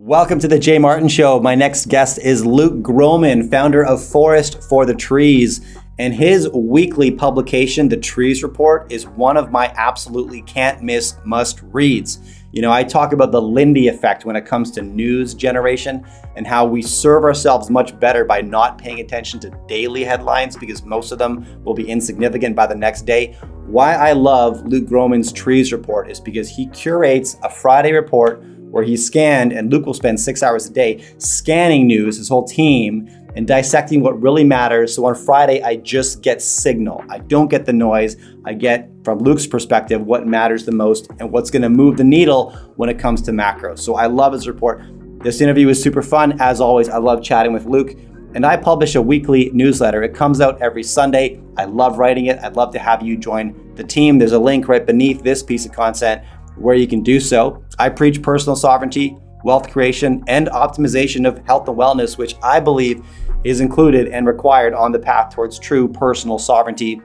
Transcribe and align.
Welcome 0.00 0.38
to 0.38 0.46
the 0.46 0.60
Jay 0.60 0.78
Martin 0.78 1.08
Show. 1.08 1.40
My 1.40 1.56
next 1.56 1.88
guest 1.88 2.20
is 2.20 2.46
Luke 2.46 2.82
Gromen, 2.82 3.50
founder 3.50 3.84
of 3.84 4.00
Forest 4.02 4.62
for 4.62 4.86
the 4.86 4.94
Trees. 4.94 5.76
And 5.98 6.14
his 6.14 6.48
weekly 6.50 7.10
publication, 7.10 7.88
The 7.88 7.96
Trees 7.96 8.44
Report, 8.44 8.92
is 8.92 9.08
one 9.08 9.36
of 9.36 9.50
my 9.50 9.74
absolutely 9.76 10.42
can't 10.42 10.84
miss 10.84 11.16
must 11.24 11.62
reads. 11.62 12.20
You 12.52 12.62
know, 12.62 12.70
I 12.70 12.84
talk 12.84 13.12
about 13.12 13.32
the 13.32 13.42
Lindy 13.42 13.88
effect 13.88 14.24
when 14.24 14.36
it 14.36 14.46
comes 14.46 14.70
to 14.70 14.82
news 14.82 15.34
generation 15.34 16.06
and 16.36 16.46
how 16.46 16.64
we 16.64 16.80
serve 16.80 17.24
ourselves 17.24 17.68
much 17.68 17.98
better 17.98 18.24
by 18.24 18.40
not 18.40 18.78
paying 18.78 19.00
attention 19.00 19.40
to 19.40 19.60
daily 19.66 20.04
headlines 20.04 20.56
because 20.56 20.84
most 20.84 21.10
of 21.10 21.18
them 21.18 21.44
will 21.64 21.74
be 21.74 21.90
insignificant 21.90 22.54
by 22.54 22.68
the 22.68 22.74
next 22.76 23.02
day. 23.02 23.36
Why 23.66 23.94
I 23.94 24.12
love 24.12 24.64
Luke 24.64 24.86
Gromen's 24.86 25.32
Trees 25.32 25.72
Report 25.72 26.08
is 26.08 26.20
because 26.20 26.48
he 26.48 26.68
curates 26.68 27.36
a 27.42 27.50
Friday 27.50 27.92
report 27.92 28.44
where 28.70 28.84
he 28.84 28.96
scanned, 28.96 29.52
and 29.52 29.72
Luke 29.72 29.86
will 29.86 29.94
spend 29.94 30.20
six 30.20 30.42
hours 30.42 30.66
a 30.66 30.72
day 30.72 31.04
scanning 31.18 31.86
news, 31.86 32.16
his 32.18 32.28
whole 32.28 32.44
team, 32.44 33.08
and 33.36 33.46
dissecting 33.46 34.00
what 34.00 34.20
really 34.20 34.44
matters. 34.44 34.94
So 34.94 35.04
on 35.04 35.14
Friday, 35.14 35.62
I 35.62 35.76
just 35.76 36.22
get 36.22 36.42
signal. 36.42 37.04
I 37.08 37.18
don't 37.18 37.48
get 37.48 37.66
the 37.66 37.72
noise. 37.72 38.16
I 38.44 38.54
get, 38.54 38.90
from 39.04 39.18
Luke's 39.18 39.46
perspective, 39.46 40.00
what 40.02 40.26
matters 40.26 40.64
the 40.64 40.72
most 40.72 41.08
and 41.20 41.30
what's 41.30 41.50
to 41.50 41.68
move 41.68 41.96
the 41.96 42.04
needle 42.04 42.50
when 42.76 42.88
it 42.88 42.98
comes 42.98 43.22
to 43.22 43.32
macro. 43.32 43.76
So 43.76 43.94
I 43.94 44.06
love 44.06 44.32
his 44.32 44.48
report. 44.48 44.82
This 45.22 45.40
interview 45.40 45.68
is 45.68 45.82
super 45.82 46.02
fun. 46.02 46.40
As 46.40 46.60
always, 46.60 46.88
I 46.88 46.98
love 46.98 47.22
chatting 47.22 47.52
with 47.52 47.66
Luke. 47.66 47.96
And 48.34 48.44
I 48.44 48.56
publish 48.56 48.94
a 48.94 49.02
weekly 49.02 49.50
newsletter. 49.54 50.02
It 50.02 50.14
comes 50.14 50.40
out 50.40 50.60
every 50.60 50.82
Sunday. 50.82 51.40
I 51.56 51.64
love 51.64 51.98
writing 51.98 52.26
it. 52.26 52.38
I'd 52.40 52.56
love 52.56 52.72
to 52.72 52.78
have 52.78 53.02
you 53.02 53.16
join 53.16 53.74
the 53.74 53.84
team. 53.84 54.18
There's 54.18 54.32
a 54.32 54.38
link 54.38 54.68
right 54.68 54.84
beneath 54.84 55.22
this 55.22 55.42
piece 55.42 55.64
of 55.64 55.72
content 55.72 56.22
where 56.58 56.74
you 56.74 56.86
can 56.86 57.02
do 57.02 57.20
so. 57.20 57.64
I 57.78 57.88
preach 57.88 58.22
personal 58.22 58.56
sovereignty, 58.56 59.16
wealth 59.44 59.70
creation, 59.70 60.22
and 60.26 60.48
optimization 60.48 61.26
of 61.26 61.38
health 61.46 61.68
and 61.68 61.76
wellness, 61.76 62.18
which 62.18 62.34
I 62.42 62.60
believe 62.60 63.04
is 63.44 63.60
included 63.60 64.08
and 64.08 64.26
required 64.26 64.74
on 64.74 64.92
the 64.92 64.98
path 64.98 65.34
towards 65.34 65.58
true 65.58 65.88
personal 65.88 66.38
sovereignty. 66.38 67.00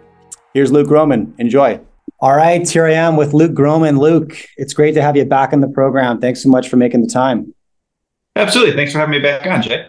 Here's 0.53 0.71
Luke 0.71 0.87
Gromen. 0.87 1.33
Enjoy. 1.37 1.79
All 2.19 2.35
right, 2.35 2.67
here 2.67 2.85
I 2.85 2.93
am 2.93 3.17
with 3.17 3.33
Luke 3.33 3.53
Gromen. 3.53 3.97
Luke, 3.97 4.37
it's 4.57 4.73
great 4.73 4.93
to 4.93 5.01
have 5.01 5.15
you 5.15 5.25
back 5.25 5.53
in 5.53 5.61
the 5.61 5.67
program. 5.67 6.19
Thanks 6.19 6.41
so 6.41 6.49
much 6.49 6.69
for 6.69 6.77
making 6.77 7.01
the 7.01 7.07
time. 7.07 7.53
Absolutely. 8.35 8.73
Thanks 8.75 8.93
for 8.93 8.99
having 8.99 9.11
me 9.11 9.19
back 9.19 9.45
on, 9.45 9.61
Jay. 9.61 9.87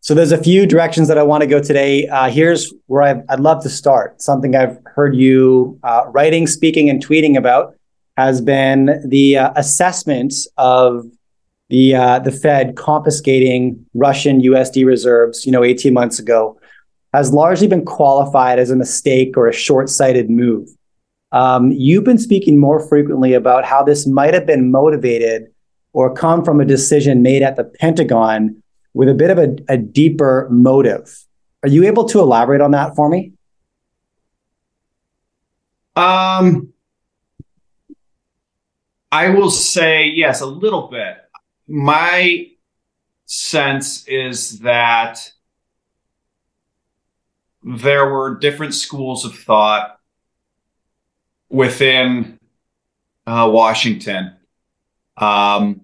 So 0.00 0.14
there's 0.14 0.32
a 0.32 0.42
few 0.42 0.66
directions 0.66 1.08
that 1.08 1.18
I 1.18 1.22
want 1.22 1.42
to 1.42 1.46
go 1.46 1.60
today. 1.60 2.06
Uh, 2.06 2.30
here's 2.30 2.72
where 2.86 3.02
i 3.02 3.14
would 3.14 3.40
love 3.40 3.62
to 3.64 3.68
start. 3.68 4.22
Something 4.22 4.54
I've 4.54 4.78
heard 4.86 5.16
you 5.16 5.78
uh, 5.82 6.04
writing, 6.08 6.46
speaking, 6.46 6.88
and 6.88 7.04
tweeting 7.04 7.36
about 7.36 7.74
has 8.18 8.40
been 8.40 9.00
the 9.06 9.38
uh, 9.38 9.52
assessment 9.54 10.34
of 10.56 11.06
the 11.68 11.94
uh, 11.94 12.18
the 12.18 12.32
Fed 12.32 12.74
confiscating 12.74 13.86
Russian 13.94 14.42
USD 14.42 14.84
reserves, 14.84 15.46
you 15.46 15.52
know, 15.52 15.62
18 15.62 15.94
months 15.94 16.18
ago, 16.18 16.58
has 17.14 17.32
largely 17.32 17.68
been 17.68 17.84
qualified 17.84 18.58
as 18.58 18.72
a 18.72 18.76
mistake 18.76 19.36
or 19.36 19.46
a 19.46 19.52
short-sighted 19.52 20.28
move. 20.30 20.68
Um, 21.30 21.70
you've 21.70 22.02
been 22.02 22.18
speaking 22.18 22.58
more 22.58 22.80
frequently 22.88 23.34
about 23.34 23.64
how 23.64 23.84
this 23.84 24.04
might 24.04 24.34
have 24.34 24.46
been 24.46 24.72
motivated 24.72 25.52
or 25.92 26.12
come 26.12 26.44
from 26.44 26.60
a 26.60 26.64
decision 26.64 27.22
made 27.22 27.42
at 27.42 27.54
the 27.54 27.64
Pentagon 27.64 28.60
with 28.94 29.08
a 29.08 29.14
bit 29.14 29.30
of 29.30 29.38
a, 29.38 29.54
a 29.68 29.76
deeper 29.76 30.48
motive. 30.50 31.24
Are 31.62 31.68
you 31.68 31.84
able 31.84 32.06
to 32.06 32.18
elaborate 32.18 32.62
on 32.62 32.72
that 32.72 32.96
for 32.96 33.08
me? 33.08 33.34
Um, 35.94 36.72
I 39.10 39.30
will 39.30 39.50
say 39.50 40.06
yes, 40.06 40.40
a 40.40 40.46
little 40.46 40.88
bit. 40.88 41.16
My 41.66 42.48
sense 43.26 44.06
is 44.06 44.60
that 44.60 45.32
there 47.62 48.08
were 48.10 48.36
different 48.36 48.74
schools 48.74 49.24
of 49.24 49.34
thought 49.34 49.98
within 51.48 52.38
uh, 53.26 53.48
Washington. 53.52 54.36
Um, 55.16 55.82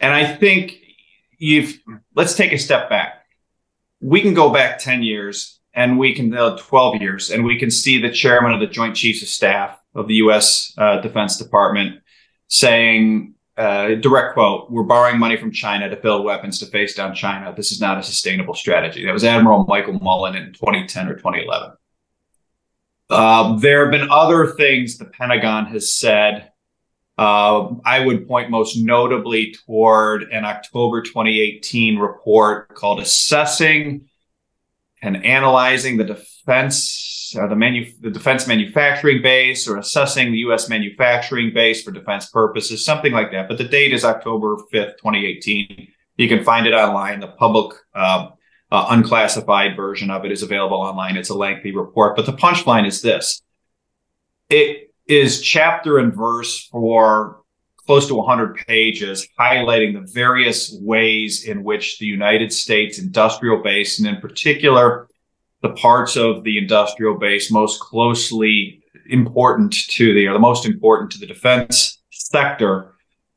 and 0.00 0.12
I 0.12 0.34
think 0.34 0.78
you've, 1.38 1.80
let's 2.14 2.34
take 2.34 2.52
a 2.52 2.58
step 2.58 2.90
back. 2.90 3.26
We 4.00 4.20
can 4.20 4.34
go 4.34 4.50
back 4.50 4.78
10 4.78 5.02
years 5.02 5.60
and 5.74 5.98
we 5.98 6.14
can, 6.14 6.34
uh, 6.34 6.56
12 6.56 7.00
years, 7.00 7.30
and 7.30 7.44
we 7.44 7.58
can 7.58 7.70
see 7.70 8.00
the 8.00 8.10
chairman 8.10 8.52
of 8.52 8.60
the 8.60 8.66
Joint 8.66 8.96
Chiefs 8.96 9.22
of 9.22 9.28
Staff 9.28 9.78
of 9.94 10.08
the 10.08 10.14
U.S. 10.14 10.74
Uh, 10.76 11.00
Defense 11.00 11.36
Department 11.36 12.00
saying, 12.48 13.34
uh, 13.56 13.94
direct 13.96 14.34
quote, 14.34 14.70
we're 14.70 14.82
borrowing 14.82 15.18
money 15.18 15.36
from 15.36 15.50
China 15.50 15.88
to 15.88 15.96
build 15.96 16.24
weapons 16.24 16.58
to 16.58 16.66
face 16.66 16.94
down 16.94 17.14
China. 17.14 17.54
This 17.56 17.72
is 17.72 17.80
not 17.80 17.98
a 17.98 18.02
sustainable 18.02 18.54
strategy. 18.54 19.04
That 19.04 19.12
was 19.12 19.24
Admiral 19.24 19.64
Michael 19.66 19.98
Mullen 20.00 20.36
in 20.36 20.52
2010 20.52 21.08
or 21.08 21.14
2011. 21.14 21.72
Uh, 23.10 23.58
there 23.58 23.82
have 23.82 23.90
been 23.90 24.10
other 24.10 24.46
things 24.46 24.96
the 24.96 25.04
Pentagon 25.04 25.66
has 25.66 25.94
said. 25.94 26.50
Uh, 27.18 27.74
I 27.84 28.00
would 28.00 28.26
point 28.26 28.50
most 28.50 28.76
notably 28.76 29.54
toward 29.66 30.24
an 30.24 30.46
October 30.46 31.02
2018 31.02 31.98
report 31.98 32.74
called 32.74 33.00
Assessing 33.00 34.08
and 35.02 35.24
Analyzing 35.24 35.96
the 35.98 36.04
Defense 36.04 37.12
uh, 37.34 37.46
the 37.46 37.56
manu- 37.56 37.92
the 38.00 38.10
defense 38.10 38.46
manufacturing 38.46 39.22
base 39.22 39.68
or 39.68 39.78
assessing 39.78 40.32
the 40.32 40.38
U.S. 40.38 40.68
manufacturing 40.68 41.52
base 41.54 41.82
for 41.82 41.90
defense 41.90 42.28
purposes, 42.28 42.84
something 42.84 43.12
like 43.12 43.30
that. 43.32 43.48
But 43.48 43.58
the 43.58 43.64
date 43.64 43.92
is 43.92 44.04
October 44.04 44.56
5th, 44.72 44.98
2018. 44.98 45.88
You 46.16 46.28
can 46.28 46.44
find 46.44 46.66
it 46.66 46.74
online. 46.74 47.20
The 47.20 47.28
public 47.28 47.74
uh, 47.94 48.28
uh, 48.70 48.86
unclassified 48.90 49.76
version 49.76 50.10
of 50.10 50.24
it 50.24 50.32
is 50.32 50.42
available 50.42 50.78
online. 50.78 51.16
It's 51.16 51.30
a 51.30 51.34
lengthy 51.34 51.74
report, 51.74 52.16
but 52.16 52.26
the 52.26 52.32
punchline 52.32 52.86
is 52.86 53.02
this: 53.02 53.42
it 54.50 54.92
is 55.06 55.40
chapter 55.40 55.98
and 55.98 56.14
verse 56.14 56.66
for 56.68 57.41
close 57.86 58.06
to 58.06 58.14
100 58.14 58.56
pages 58.66 59.26
highlighting 59.38 59.94
the 59.94 60.12
various 60.12 60.76
ways 60.80 61.44
in 61.44 61.64
which 61.64 61.98
the 61.98 62.06
United 62.06 62.52
States 62.52 62.98
industrial 62.98 63.62
base, 63.62 63.98
and 63.98 64.08
in 64.08 64.20
particular 64.20 65.08
the 65.62 65.70
parts 65.70 66.16
of 66.16 66.42
the 66.44 66.58
industrial 66.58 67.16
base 67.16 67.50
most 67.50 67.80
closely 67.80 68.82
important 69.06 69.72
to 69.72 70.12
the 70.12 70.26
or 70.26 70.32
the 70.32 70.38
most 70.38 70.66
important 70.66 71.10
to 71.12 71.18
the 71.18 71.26
defense 71.26 71.98
sector 72.10 72.92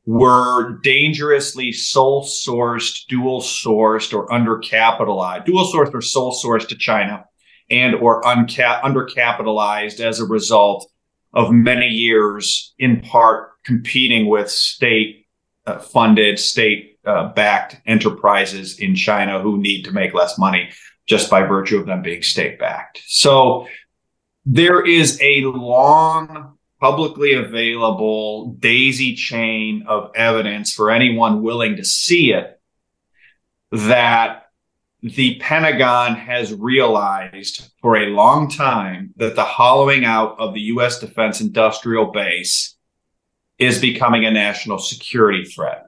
were 0.06 0.78
dangerously 0.82 1.72
sole 1.72 2.24
sourced, 2.24 3.06
dual 3.08 3.40
sourced, 3.40 4.14
or 4.14 4.28
undercapitalized, 4.28 5.44
dual 5.44 5.64
sourced 5.66 5.92
or 5.92 6.00
sole 6.00 6.32
sourced 6.32 6.68
to 6.68 6.76
China, 6.76 7.24
and 7.70 7.94
or 7.96 8.22
unca- 8.22 8.80
undercapitalized 8.82 9.98
as 10.00 10.20
a 10.20 10.24
result 10.24 10.90
of 11.34 11.52
many 11.52 11.88
years, 11.88 12.74
in 12.78 13.00
part 13.00 13.50
competing 13.66 14.28
with 14.28 14.50
state 14.50 15.26
uh, 15.66 15.78
funded, 15.78 16.38
state 16.38 16.98
uh, 17.04 17.32
backed 17.32 17.80
enterprises 17.86 18.78
in 18.78 18.94
China 18.94 19.40
who 19.40 19.58
need 19.58 19.82
to 19.84 19.92
make 19.92 20.14
less 20.14 20.38
money 20.38 20.70
just 21.06 21.28
by 21.28 21.42
virtue 21.42 21.78
of 21.78 21.86
them 21.86 22.02
being 22.02 22.22
state 22.22 22.58
backed. 22.58 23.02
So 23.06 23.66
there 24.44 24.84
is 24.84 25.18
a 25.20 25.42
long 25.42 26.56
publicly 26.80 27.32
available 27.32 28.52
daisy 28.60 29.14
chain 29.14 29.84
of 29.88 30.10
evidence 30.14 30.72
for 30.72 30.90
anyone 30.90 31.42
willing 31.42 31.76
to 31.76 31.84
see 31.84 32.32
it 32.32 32.60
that 33.72 34.44
the 35.02 35.38
Pentagon 35.40 36.14
has 36.14 36.52
realized 36.52 37.70
for 37.80 37.96
a 37.96 38.10
long 38.10 38.48
time 38.48 39.12
that 39.16 39.34
the 39.34 39.44
hollowing 39.44 40.04
out 40.04 40.38
of 40.38 40.54
the 40.54 40.60
U.S. 40.62 40.98
defense 40.98 41.40
industrial 41.40 42.06
base 42.06 42.75
is 43.58 43.80
becoming 43.80 44.24
a 44.24 44.30
national 44.30 44.78
security 44.78 45.44
threat. 45.44 45.86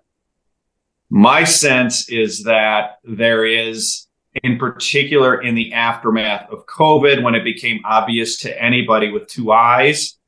My 1.11 1.45
sense 1.45 2.09
is 2.09 2.45
that 2.45 2.98
there 3.04 3.45
is 3.45 4.09
in 4.45 4.59
particular 4.59 5.41
in 5.41 5.54
the 5.54 5.72
aftermath 5.72 6.51
of 6.51 6.66
COVID, 6.66 7.22
when 7.22 7.34
it 7.34 7.45
became 7.45 7.81
obvious 7.84 8.39
to 8.39 8.63
anybody 8.63 9.10
with 9.10 9.27
two 9.27 9.53
eyes 9.53 10.19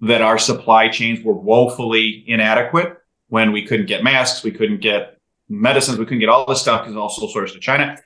that 0.00 0.22
our 0.22 0.38
supply 0.38 0.88
chains 0.88 1.22
were 1.24 1.34
woefully 1.34 2.24
inadequate, 2.26 2.96
when 3.28 3.52
we 3.52 3.64
couldn't 3.66 3.86
get 3.86 4.02
masks, 4.02 4.42
we 4.42 4.50
couldn't 4.50 4.80
get 4.80 5.18
medicines, 5.48 5.98
we 5.98 6.04
couldn't 6.04 6.20
get 6.20 6.28
all 6.28 6.46
this 6.46 6.60
stuff 6.60 6.82
because 6.82 6.92
it's 6.92 6.98
all 6.98 7.34
sourced 7.34 7.52
to 7.52 7.60
China. 7.60 7.96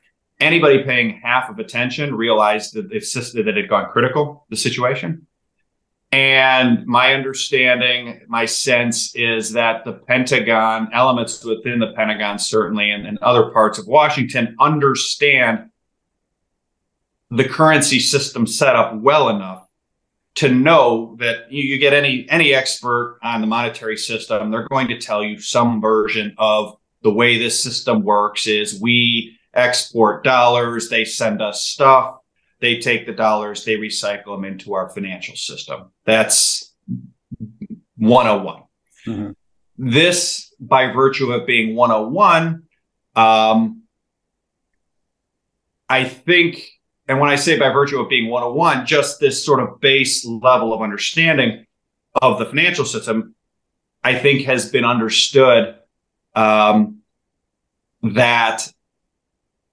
Anybody 0.40 0.82
paying 0.82 1.20
half 1.22 1.48
of 1.48 1.58
attention 1.58 2.14
realized 2.14 2.74
that 2.74 2.90
that 2.90 3.48
it 3.48 3.56
had 3.56 3.68
gone 3.68 3.90
critical, 3.90 4.46
the 4.50 4.56
situation. 4.56 5.26
And 6.14 6.86
my 6.86 7.12
understanding, 7.12 8.20
my 8.28 8.44
sense 8.44 9.16
is 9.16 9.50
that 9.54 9.84
the 9.84 9.94
Pentagon, 9.94 10.88
elements 10.92 11.44
within 11.44 11.80
the 11.80 11.92
Pentagon, 11.92 12.38
certainly, 12.38 12.92
and, 12.92 13.04
and 13.04 13.18
other 13.18 13.50
parts 13.50 13.80
of 13.80 13.88
Washington, 13.88 14.54
understand 14.60 15.70
the 17.32 17.48
currency 17.48 17.98
system 17.98 18.46
set 18.46 18.76
up 18.76 18.94
well 18.94 19.28
enough 19.28 19.66
to 20.36 20.48
know 20.48 21.16
that 21.18 21.50
you, 21.50 21.64
you, 21.64 21.78
get 21.78 21.92
any 21.92 22.28
any 22.30 22.54
expert 22.54 23.18
on 23.24 23.40
the 23.40 23.48
monetary 23.48 23.96
system, 23.96 24.52
they're 24.52 24.68
going 24.68 24.86
to 24.86 25.00
tell 25.00 25.24
you 25.24 25.40
some 25.40 25.80
version 25.80 26.32
of 26.38 26.76
the 27.02 27.12
way 27.12 27.38
this 27.38 27.60
system 27.60 28.04
works 28.04 28.46
is 28.46 28.80
we 28.80 29.36
export 29.52 30.22
dollars, 30.22 30.88
they 30.88 31.04
send 31.04 31.42
us 31.42 31.64
stuff, 31.64 32.18
they 32.64 32.78
take 32.78 33.04
the 33.04 33.12
dollars, 33.12 33.66
they 33.66 33.76
recycle 33.76 34.34
them 34.34 34.44
into 34.44 34.72
our 34.72 34.88
financial 34.88 35.36
system. 35.36 35.90
That's 36.06 36.72
101. 37.98 38.62
Mm-hmm. 39.06 39.32
This, 39.76 40.54
by 40.58 40.90
virtue 40.90 41.30
of 41.32 41.46
being 41.46 41.76
101, 41.76 42.62
um, 43.16 43.82
I 45.90 46.04
think, 46.04 46.70
and 47.06 47.20
when 47.20 47.28
I 47.28 47.36
say 47.36 47.58
by 47.58 47.68
virtue 47.68 48.00
of 48.00 48.08
being 48.08 48.30
101, 48.30 48.86
just 48.86 49.20
this 49.20 49.44
sort 49.44 49.60
of 49.60 49.78
base 49.80 50.24
level 50.24 50.72
of 50.72 50.80
understanding 50.80 51.66
of 52.22 52.38
the 52.38 52.46
financial 52.46 52.86
system, 52.86 53.34
I 54.02 54.14
think 54.18 54.46
has 54.46 54.70
been 54.70 54.86
understood 54.86 55.74
um, 56.34 57.00
that 58.02 58.66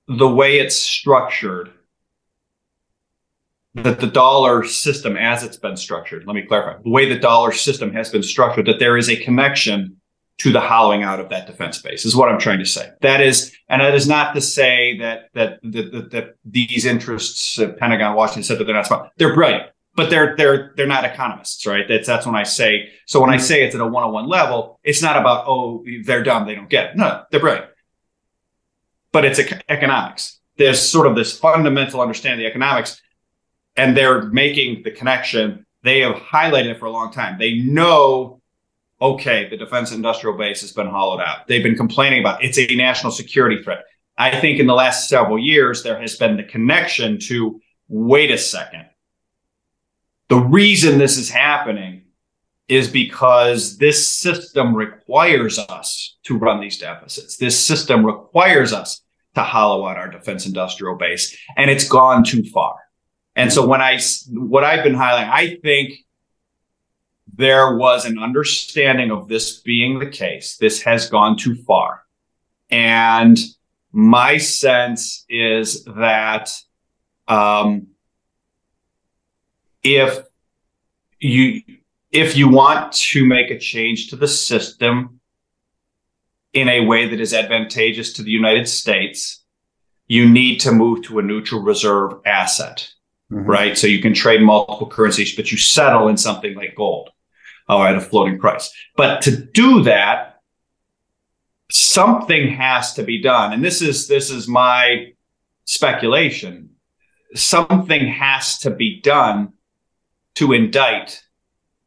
the 0.10 0.28
way 0.28 0.60
it's 0.60 0.76
structured, 0.76 1.72
that 3.76 4.00
the 4.00 4.08
dollar 4.08 4.64
system 4.64 5.16
as 5.16 5.44
it's 5.44 5.58
been 5.58 5.78
structured, 5.78 6.26
let 6.26 6.36
me 6.36 6.44
clarify, 6.44 6.82
the 6.84 6.90
way 6.90 7.08
the 7.08 7.20
dollar 7.20 7.52
system 7.52 7.94
has 7.94 8.10
been 8.10 8.24
structured, 8.24 8.66
that 8.68 8.80
there 8.80 8.98
is 8.98 9.10
a 9.10 9.16
connection 9.16 9.98
to 10.40 10.52
the 10.52 10.60
hollowing 10.60 11.04
out 11.04 11.20
of 11.20 11.30
that 11.30 11.46
defense 11.46 11.80
base 11.82 12.04
is 12.04 12.16
what 12.16 12.28
I'm 12.28 12.40
trying 12.40 12.58
to 12.60 12.66
say. 12.66 12.90
That 13.02 13.22
is, 13.22 13.56
and 13.70 13.80
that 13.80 13.94
is 13.94 14.08
not 14.08 14.34
to 14.34 14.42
say 14.42 14.98
that 14.98 15.30
that 15.36 15.60
that, 15.62 16.10
that, 16.12 16.36
these 16.44 16.86
interests, 16.86 17.60
uh, 17.60 17.74
Pentagon, 17.74 18.16
Washington 18.16 18.44
said 18.44 18.58
that 18.58 18.64
they're 18.64 18.76
not 18.76 18.88
smart. 18.88 19.12
They're 19.18 19.36
brilliant, 19.36 19.70
but 19.96 20.10
they're 20.10 20.36
they're 20.36 20.74
they're 20.76 20.88
not 20.88 21.06
economists, 21.06 21.68
right? 21.68 21.86
That's 21.88 22.08
that's 22.08 22.26
when 22.26 22.36
I 22.36 22.42
say. 22.42 22.90
So 23.06 23.22
when 23.22 23.30
I 23.30 23.38
say 23.38 23.64
it's 23.64 23.76
at 23.76 23.82
a 23.82 23.86
one-on-one 23.86 24.28
level, 24.28 24.80
it's 24.84 25.02
not 25.04 25.16
about 25.16 25.46
oh 25.48 25.86
they're 26.06 26.24
dumb, 26.24 26.48
they 26.48 26.56
don't 26.56 26.70
get 26.70 26.92
it. 26.92 26.98
No, 26.98 27.24
they're 27.30 27.40
brilliant, 27.40 27.68
but 29.12 29.26
it's 29.26 29.40
economics. 29.70 30.40
There's 30.58 30.82
sort 30.82 31.06
of 31.06 31.16
this 31.16 31.38
fundamental 31.38 32.02
understanding 32.02 32.40
of 32.40 32.50
the 32.50 32.50
economics, 32.50 33.00
and 33.76 33.96
they're 33.96 34.24
making 34.24 34.84
the 34.84 34.92
connection. 34.92 35.66
They 35.84 36.02
have 36.02 36.16
highlighted 36.16 36.72
it 36.72 36.80
for 36.80 36.86
a 36.86 36.92
long 36.92 37.12
time. 37.12 37.38
They 37.40 37.60
know 37.60 38.42
okay, 39.02 39.50
the 39.50 39.58
defense 39.58 39.92
industrial 39.92 40.38
base 40.38 40.62
has 40.62 40.72
been 40.72 40.88
hollowed 40.88 41.22
out. 41.22 41.48
They've 41.48 41.64
been 41.64 41.76
complaining 41.76 42.20
about 42.20 42.44
it's 42.44 42.60
a 42.60 42.68
national 42.68 43.12
security 43.12 43.62
threat. 43.64 43.84
I 44.18 44.40
think 44.40 44.60
in 44.60 44.68
the 44.68 44.76
last 44.76 45.10
several 45.10 45.40
years, 45.40 45.82
there 45.82 46.00
has 46.00 46.16
been 46.18 46.38
the 46.38 46.44
connection 46.44 47.18
to 47.22 47.60
wait 47.88 48.30
a 48.30 48.38
second. 48.38 48.86
The 50.30 50.38
reason 50.38 51.00
this 51.00 51.18
is 51.18 51.30
happening 51.30 52.04
is 52.68 52.88
because 52.88 53.78
this 53.78 54.08
system 54.08 54.76
requires 54.76 55.58
us 55.58 56.18
to 56.24 56.38
run 56.38 56.62
these 56.62 56.78
deficits. 56.78 57.38
This 57.38 57.60
system 57.60 58.06
requires 58.06 58.72
us 58.72 59.02
to 59.36 59.42
hollow 59.42 59.88
out 59.88 59.98
our 59.98 60.10
defense 60.10 60.46
industrial 60.46 60.96
base, 60.96 61.36
and 61.58 61.72
it's 61.72 61.88
gone 61.88 62.24
too 62.24 62.44
far. 62.44 62.76
And 63.42 63.52
so 63.52 63.66
when 63.66 63.82
I, 63.82 64.00
what 64.30 64.64
I've 64.64 64.84
been 64.84 64.96
highlighting, 64.96 65.32
I 65.32 65.58
think 65.64 65.94
there 67.34 67.76
was 67.76 68.06
an 68.06 68.20
understanding 68.20 69.10
of 69.10 69.28
this 69.28 69.60
being 69.62 70.00
the 70.00 70.10
case. 70.10 70.58
This 70.58 70.82
has 70.84 71.10
gone 71.10 71.38
too 71.38 71.56
far. 71.56 72.04
And 72.70 73.38
my 73.92 74.38
sense 74.38 75.26
is 75.28 75.84
that 75.86 76.52
um, 77.28 77.88
if 79.84 80.20
you 81.20 81.62
if 82.12 82.36
you 82.36 82.50
want 82.50 82.92
to 82.92 83.26
make 83.26 83.50
a 83.50 83.58
change 83.58 84.10
to 84.10 84.16
the 84.18 84.28
system 84.28 85.20
in 86.54 86.68
a 86.68 86.86
way 86.86 87.08
that 87.08 87.22
is 87.22 87.34
advantageous 87.34 88.14
to 88.14 88.24
the 88.24 88.32
United 88.32 88.68
States, 88.68 89.44
you 90.08 90.30
need 90.30 90.60
to 90.60 90.72
move 90.74 91.04
to 91.04 91.20
a 91.20 91.22
neutral 91.22 91.62
reserve 91.62 92.14
asset, 92.26 92.90
mm-hmm. 93.32 93.50
right? 93.50 93.78
So 93.78 93.88
you 93.88 94.02
can 94.02 94.14
trade 94.14 94.42
multiple 94.42 94.90
currencies, 94.90 95.36
but 95.36 95.52
you 95.52 95.58
settle 95.58 96.08
in 96.08 96.18
something 96.18 96.56
like 96.56 96.76
gold 96.76 97.10
or 97.70 97.88
at 97.88 97.96
a 97.96 98.02
floating 98.02 98.40
price. 98.40 98.72
But 98.98 99.22
to 99.24 99.36
do 99.36 99.84
that, 99.84 100.42
something 101.72 102.50
has 102.50 102.94
to 102.94 103.04
be 103.04 103.22
done. 103.22 103.54
And 103.54 103.64
this 103.64 103.82
is 103.82 104.08
this 104.08 104.30
is 104.30 104.48
my 104.48 105.14
speculation. 105.66 106.72
Something 107.34 108.08
has 108.08 108.60
to 108.60 108.72
be 108.72 109.00
done 109.02 109.54
to 110.36 110.52
indict 110.52 111.24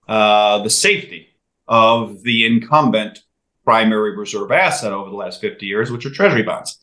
uh, 0.08 0.62
the 0.62 0.70
safety 0.70 1.28
of 1.66 2.22
the 2.22 2.46
incumbent 2.46 3.20
primary 3.64 4.16
reserve 4.16 4.52
asset 4.52 4.92
over 4.92 5.10
the 5.10 5.16
last 5.16 5.40
50 5.40 5.66
years, 5.66 5.90
which 5.90 6.04
are 6.04 6.10
treasury 6.10 6.42
bonds. 6.42 6.78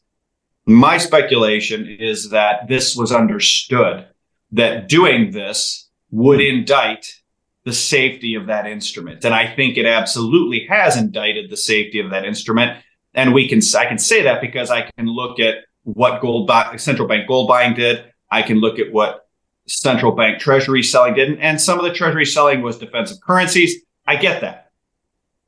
My 0.66 0.98
speculation 0.98 1.88
is 1.88 2.30
that 2.30 2.68
this 2.68 2.96
was 2.96 3.12
understood 3.12 4.08
that 4.52 4.88
doing 4.88 5.32
this 5.32 5.90
would 6.12 6.40
hmm. 6.40 6.58
indict 6.58 7.22
the 7.64 7.74
safety 7.74 8.36
of 8.36 8.48
that 8.48 8.66
instrument. 8.66 9.24
And 9.24 9.34
I 9.34 9.54
think 9.54 9.78
it 9.78 9.86
absolutely 9.86 10.66
has 10.68 10.98
indicted 10.98 11.50
the 11.50 11.58
safety 11.58 12.00
of 12.00 12.10
that 12.10 12.26
instrument. 12.26 12.84
And 13.14 13.34
we 13.34 13.48
can, 13.48 13.60
I 13.78 13.86
can 13.86 14.00
say 14.00 14.24
that 14.24 14.42
because 14.42 14.72
I 14.72 14.90
can 14.98 15.06
look 15.06 15.40
at 15.40 15.58
what 15.84 16.22
gold 16.22 16.48
buy, 16.48 16.76
central 16.78 17.08
bank 17.08 17.28
gold 17.28 17.48
buying 17.48 17.76
did. 17.76 18.04
I 18.32 18.42
can 18.42 18.60
look 18.60 18.80
at 18.80 18.92
what 18.92 19.28
central 19.68 20.14
bank 20.14 20.40
treasury 20.40 20.82
selling 20.82 21.14
did. 21.14 21.38
And 21.40 21.62
some 21.62 21.78
of 21.78 21.86
the 21.86 21.94
treasury 21.94 22.26
selling 22.26 22.62
was 22.62 22.80
defensive 22.80 23.22
currencies. 23.22 23.84
I 24.08 24.16
get 24.16 24.42
that. 24.42 24.72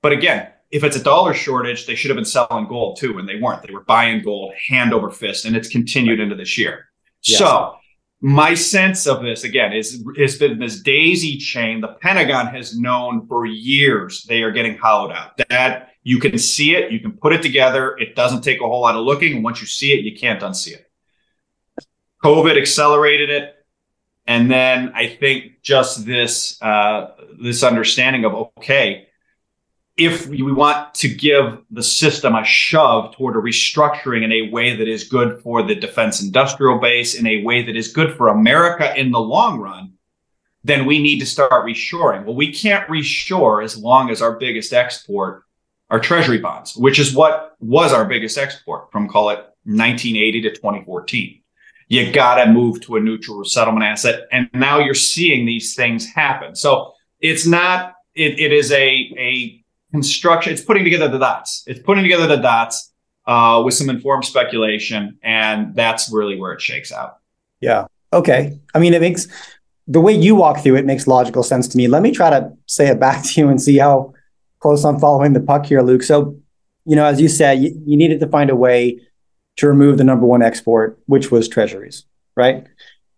But 0.02 0.12
again, 0.12 0.50
if 0.70 0.84
it's 0.84 0.96
a 0.96 1.04
dollar 1.04 1.34
shortage, 1.34 1.86
they 1.86 1.96
should 1.96 2.10
have 2.10 2.16
been 2.16 2.26
selling 2.26 2.68
gold 2.68 2.98
too, 2.98 3.20
and 3.20 3.30
they 3.30 3.40
weren't. 3.40 3.62
They 3.62 3.74
were 3.74 3.84
buying 3.84 4.24
gold 4.24 4.54
hand 4.68 4.92
over 4.92 5.10
fist, 5.12 5.46
and 5.46 5.56
it's 5.56 5.70
continued 5.70 6.20
into 6.20 6.36
this 6.36 6.58
year. 6.58 6.88
Yes. 7.24 7.40
So 7.40 7.76
my 8.24 8.54
sense 8.54 9.06
of 9.06 9.22
this 9.22 9.44
again 9.44 9.74
is 9.74 10.02
has 10.18 10.38
been 10.38 10.58
this 10.58 10.80
daisy 10.80 11.38
chain. 11.38 11.82
The 11.82 11.90
pentagon 11.90 12.48
has 12.48 12.80
known 12.80 13.28
for 13.28 13.46
years 13.46 14.24
they 14.24 14.44
are 14.44 14.52
getting 14.52 14.78
hollowed 14.78 15.12
out. 15.12 15.38
That 15.50 15.90
you 16.04 16.20
can 16.20 16.38
see 16.38 16.74
it 16.74 16.90
you 16.90 17.02
can 17.02 17.12
put 17.12 17.34
it 17.34 17.42
together. 17.42 17.98
It 17.98 18.16
doesn't 18.16 18.42
take 18.42 18.62
a 18.62 18.64
whole 18.64 18.80
lot 18.80 18.96
of 18.96 19.04
looking. 19.04 19.36
And 19.36 19.44
once 19.44 19.60
you 19.60 19.68
see 19.68 19.92
it 19.92 20.06
you 20.06 20.18
can't 20.18 20.42
unsee 20.42 20.72
it. 20.72 20.90
Covid 22.24 22.58
accelerated 22.58 23.30
it. 23.30 23.56
And 24.26 24.50
then 24.50 24.94
i 24.96 25.06
think 25.06 25.62
just 25.62 26.06
this 26.06 26.62
uh, 26.62 27.08
this 27.42 27.62
understanding 27.62 28.24
of 28.24 28.34
okay 28.58 29.08
if 29.96 30.28
we 30.28 30.52
want 30.52 30.94
to 30.96 31.08
give 31.08 31.60
the 31.70 31.84
system 31.84 32.36
a 32.36 32.44
shove 32.44 33.16
toward 33.16 33.36
a 33.36 33.40
restructuring 33.40 34.24
in 34.24 34.32
a 34.32 34.50
way 34.50 34.76
that 34.76 34.88
is 34.88 35.04
good 35.04 35.42
for 35.42 35.62
the 35.62 35.76
defense 35.76 36.22
industrial 36.22 36.80
base, 36.80 37.14
in 37.14 37.28
a 37.28 37.44
way 37.44 37.64
that 37.64 37.76
is 37.76 37.94
good 37.94 38.16
for 38.18 38.30
America 38.30 38.98
in 39.00 39.12
the 39.12 39.20
long 39.20 39.60
run, 39.60 39.94
then 40.64 40.86
we 40.86 41.02
need 41.02 41.20
to 41.20 41.26
start 41.26 41.66
reshoring. 41.66 42.26
Well, 42.26 42.36
we 42.36 42.52
can't 42.52 42.88
reshore 42.90 43.64
as 43.64 43.78
long 43.78 44.10
as 44.10 44.22
our 44.22 44.38
biggest 44.38 44.74
export 44.74 45.44
are 45.90 46.00
treasury 46.00 46.40
bonds, 46.40 46.76
which 46.76 46.98
is 46.98 47.14
what 47.14 47.56
was 47.60 47.94
our 47.94 48.06
biggest 48.06 48.38
export 48.38 48.92
from 48.92 49.08
call 49.08 49.30
it 49.30 49.40
1980 49.66 50.42
to 50.42 50.50
2014. 50.56 51.40
You 51.90 52.12
got 52.12 52.44
to 52.44 52.52
move 52.52 52.82
to 52.82 52.96
a 52.96 53.00
neutral 53.00 53.44
settlement 53.46 53.86
asset. 53.86 54.22
And 54.32 54.50
now 54.54 54.80
you're 54.80 54.96
seeing 54.96 55.46
these 55.46 55.76
things 55.76 56.08
happen. 56.08 56.56
So 56.56 56.94
it's 57.20 57.46
not, 57.46 57.94
it, 58.16 58.40
it 58.40 58.52
is 58.52 58.72
a, 58.72 59.14
a 59.18 59.63
construction. 59.94 60.52
It's 60.52 60.62
putting 60.62 60.84
together 60.84 61.08
the 61.08 61.20
dots. 61.20 61.64
It's 61.68 61.80
putting 61.80 62.04
together 62.04 62.28
the 62.28 62.38
dots 62.38 62.92
uh, 63.28 63.62
with 63.64 63.76
some 63.76 63.90
informed 63.90 64.26
speculation, 64.26 65.18
and 65.24 65.76
that's 65.76 66.12
really 66.12 66.38
where 66.40 66.52
it 66.54 66.62
shakes 66.62 66.92
out. 66.92 67.20
Yeah. 67.62 67.86
Okay. 68.12 68.60
I 68.74 68.80
mean, 68.80 68.94
it 68.94 69.02
makes 69.02 69.28
the 69.88 70.02
way 70.02 70.14
you 70.14 70.36
walk 70.36 70.60
through 70.62 70.76
it 70.78 70.86
makes 70.86 71.08
logical 71.08 71.44
sense 71.44 71.68
to 71.70 71.78
me. 71.78 71.88
Let 71.88 72.02
me 72.02 72.12
try 72.12 72.30
to 72.30 72.52
say 72.66 72.88
it 72.88 73.00
back 73.00 73.24
to 73.28 73.42
you 73.42 73.50
and 73.50 73.62
see 73.62 73.78
how 73.78 74.14
close 74.60 74.84
I'm 74.84 75.00
following 75.00 75.34
the 75.34 75.40
puck 75.40 75.66
here, 75.66 75.82
Luke. 75.82 76.04
So, 76.04 76.38
you 76.86 76.96
know, 76.96 77.06
as 77.06 77.22
you 77.22 77.28
said, 77.28 77.60
you, 77.60 77.80
you 77.86 77.98
needed 77.98 78.20
to 78.22 78.28
find 78.28 78.50
a 78.50 78.56
way 78.56 79.00
to 79.58 79.68
remove 79.68 79.98
the 79.98 80.04
number 80.04 80.26
one 80.26 80.42
export, 80.42 81.00
which 81.06 81.30
was 81.32 81.48
treasuries, 81.48 82.06
right? 82.36 82.66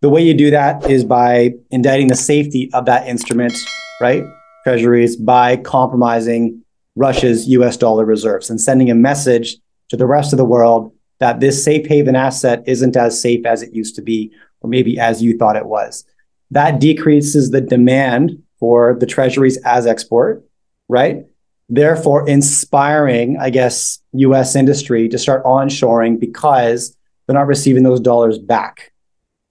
The 0.02 0.10
way 0.10 0.22
you 0.22 0.34
do 0.34 0.52
that 0.52 0.90
is 0.90 1.06
by 1.06 1.54
indicting 1.72 2.08
the 2.08 2.16
safety 2.16 2.70
of 2.74 2.86
that 2.86 3.08
instrument, 3.08 3.54
right? 4.02 4.24
Treasuries 4.64 5.16
by 5.16 5.58
compromising 5.58 6.65
Russia's 6.96 7.48
US 7.50 7.78
dollar 7.78 8.06
reserves 8.06 8.50
and 8.50 8.60
sending 8.60 8.90
a 8.90 8.96
message 8.96 9.58
to 9.90 9.98
the 9.98 10.06
rest 10.06 10.34
of 10.34 10.38
the 10.38 10.46
world 10.46 10.94
that 11.20 11.40
this 11.40 11.64
safe 11.64 11.86
haven 11.88 12.16
asset 12.16 12.64
isn't 12.66 12.96
as 12.96 13.22
safe 13.22 13.46
as 13.46 13.62
it 13.62 13.74
used 13.74 13.96
to 13.96 14.02
be, 14.02 14.32
or 14.62 14.70
maybe 14.70 15.00
as 15.00 15.22
you 15.22 15.38
thought 15.38 15.56
it 15.56 15.66
was. 15.66 16.06
That 16.52 16.80
decreases 16.80 17.52
the 17.52 17.62
demand 17.62 18.42
for 18.60 18.96
the 19.00 19.06
treasuries 19.06 19.58
as 19.66 19.86
export, 19.86 20.44
right? 20.88 21.26
Therefore, 21.70 22.28
inspiring, 22.28 23.38
I 23.40 23.50
guess, 23.50 24.00
US 24.14 24.56
industry 24.56 25.10
to 25.10 25.18
start 25.18 25.44
onshoring 25.46 26.20
because 26.20 26.96
they're 27.26 27.36
not 27.36 27.48
receiving 27.48 27.84
those 27.84 28.00
dollars 28.00 28.38
back. 28.38 28.94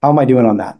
How 0.01 0.09
am 0.09 0.19
I 0.19 0.25
doing 0.25 0.45
on 0.45 0.57
that? 0.57 0.77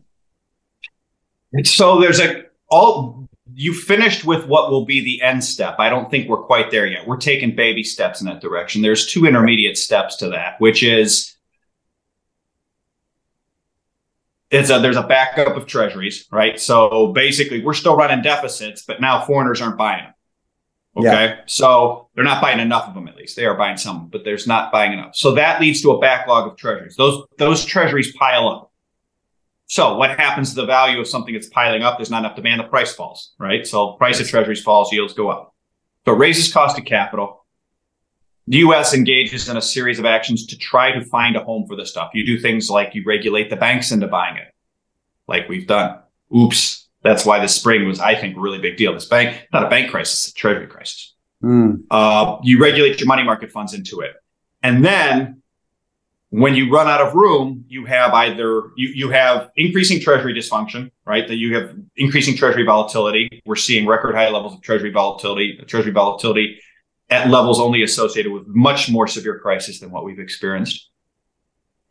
So 1.63 1.99
there's 1.99 2.19
a 2.19 2.45
all 2.69 3.27
you 3.57 3.73
finished 3.73 4.25
with 4.25 4.45
what 4.47 4.69
will 4.69 4.85
be 4.85 4.99
the 4.99 5.21
end 5.21 5.41
step. 5.41 5.77
I 5.79 5.89
don't 5.89 6.11
think 6.11 6.27
we're 6.27 6.43
quite 6.43 6.71
there 6.71 6.85
yet. 6.85 7.07
We're 7.07 7.15
taking 7.15 7.55
baby 7.55 7.83
steps 7.83 8.19
in 8.19 8.27
that 8.27 8.41
direction. 8.41 8.81
There's 8.81 9.07
two 9.07 9.25
intermediate 9.25 9.77
steps 9.77 10.17
to 10.17 10.29
that, 10.29 10.59
which 10.59 10.83
is 10.83 11.37
it's 14.51 14.69
a, 14.69 14.79
there's 14.79 14.97
a 14.97 15.07
backup 15.07 15.55
of 15.55 15.67
treasuries, 15.67 16.27
right? 16.31 16.59
So 16.59 17.13
basically, 17.13 17.63
we're 17.63 17.73
still 17.73 17.95
running 17.95 18.21
deficits, 18.21 18.83
but 18.85 18.99
now 18.99 19.23
foreigners 19.23 19.61
aren't 19.61 19.77
buying 19.77 20.03
them. 20.03 20.13
Okay, 20.97 21.25
yeah. 21.25 21.39
so 21.45 22.09
they're 22.13 22.23
not 22.25 22.41
buying 22.41 22.59
enough 22.59 22.89
of 22.89 22.93
them. 22.93 23.07
At 23.07 23.15
least 23.15 23.37
they 23.37 23.45
are 23.45 23.57
buying 23.57 23.77
some, 23.77 24.07
but 24.07 24.25
there's 24.25 24.47
not 24.47 24.71
buying 24.71 24.91
enough. 24.93 25.15
So 25.15 25.35
that 25.35 25.61
leads 25.61 25.81
to 25.81 25.91
a 25.91 25.99
backlog 25.99 26.51
of 26.51 26.57
treasuries. 26.57 26.95
Those 26.97 27.25
those 27.37 27.63
treasuries 27.63 28.13
pile 28.17 28.49
up. 28.49 28.71
So 29.67 29.97
what 29.97 30.19
happens 30.19 30.49
to 30.51 30.55
the 30.55 30.65
value 30.65 30.99
of 30.99 31.07
something 31.07 31.33
that's 31.33 31.49
piling 31.49 31.81
up? 31.81 31.97
There's 31.97 32.11
not 32.11 32.19
enough 32.19 32.35
demand. 32.35 32.59
The 32.61 32.65
price 32.65 32.93
falls, 32.93 33.33
right? 33.39 33.65
So 33.65 33.93
price 33.93 34.19
of 34.19 34.27
treasuries 34.27 34.61
falls, 34.61 34.91
yields 34.91 35.13
go 35.13 35.29
up. 35.29 35.55
So 36.05 36.13
it 36.13 36.17
raises 36.17 36.53
cost 36.53 36.77
of 36.77 36.85
capital. 36.85 37.45
The 38.47 38.57
U.S. 38.57 38.93
engages 38.93 39.49
in 39.49 39.57
a 39.57 39.61
series 39.61 39.97
of 39.97 40.05
actions 40.05 40.45
to 40.47 40.57
try 40.57 40.91
to 40.91 41.03
find 41.05 41.35
a 41.35 41.43
home 41.43 41.65
for 41.67 41.75
this 41.75 41.89
stuff. 41.89 42.11
You 42.13 42.23
do 42.23 42.39
things 42.39 42.69
like 42.69 42.93
you 42.93 43.03
regulate 43.03 43.49
the 43.49 43.55
banks 43.55 43.91
into 43.91 44.07
buying 44.07 44.37
it, 44.37 44.53
like 45.27 45.49
we've 45.49 45.65
done. 45.65 45.99
Oops. 46.35 46.87
That's 47.01 47.25
why 47.25 47.39
this 47.39 47.55
spring 47.55 47.87
was, 47.87 47.99
I 47.99 48.15
think, 48.15 48.37
a 48.37 48.39
really 48.39 48.59
big 48.59 48.77
deal. 48.77 48.93
This 48.93 49.05
bank, 49.05 49.47
not 49.51 49.63
a 49.63 49.69
bank 49.69 49.89
crisis, 49.89 50.29
a 50.29 50.33
treasury 50.33 50.67
crisis. 50.67 51.15
Mm. 51.43 51.83
Uh, 51.89 52.37
you 52.43 52.59
regulate 52.59 52.99
your 52.99 53.07
money 53.07 53.23
market 53.23 53.51
funds 53.51 53.73
into 53.73 54.01
it. 54.01 54.13
And 54.61 54.85
then 54.85 55.41
when 56.29 56.55
you 56.55 56.71
run 56.71 56.87
out 56.87 57.01
of 57.01 57.13
room, 57.13 57.65
you 57.67 57.85
have 57.85 58.13
either 58.13 58.63
you, 58.75 58.89
you 58.89 59.09
have 59.09 59.51
increasing 59.55 59.99
treasury 59.99 60.33
dysfunction, 60.33 60.91
right? 61.05 61.27
That 61.27 61.35
you 61.35 61.55
have 61.55 61.75
increasing 61.95 62.35
treasury 62.35 62.65
volatility. 62.65 63.41
We're 63.45 63.55
seeing 63.55 63.87
record 63.87 64.15
high 64.15 64.29
levels 64.29 64.53
of 64.53 64.61
treasury 64.61 64.91
volatility, 64.91 65.57
treasury 65.67 65.91
volatility 65.91 66.59
at 67.09 67.29
levels 67.29 67.59
only 67.59 67.83
associated 67.83 68.31
with 68.31 68.47
much 68.47 68.89
more 68.89 69.07
severe 69.07 69.39
crisis 69.39 69.79
than 69.79 69.91
what 69.91 70.03
we've 70.03 70.19
experienced. 70.19 70.89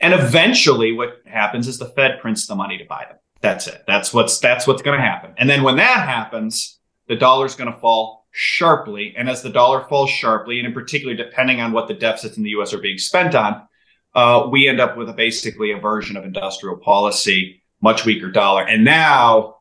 And 0.00 0.12
eventually 0.12 0.92
what 0.92 1.22
happens 1.24 1.68
is 1.68 1.78
the 1.78 1.86
Fed 1.86 2.18
prints 2.20 2.46
the 2.46 2.56
money 2.56 2.76
to 2.78 2.84
buy 2.84 3.06
them. 3.08 3.18
That's 3.40 3.66
it. 3.66 3.84
That's 3.86 4.12
what's 4.12 4.38
that's 4.38 4.66
what's 4.66 4.82
going 4.82 4.98
to 4.98 5.04
happen. 5.04 5.34
And 5.36 5.48
then 5.48 5.62
when 5.62 5.76
that 5.76 6.08
happens, 6.08 6.80
the 7.08 7.16
dollar's 7.16 7.54
going 7.54 7.72
to 7.72 7.78
fall 7.78 8.26
sharply. 8.30 9.14
And 9.16 9.28
as 9.28 9.42
the 9.42 9.50
dollar 9.50 9.84
falls 9.84 10.10
sharply, 10.10 10.58
and 10.58 10.66
in 10.66 10.74
particular, 10.74 11.14
depending 11.14 11.60
on 11.60 11.72
what 11.72 11.86
the 11.86 11.94
deficits 11.94 12.36
in 12.36 12.42
the 12.42 12.50
U.S. 12.50 12.72
are 12.72 12.78
being 12.78 12.98
spent 12.98 13.34
on, 13.34 13.62
uh, 14.14 14.48
we 14.50 14.68
end 14.68 14.80
up 14.80 14.96
with 14.96 15.08
a 15.08 15.12
basically 15.12 15.72
a 15.72 15.78
version 15.78 16.16
of 16.16 16.24
industrial 16.24 16.76
policy, 16.76 17.62
much 17.80 18.04
weaker 18.04 18.30
dollar. 18.30 18.62
And 18.62 18.84
now 18.84 19.56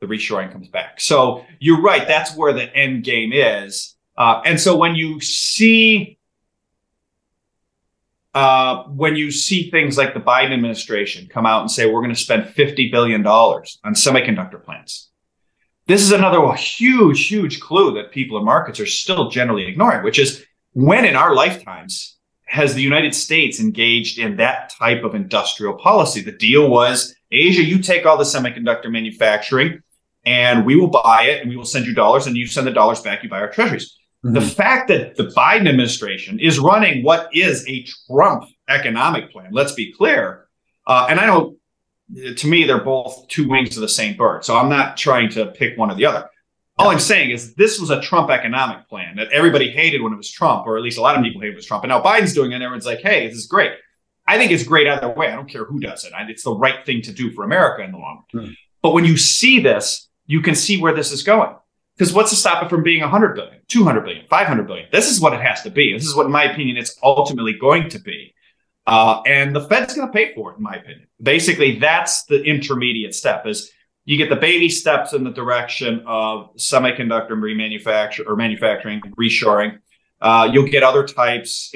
the 0.00 0.06
reshoring 0.06 0.52
comes 0.52 0.68
back. 0.68 1.00
So 1.00 1.44
you're 1.58 1.80
right. 1.80 2.06
That's 2.06 2.34
where 2.36 2.52
the 2.52 2.74
end 2.74 3.04
game 3.04 3.32
is. 3.32 3.94
Uh, 4.16 4.40
and 4.44 4.60
so 4.60 4.76
when 4.76 4.94
you 4.94 5.20
see 5.20 6.18
uh, 8.34 8.84
when 8.84 9.16
you 9.16 9.30
see 9.30 9.70
things 9.70 9.96
like 9.96 10.12
the 10.12 10.20
Biden 10.20 10.52
administration 10.52 11.26
come 11.26 11.46
out 11.46 11.62
and 11.62 11.70
say 11.70 11.86
we're 11.86 12.02
going 12.02 12.14
to 12.14 12.20
spend 12.20 12.48
fifty 12.48 12.90
billion 12.90 13.22
dollars 13.22 13.78
on 13.82 13.94
semiconductor 13.94 14.62
plants, 14.62 15.10
this 15.86 16.02
is 16.02 16.12
another 16.12 16.52
huge, 16.52 17.28
huge 17.28 17.60
clue 17.60 17.94
that 17.94 18.10
people 18.10 18.36
in 18.36 18.44
markets 18.44 18.78
are 18.78 18.86
still 18.86 19.30
generally 19.30 19.66
ignoring, 19.66 20.02
which 20.02 20.18
is 20.18 20.44
when 20.72 21.06
in 21.06 21.16
our 21.16 21.34
lifetimes 21.34 22.15
has 22.46 22.74
the 22.74 22.82
United 22.82 23.14
States 23.14 23.60
engaged 23.60 24.18
in 24.18 24.36
that 24.36 24.72
type 24.78 25.04
of 25.04 25.14
industrial 25.14 25.74
policy? 25.74 26.22
The 26.22 26.32
deal 26.32 26.70
was 26.70 27.14
Asia, 27.30 27.62
you 27.62 27.80
take 27.80 28.06
all 28.06 28.16
the 28.16 28.24
semiconductor 28.24 28.90
manufacturing 28.90 29.80
and 30.24 30.64
we 30.64 30.76
will 30.76 30.88
buy 30.88 31.24
it 31.24 31.40
and 31.40 31.50
we 31.50 31.56
will 31.56 31.64
send 31.64 31.86
you 31.86 31.94
dollars 31.94 32.26
and 32.26 32.36
you 32.36 32.46
send 32.46 32.66
the 32.66 32.72
dollars 32.72 33.00
back, 33.00 33.22
you 33.22 33.28
buy 33.28 33.40
our 33.40 33.50
treasuries. 33.50 33.96
Mm-hmm. 34.24 34.34
The 34.34 34.40
fact 34.40 34.88
that 34.88 35.16
the 35.16 35.24
Biden 35.36 35.68
administration 35.68 36.38
is 36.40 36.58
running 36.58 37.02
what 37.02 37.28
is 37.32 37.66
a 37.68 37.84
Trump 38.08 38.44
economic 38.68 39.30
plan, 39.30 39.50
let's 39.52 39.72
be 39.72 39.92
clear. 39.92 40.46
Uh, 40.86 41.06
and 41.10 41.18
I 41.18 41.26
don't, 41.26 41.58
to 42.36 42.46
me, 42.46 42.64
they're 42.64 42.84
both 42.84 43.26
two 43.28 43.48
wings 43.48 43.76
of 43.76 43.80
the 43.80 43.88
same 43.88 44.16
bird. 44.16 44.44
So 44.44 44.56
I'm 44.56 44.68
not 44.68 44.96
trying 44.96 45.30
to 45.30 45.46
pick 45.46 45.76
one 45.76 45.90
or 45.90 45.96
the 45.96 46.06
other. 46.06 46.30
All 46.78 46.90
I'm 46.90 46.98
saying 46.98 47.30
is 47.30 47.54
this 47.54 47.80
was 47.80 47.88
a 47.88 48.02
Trump 48.02 48.30
economic 48.30 48.86
plan 48.88 49.16
that 49.16 49.32
everybody 49.32 49.70
hated 49.70 50.02
when 50.02 50.12
it 50.12 50.16
was 50.16 50.30
Trump, 50.30 50.66
or 50.66 50.76
at 50.76 50.82
least 50.82 50.98
a 50.98 51.00
lot 51.00 51.16
of 51.16 51.22
people 51.22 51.40
hated 51.40 51.52
when 51.52 51.54
it 51.54 51.56
was 51.56 51.66
Trump. 51.66 51.84
And 51.84 51.88
now 51.88 52.02
Biden's 52.02 52.34
doing 52.34 52.52
it, 52.52 52.56
and 52.56 52.64
everyone's 52.64 52.84
like, 52.84 53.00
hey, 53.00 53.26
this 53.26 53.36
is 53.36 53.46
great. 53.46 53.72
I 54.26 54.36
think 54.36 54.50
it's 54.50 54.64
great 54.64 54.86
either 54.86 55.08
way. 55.08 55.28
I 55.28 55.36
don't 55.36 55.48
care 55.48 55.64
who 55.64 55.80
does 55.80 56.04
it. 56.04 56.12
It's 56.28 56.42
the 56.42 56.54
right 56.54 56.84
thing 56.84 57.00
to 57.02 57.12
do 57.12 57.30
for 57.30 57.44
America 57.44 57.82
in 57.82 57.92
the 57.92 57.98
long 57.98 58.24
run. 58.34 58.46
Mm. 58.46 58.56
But 58.82 58.92
when 58.92 59.04
you 59.04 59.16
see 59.16 59.60
this, 59.60 60.08
you 60.26 60.42
can 60.42 60.54
see 60.54 60.80
where 60.80 60.94
this 60.94 61.12
is 61.12 61.22
going. 61.22 61.54
Because 61.96 62.12
what's 62.12 62.30
to 62.30 62.36
stop 62.36 62.62
it 62.62 62.68
from 62.68 62.82
being 62.82 63.00
100 63.00 63.34
billion, 63.34 63.60
200 63.68 64.00
billion, 64.02 64.26
500 64.26 64.66
billion? 64.66 64.86
This 64.92 65.10
is 65.10 65.18
what 65.18 65.32
it 65.32 65.40
has 65.40 65.62
to 65.62 65.70
be. 65.70 65.94
This 65.94 66.04
is 66.04 66.14
what, 66.14 66.26
in 66.26 66.32
my 66.32 66.44
opinion, 66.44 66.76
it's 66.76 66.98
ultimately 67.02 67.54
going 67.54 67.88
to 67.90 67.98
be. 67.98 68.34
Uh, 68.86 69.22
and 69.26 69.56
the 69.56 69.62
Fed's 69.62 69.94
going 69.94 70.06
to 70.06 70.12
pay 70.12 70.34
for 70.34 70.52
it, 70.52 70.58
in 70.58 70.62
my 70.62 70.74
opinion. 70.74 71.06
Basically, 71.22 71.78
that's 71.78 72.24
the 72.24 72.42
intermediate 72.42 73.14
step 73.14 73.46
is 73.46 73.70
you 74.06 74.16
get 74.16 74.30
the 74.30 74.36
baby 74.36 74.68
steps 74.68 75.12
in 75.12 75.24
the 75.24 75.32
direction 75.32 76.02
of 76.06 76.54
semiconductor 76.56 77.32
remanufacture 77.32 78.24
or 78.26 78.36
manufacturing, 78.36 79.00
reshoring. 79.18 79.78
Uh, 80.20 80.48
you'll 80.50 80.68
get 80.68 80.84
other 80.84 81.04
types. 81.04 81.72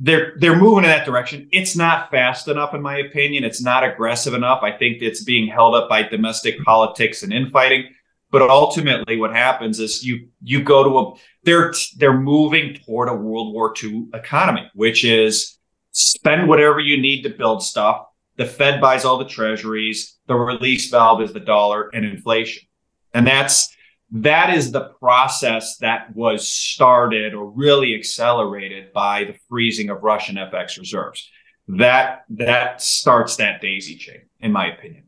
They're 0.00 0.34
they're 0.38 0.56
moving 0.56 0.84
in 0.84 0.90
that 0.90 1.04
direction. 1.04 1.48
It's 1.50 1.76
not 1.76 2.10
fast 2.12 2.46
enough, 2.46 2.72
in 2.72 2.80
my 2.80 2.98
opinion. 2.98 3.42
It's 3.42 3.60
not 3.60 3.82
aggressive 3.82 4.32
enough. 4.32 4.62
I 4.62 4.70
think 4.70 5.02
it's 5.02 5.24
being 5.24 5.48
held 5.48 5.74
up 5.74 5.88
by 5.88 6.04
domestic 6.04 6.62
politics 6.62 7.24
and 7.24 7.32
infighting. 7.32 7.92
But 8.30 8.42
ultimately, 8.42 9.16
what 9.16 9.32
happens 9.34 9.80
is 9.80 10.04
you 10.04 10.28
you 10.42 10.62
go 10.62 10.84
to 10.84 10.98
a 10.98 11.14
they're 11.42 11.74
they're 11.96 12.16
moving 12.16 12.74
toward 12.74 13.08
a 13.08 13.14
World 13.14 13.52
War 13.52 13.74
II 13.82 14.06
economy, 14.14 14.70
which 14.74 15.04
is 15.04 15.58
spend 15.90 16.48
whatever 16.48 16.78
you 16.78 16.96
need 16.96 17.22
to 17.22 17.30
build 17.30 17.64
stuff. 17.64 18.06
The 18.40 18.46
Fed 18.46 18.80
buys 18.80 19.04
all 19.04 19.18
the 19.18 19.26
treasuries. 19.26 20.16
The 20.26 20.34
release 20.34 20.88
valve 20.88 21.20
is 21.20 21.34
the 21.34 21.40
dollar 21.40 21.90
and 21.92 22.06
inflation, 22.06 22.66
and 23.12 23.26
that's 23.26 23.68
that 24.12 24.54
is 24.54 24.72
the 24.72 24.94
process 24.98 25.76
that 25.82 26.16
was 26.16 26.48
started 26.48 27.34
or 27.34 27.50
really 27.50 27.94
accelerated 27.94 28.94
by 28.94 29.24
the 29.24 29.34
freezing 29.50 29.90
of 29.90 30.02
Russian 30.02 30.36
FX 30.36 30.78
reserves. 30.78 31.28
That 31.68 32.24
that 32.30 32.80
starts 32.80 33.36
that 33.36 33.60
daisy 33.60 33.96
chain, 33.96 34.22
in 34.40 34.52
my 34.52 34.72
opinion. 34.72 35.04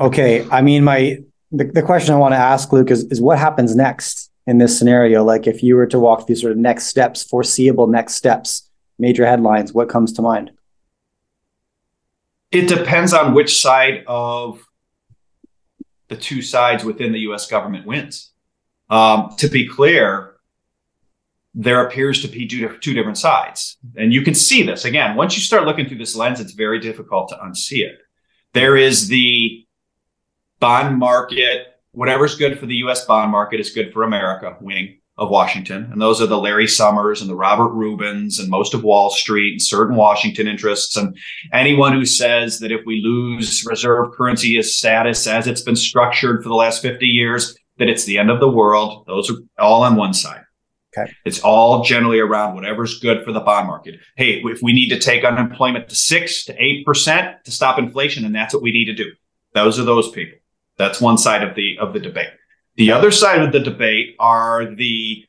Okay. 0.00 0.44
I 0.50 0.62
mean, 0.62 0.82
my 0.82 1.18
the, 1.52 1.66
the 1.66 1.82
question 1.82 2.12
I 2.12 2.18
want 2.18 2.32
to 2.32 2.38
ask, 2.38 2.72
Luke, 2.72 2.90
is, 2.90 3.04
is 3.04 3.20
what 3.20 3.38
happens 3.38 3.76
next 3.76 4.32
in 4.48 4.58
this 4.58 4.76
scenario? 4.76 5.22
Like 5.22 5.46
if 5.46 5.62
you 5.62 5.76
were 5.76 5.86
to 5.86 6.00
walk 6.00 6.26
through 6.26 6.34
sort 6.34 6.50
of 6.50 6.58
next 6.58 6.86
steps, 6.86 7.22
foreseeable 7.22 7.86
next 7.86 8.14
steps, 8.14 8.68
major 8.98 9.24
headlines, 9.24 9.72
what 9.72 9.88
comes 9.88 10.12
to 10.14 10.22
mind? 10.22 10.50
It 12.52 12.68
depends 12.68 13.12
on 13.12 13.34
which 13.34 13.60
side 13.60 14.04
of 14.06 14.64
the 16.08 16.16
two 16.16 16.42
sides 16.42 16.84
within 16.84 17.12
the 17.12 17.20
US 17.20 17.46
government 17.46 17.86
wins. 17.86 18.32
Um, 18.88 19.34
to 19.38 19.48
be 19.48 19.68
clear, 19.68 20.36
there 21.54 21.86
appears 21.86 22.22
to 22.22 22.28
be 22.28 22.46
two, 22.46 22.76
two 22.78 22.94
different 22.94 23.18
sides. 23.18 23.76
And 23.96 24.12
you 24.12 24.22
can 24.22 24.34
see 24.34 24.62
this 24.62 24.84
again. 24.84 25.16
Once 25.16 25.36
you 25.36 25.42
start 25.42 25.64
looking 25.64 25.86
through 25.86 25.98
this 25.98 26.16
lens, 26.16 26.40
it's 26.40 26.52
very 26.52 26.80
difficult 26.80 27.28
to 27.28 27.36
unsee 27.36 27.84
it. 27.84 27.98
There 28.52 28.76
is 28.76 29.08
the 29.08 29.64
bond 30.58 30.98
market, 30.98 31.68
whatever's 31.92 32.36
good 32.36 32.58
for 32.58 32.66
the 32.66 32.76
US 32.76 33.04
bond 33.04 33.30
market 33.30 33.60
is 33.60 33.70
good 33.70 33.92
for 33.92 34.02
America 34.02 34.56
winning 34.60 34.99
of 35.20 35.28
Washington. 35.28 35.86
And 35.92 36.00
those 36.00 36.20
are 36.22 36.26
the 36.26 36.38
Larry 36.38 36.66
Summers 36.66 37.20
and 37.20 37.28
the 37.28 37.36
Robert 37.36 37.72
Rubins 37.74 38.40
and 38.40 38.48
most 38.48 38.72
of 38.72 38.82
Wall 38.82 39.10
Street 39.10 39.52
and 39.52 39.62
certain 39.62 39.94
Washington 39.94 40.48
interests. 40.48 40.96
And 40.96 41.16
anyone 41.52 41.92
who 41.92 42.06
says 42.06 42.58
that 42.60 42.72
if 42.72 42.80
we 42.86 43.02
lose 43.04 43.64
reserve 43.66 44.12
currency 44.16 44.60
status 44.62 45.26
as 45.26 45.46
it's 45.46 45.60
been 45.60 45.76
structured 45.76 46.42
for 46.42 46.48
the 46.48 46.54
last 46.54 46.80
50 46.80 47.06
years, 47.06 47.54
that 47.78 47.90
it's 47.90 48.04
the 48.04 48.18
end 48.18 48.30
of 48.30 48.40
the 48.40 48.50
world. 48.50 49.04
Those 49.06 49.30
are 49.30 49.36
all 49.58 49.82
on 49.82 49.96
one 49.96 50.14
side. 50.14 50.42
Okay. 50.96 51.12
It's 51.24 51.40
all 51.40 51.84
generally 51.84 52.18
around 52.18 52.54
whatever's 52.54 52.98
good 52.98 53.22
for 53.24 53.32
the 53.32 53.40
bond 53.40 53.66
market. 53.66 54.00
Hey, 54.16 54.42
if 54.44 54.60
we 54.62 54.72
need 54.72 54.88
to 54.88 54.98
take 54.98 55.22
unemployment 55.22 55.88
to 55.90 55.94
six 55.94 56.46
to 56.46 56.62
eight 56.62 56.84
percent 56.84 57.44
to 57.44 57.50
stop 57.50 57.78
inflation, 57.78 58.24
and 58.24 58.34
that's 58.34 58.52
what 58.52 58.62
we 58.62 58.72
need 58.72 58.86
to 58.86 58.94
do. 58.94 59.12
Those 59.54 59.78
are 59.78 59.84
those 59.84 60.10
people. 60.10 60.38
That's 60.78 61.00
one 61.00 61.18
side 61.18 61.44
of 61.44 61.54
the 61.54 61.78
of 61.78 61.92
the 61.92 62.00
debate. 62.00 62.30
The 62.76 62.92
other 62.92 63.10
side 63.10 63.42
of 63.42 63.52
the 63.52 63.60
debate 63.60 64.16
are 64.18 64.74
the 64.74 65.26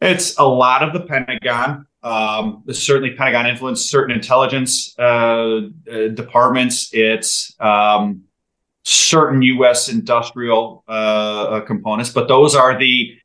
it's 0.00 0.38
a 0.38 0.44
lot 0.44 0.82
of 0.82 0.92
the 0.92 1.00
Pentagon. 1.00 1.86
Um, 2.02 2.64
certainly, 2.70 3.10
Pentagon 3.14 3.46
influence 3.46 3.82
certain 3.82 4.14
intelligence 4.14 4.94
uh, 4.98 5.02
uh, 5.02 6.08
departments. 6.14 6.90
It's 6.92 7.54
um, 7.60 8.22
certain 8.82 9.42
U.S. 9.42 9.88
industrial 9.88 10.84
uh, 10.88 10.92
uh, 10.92 11.60
components, 11.60 12.10
but 12.10 12.28
those 12.28 12.54
are 12.54 12.78
the 12.78 13.16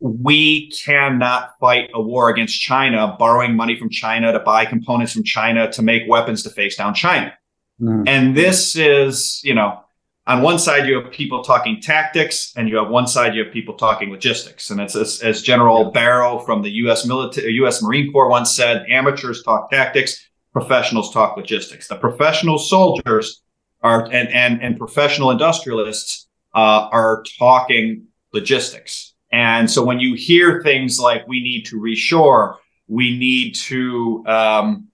we 0.00 0.70
cannot 0.70 1.54
fight 1.58 1.90
a 1.92 2.00
war 2.00 2.28
against 2.28 2.60
China, 2.60 3.16
borrowing 3.18 3.56
money 3.56 3.76
from 3.76 3.90
China 3.90 4.32
to 4.32 4.38
buy 4.38 4.64
components 4.64 5.12
from 5.12 5.24
China 5.24 5.70
to 5.72 5.82
make 5.82 6.02
weapons 6.08 6.42
to 6.44 6.50
face 6.50 6.76
down 6.76 6.94
China. 6.94 7.32
Mm. 7.80 8.08
And 8.08 8.36
this 8.36 8.76
is, 8.76 9.40
you 9.42 9.54
know, 9.54 9.80
on 10.28 10.42
one 10.42 10.58
side 10.58 10.86
you 10.86 11.00
have 11.00 11.10
people 11.10 11.42
talking 11.42 11.80
tactics 11.80 12.52
and 12.56 12.68
you 12.68 12.76
have 12.76 12.88
one 12.88 13.06
side 13.06 13.34
you 13.34 13.42
have 13.42 13.52
people 13.52 13.74
talking 13.74 14.10
logistics. 14.10 14.70
And 14.70 14.80
it's 14.80 14.94
as, 14.94 15.20
as 15.22 15.42
general 15.42 15.84
yeah. 15.84 15.90
barrow 15.90 16.38
from 16.38 16.62
the 16.62 16.70
u.s 16.82 17.06
military 17.06 17.52
u.s 17.54 17.82
marine 17.82 18.12
corps 18.12 18.28
once 18.28 18.54
said 18.54 18.84
amateurs 18.88 19.42
talk 19.42 19.70
tactics 19.70 20.28
professionals 20.52 21.12
talk 21.12 21.36
logistics. 21.36 21.88
The 21.88 21.96
professional 21.96 22.58
soldiers 22.58 23.42
are 23.82 24.04
and 24.12 24.28
and, 24.28 24.62
and 24.62 24.78
professional 24.78 25.30
industrialists 25.30 26.28
uh, 26.54 26.88
are 26.92 27.24
talking 27.38 28.04
logistics. 28.32 29.14
And 29.32 29.70
so 29.70 29.84
when 29.84 29.98
you 29.98 30.14
hear 30.14 30.62
things 30.62 31.00
like 31.00 31.26
we 31.26 31.42
need 31.42 31.64
to 31.66 31.76
reshore 31.80 32.56
we 32.88 33.16
need 33.18 33.54
to 33.54 34.24
um, 34.26 34.87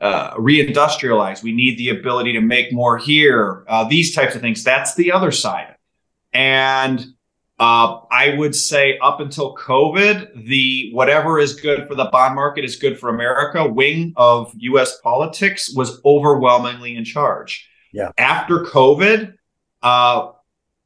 uh, 0.00 0.34
reindustrialize. 0.34 1.42
We 1.42 1.52
need 1.52 1.78
the 1.78 1.90
ability 1.90 2.32
to 2.34 2.40
make 2.40 2.72
more 2.72 2.98
here. 2.98 3.64
Uh, 3.68 3.84
these 3.84 4.14
types 4.14 4.34
of 4.34 4.40
things. 4.40 4.62
That's 4.62 4.94
the 4.94 5.12
other 5.12 5.30
side. 5.30 5.76
And 6.32 7.00
uh, 7.58 8.00
I 8.10 8.34
would 8.36 8.54
say 8.54 8.98
up 8.98 9.20
until 9.20 9.56
COVID, 9.56 10.46
the 10.46 10.90
whatever 10.92 11.38
is 11.38 11.58
good 11.58 11.88
for 11.88 11.94
the 11.94 12.04
bond 12.06 12.34
market 12.34 12.64
is 12.64 12.76
good 12.76 12.98
for 12.98 13.08
America 13.08 13.66
wing 13.66 14.12
of 14.16 14.52
U.S. 14.56 14.98
politics 15.00 15.72
was 15.74 16.00
overwhelmingly 16.04 16.96
in 16.96 17.04
charge. 17.04 17.66
Yeah. 17.92 18.10
After 18.18 18.58
COVID, 18.64 19.34
uh, 19.82 20.32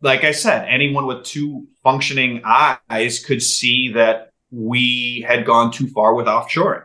like 0.01 0.23
I 0.23 0.31
said, 0.31 0.69
anyone 0.69 1.07
with 1.07 1.25
two 1.25 1.67
functioning 1.83 2.43
eyes 2.45 3.25
could 3.25 3.43
see 3.43 3.93
that 3.95 4.31
we 4.53 5.25
had 5.27 5.45
gone 5.45 5.73
too 5.73 5.89
far 5.89 6.15
with 6.15 6.27
offshoring. 6.27 6.85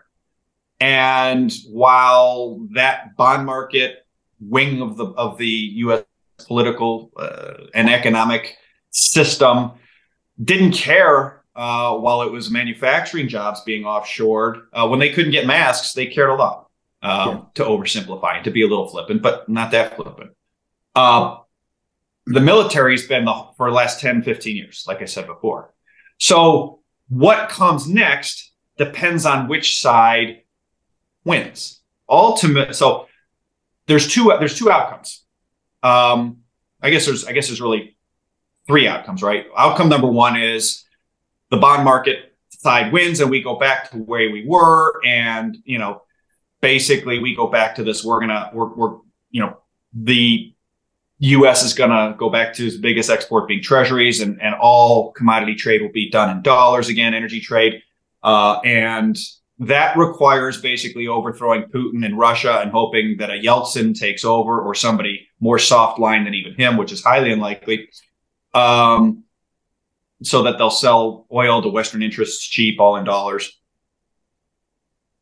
And 0.86 1.52
while 1.68 2.68
that 2.76 3.18
bond 3.18 3.48
market 3.48 4.06
wing 4.40 4.84
of 4.84 4.98
the 4.98 5.06
of 5.06 5.40
the 5.40 5.48
U.S. 5.48 6.04
political 6.46 7.12
uh, 7.18 7.54
and 7.74 7.90
economic 7.90 8.56
system 8.92 9.72
didn't 10.44 10.74
care 10.74 11.44
uh, 11.56 11.98
while 11.98 12.22
it 12.22 12.32
was 12.32 12.52
manufacturing 12.52 13.28
jobs 13.28 13.62
being 13.62 13.82
offshored, 13.82 14.62
uh, 14.74 14.88
when 14.88 15.00
they 15.00 15.12
couldn't 15.12 15.32
get 15.32 15.48
masks, 15.48 15.94
they 15.94 16.06
cared 16.06 16.30
a 16.30 16.36
lot. 16.36 16.70
Um, 17.02 17.30
yeah. 17.30 17.42
To 17.56 17.64
oversimplify, 17.64 18.36
and 18.36 18.44
to 18.44 18.52
be 18.52 18.62
a 18.62 18.68
little 18.68 18.88
flippant, 18.88 19.24
but 19.24 19.50
not 19.50 19.72
that 19.72 19.96
flippant. 19.96 20.32
Uh, 20.94 21.38
the 22.28 22.42
military's 22.42 23.08
been 23.08 23.26
the, 23.26 23.48
for 23.58 23.72
the 23.72 23.76
last 23.76 24.02
10, 24.02 24.22
15 24.22 24.56
years, 24.56 24.86
like 24.88 25.02
I 25.02 25.06
said 25.06 25.26
before. 25.26 25.74
So 26.20 26.82
what 27.10 27.50
comes 27.50 27.88
next 27.88 28.52
depends 28.78 29.26
on 29.26 29.48
which 29.48 29.80
side 29.80 30.42
wins. 31.26 31.82
Ultimate. 32.08 32.76
So 32.76 33.08
there's 33.88 34.08
two. 34.08 34.34
There's 34.40 34.58
two 34.58 34.72
outcomes. 34.72 35.24
Um, 35.84 36.38
I 36.82 36.90
guess 36.92 37.06
there's. 37.06 37.26
I 37.26 37.34
guess 37.34 37.48
there's 37.48 37.62
really 37.62 37.98
three 38.68 38.88
outcomes, 38.88 39.22
right? 39.22 39.48
Outcome 39.58 39.90
number 39.90 40.08
one 40.08 40.40
is 40.40 40.84
the 41.50 41.58
bond 41.58 41.84
market 41.84 42.34
side 42.50 42.94
wins, 42.94 43.20
and 43.20 43.30
we 43.30 43.42
go 43.42 43.58
back 43.58 43.92
to 43.92 43.98
way 43.98 44.30
we 44.30 44.46
were, 44.48 45.02
and 45.06 45.58
you 45.66 45.80
know, 45.80 46.04
basically 46.62 47.20
we 47.20 47.36
go 47.36 47.48
back 47.48 47.76
to 47.76 47.84
this. 47.84 48.04
We're 48.04 48.20
gonna. 48.20 48.52
We're. 48.54 48.74
We're. 48.74 48.98
You 49.32 49.42
know, 49.42 49.58
the 49.94 50.54
U.S. 51.20 51.64
is 51.64 51.74
to 51.74 52.16
go 52.18 52.30
back 52.30 52.54
to 52.56 52.68
its 52.68 52.78
biggest 52.78 53.10
export 53.10 53.48
being 53.48 53.62
treasuries, 53.62 54.22
and, 54.22 54.42
and 54.42 54.56
all 54.56 55.12
commodity 55.12 55.56
trade 55.56 55.82
will 55.82 55.92
be 55.92 56.10
done 56.10 56.30
in 56.30 56.42
dollars 56.42 56.90
again, 56.90 57.14
energy 57.14 57.40
trade. 57.40 57.82
Uh, 58.22 58.60
and 58.66 59.18
that 59.60 59.98
requires 59.98 60.62
basically 60.62 61.08
overthrowing 61.08 61.64
Putin 61.64 62.06
and 62.06 62.18
Russia 62.18 62.60
and 62.62 62.72
hoping 62.72 63.18
that 63.18 63.30
a 63.30 63.34
Yeltsin 63.34 63.98
takes 63.98 64.26
over 64.26 64.62
or 64.62 64.76
somebody 64.76 65.28
more 65.40 65.60
soft 65.60 65.98
line 65.98 66.26
than 66.26 66.34
even 66.34 66.54
him, 66.56 66.76
which 66.76 66.92
is 66.92 67.04
highly 67.04 67.32
unlikely. 67.32 67.90
Um, 68.54 69.24
so 70.24 70.44
that 70.44 70.58
they'll 70.58 70.70
sell 70.70 71.26
oil 71.32 71.62
to 71.62 71.70
Western 71.70 72.02
interests 72.02 72.46
cheap, 72.46 72.80
all 72.80 72.98
in 72.98 73.04
dollars. 73.06 73.60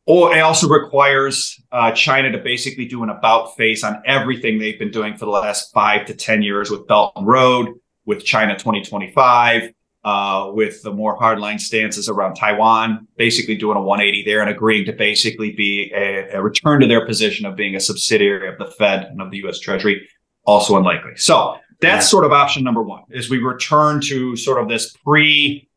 Or 0.06 0.36
it 0.36 0.40
also 0.40 0.68
requires 0.68 1.60
uh, 1.72 1.92
China 1.92 2.30
to 2.32 2.38
basically 2.38 2.86
do 2.86 3.02
an 3.02 3.10
about 3.10 3.56
face 3.56 3.82
on 3.82 4.02
everything 4.04 4.58
they've 4.58 4.78
been 4.78 4.90
doing 4.90 5.16
for 5.16 5.24
the 5.24 5.30
last 5.30 5.72
five 5.72 6.06
to 6.06 6.14
10 6.14 6.42
years 6.42 6.70
with 6.70 6.86
Belt 6.86 7.12
and 7.16 7.26
Road, 7.26 7.74
with 8.04 8.24
China 8.24 8.52
2025, 8.54 9.72
uh, 10.04 10.50
with 10.52 10.82
the 10.82 10.92
more 10.92 11.18
hardline 11.18 11.58
stances 11.58 12.08
around 12.08 12.34
Taiwan, 12.34 13.08
basically 13.16 13.56
doing 13.56 13.78
a 13.78 13.80
180 13.80 14.24
there 14.24 14.40
and 14.40 14.50
agreeing 14.50 14.84
to 14.84 14.92
basically 14.92 15.52
be 15.52 15.90
a, 15.94 16.36
a, 16.36 16.42
return 16.42 16.80
to 16.80 16.86
their 16.86 17.06
position 17.06 17.46
of 17.46 17.56
being 17.56 17.74
a 17.74 17.80
subsidiary 17.80 18.48
of 18.48 18.58
the 18.58 18.66
Fed 18.66 19.04
and 19.04 19.22
of 19.22 19.30
the 19.30 19.38
U.S. 19.38 19.58
Treasury, 19.58 20.06
also 20.44 20.76
unlikely. 20.76 21.12
So 21.16 21.56
that's 21.80 22.08
sort 22.08 22.26
of 22.26 22.32
option 22.32 22.62
number 22.62 22.82
one: 22.82 23.04
is 23.10 23.30
we 23.30 23.38
return 23.38 24.00
to 24.02 24.36
sort 24.36 24.60
of 24.60 24.68
this 24.68 24.92
pre, 24.92 25.70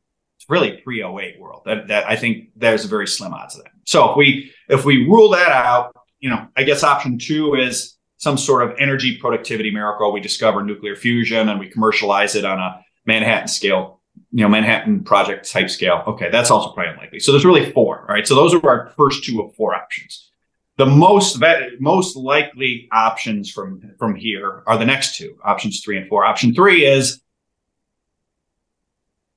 really 0.50 0.82
pre 0.84 1.02
08 1.02 1.40
world. 1.40 1.62
That, 1.66 1.88
that 1.88 2.10
I 2.10 2.18
think 2.18 2.50
there's 2.58 2.84
a 2.84 2.90
very 2.90 3.08
slim 3.08 3.34
odds 3.34 3.56
of 3.56 3.64
that. 3.64 3.72
So 3.86 4.12
if 4.12 4.18
we 4.18 4.52
if 4.68 4.84
we 4.84 5.06
rule 5.06 5.30
that 5.30 5.52
out, 5.52 5.96
you 6.20 6.30
know, 6.30 6.48
I 6.58 6.64
guess 6.64 6.84
option 6.84 7.18
two 7.18 7.56
is 7.56 7.98
some 8.18 8.38
sort 8.38 8.64
of 8.64 8.76
energy 8.78 9.18
productivity 9.18 9.72
miracle. 9.72 10.12
We 10.12 10.20
discover 10.20 10.64
nuclear 10.64 10.98
fusion 10.98 11.48
and 11.48 11.60
we 11.62 11.70
commercialize 11.70 12.36
it 12.36 12.44
on 12.44 12.60
a 12.60 12.84
Manhattan 13.06 13.48
scale 13.48 13.97
you 14.32 14.44
know, 14.44 14.50
Manhattan 14.50 15.04
project 15.04 15.50
type 15.50 15.70
scale. 15.70 16.04
Okay, 16.08 16.30
that's 16.30 16.52
also 16.52 16.72
probably 16.74 16.92
unlikely. 16.92 17.20
So 17.20 17.32
there's 17.32 17.46
really 17.46 17.72
four, 17.72 18.06
right? 18.10 18.28
So 18.28 18.36
those 18.36 18.54
are 18.54 18.70
our 18.70 18.94
first 18.98 19.24
two 19.24 19.42
of 19.42 19.56
four 19.56 19.74
options. 19.74 20.32
The 20.78 20.86
most 20.86 21.42
most 21.80 22.16
likely 22.16 22.88
options 22.92 23.50
from 23.50 23.94
from 23.98 24.16
here 24.16 24.64
are 24.68 24.78
the 24.78 24.86
next 24.86 25.16
two, 25.16 25.36
options 25.44 25.82
three 25.82 25.98
and 25.98 26.08
four. 26.08 26.24
Option 26.24 26.54
three 26.54 26.86
is 26.86 27.20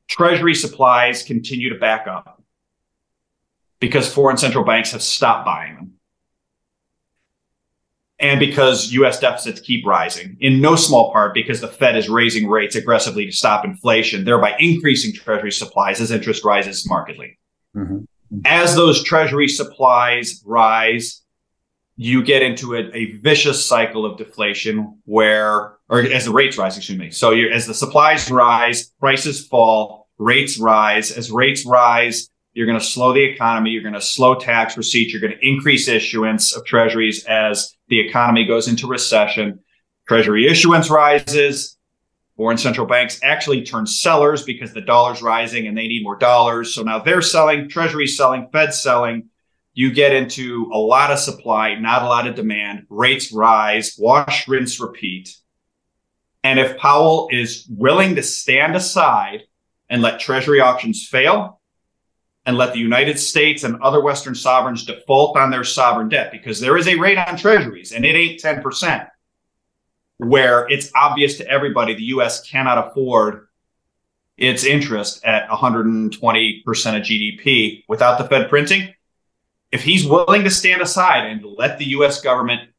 treasury 0.07 0.55
supplies 0.55 1.22
continue 1.22 1.70
to 1.70 1.79
back 1.79 2.07
up 2.07 2.42
because 3.79 4.12
foreign 4.12 4.37
central 4.37 4.64
banks 4.64 4.92
have 4.92 5.03
stopped 5.03 5.46
buying 5.46 5.76
them 5.76 5.92
and 8.20 8.38
because 8.38 8.92
US 8.92 9.18
deficits 9.18 9.61
keep 9.61 9.87
rising, 9.87 10.37
in 10.40 10.61
no 10.61 10.76
small 10.76 11.11
part 11.11 11.33
because 11.33 11.61
the 11.61 11.68
Fed 11.68 11.96
is 11.96 12.09
raising 12.09 12.48
rates 12.48 12.76
aggressively 12.76 13.24
to 13.26 13.33
stop 13.33 13.64
inflation, 13.64 14.24
thereby 14.24 14.54
increasing 14.59 15.12
treasury 15.14 15.52
supplies 15.52 16.00
as 16.00 16.11
interest 16.11 16.44
rises 16.44 16.87
markedly. 16.87 17.38
Mm-hmm. 17.74 18.04
As 18.44 18.76
those 18.76 19.02
treasury 19.02 19.48
supplies 19.48 20.42
rise, 20.44 21.22
you 21.96 22.22
get 22.22 22.42
into 22.42 22.74
a, 22.74 22.90
a, 22.94 23.12
vicious 23.18 23.66
cycle 23.66 24.06
of 24.06 24.16
deflation 24.16 24.98
where, 25.04 25.74
or 25.88 26.00
as 26.00 26.24
the 26.24 26.33
rates 26.33 26.56
rise, 26.56 26.76
excuse 26.76 26.98
me. 26.98 27.11
So 27.11 27.33
as 27.33 27.66
the 27.66 27.74
supplies 27.74 28.30
rise, 28.30 28.90
prices 29.00 29.46
fall, 29.46 30.09
rates 30.16 30.59
rise. 30.59 31.11
As 31.11 31.30
rates 31.30 31.66
rise, 31.66 32.30
you're 32.52 32.66
going 32.66 32.78
to 32.78 32.85
slow 32.85 33.12
the 33.12 33.22
economy. 33.22 33.70
You're 33.70 33.83
going 33.83 33.94
to 33.94 34.00
slow 34.00 34.35
tax 34.35 34.76
receipts. 34.76 35.12
You're 35.12 35.20
going 35.20 35.38
to 35.38 35.46
increase 35.46 35.88
issuance 35.88 36.56
of 36.56 36.64
treasuries 36.64 37.24
as 37.24 37.76
the 37.90 38.00
economy 38.00 38.46
goes 38.46 38.68
into 38.68 38.87
recession. 38.87 39.61
Treasury 40.09 40.46
issuance 40.46 40.88
rises. 40.88 41.76
Foreign 42.37 42.57
central 42.57 42.87
banks 42.87 43.20
actually 43.22 43.62
turn 43.62 43.87
sellers 43.87 44.44
because 44.44 44.72
the 44.72 44.81
dollar's 44.81 45.20
rising 45.20 45.66
and 45.66 45.76
they 45.76 45.88
need 45.88 46.03
more 46.03 46.16
dollars. 46.16 46.74
So 46.74 46.83
now 46.83 47.00
they're 47.00 47.20
selling, 47.20 47.68
Treasury 47.68 48.07
selling, 48.07 48.48
Fed 48.50 48.72
selling. 48.72 49.29
You 49.74 49.92
get 49.92 50.14
into 50.14 50.70
a 50.72 50.79
lot 50.79 51.12
of 51.12 51.18
supply, 51.18 51.74
not 51.74 52.03
a 52.03 52.07
lot 52.07 52.26
of 52.26 52.35
demand. 52.35 52.87
Rates 52.88 53.31
rise, 53.31 53.94
wash, 53.98 54.48
rinse, 54.48 54.81
repeat. 54.81 55.37
And 56.42 56.59
if 56.59 56.79
Powell 56.79 57.29
is 57.31 57.66
willing 57.68 58.14
to 58.14 58.22
stand 58.22 58.74
aside 58.74 59.42
and 59.90 60.00
let 60.00 60.20
Treasury 60.20 60.61
auctions 60.61 61.07
fail, 61.07 61.60
and 62.46 62.57
let 62.57 62.72
the 62.72 62.79
United 62.79 63.18
States 63.18 63.64
and 63.64 63.81
other 63.83 64.00
Western 64.00 64.35
sovereigns 64.35 64.85
default 64.85 65.37
on 65.37 65.50
their 65.50 65.64
sovereign 65.64 66.09
debt 66.09 66.33
because 66.33 66.61
there 66.61 66.76
is 66.76 66.88
a 66.88 66.96
rate 66.96 67.18
on 67.18 67.37
treasuries 67.37 67.92
and 67.92 68.05
it 68.05 68.16
ain't 68.16 68.40
10%, 68.40 69.09
where 70.18 70.66
it's 70.68 70.90
obvious 70.94 71.37
to 71.38 71.46
everybody 71.46 71.94
the 71.94 72.05
US 72.05 72.48
cannot 72.48 72.88
afford 72.88 73.46
its 74.38 74.64
interest 74.64 75.22
at 75.24 75.48
120% 75.48 76.11
of 76.16 77.03
GDP 77.03 77.85
without 77.88 78.16
the 78.16 78.24
Fed 78.24 78.48
printing. 78.48 78.94
If 79.70 79.83
he's 79.83 80.07
willing 80.07 80.44
to 80.44 80.50
stand 80.50 80.81
aside 80.81 81.26
and 81.26 81.44
let 81.44 81.79
the 81.79 81.88
US 81.96 82.22
government 82.22 82.70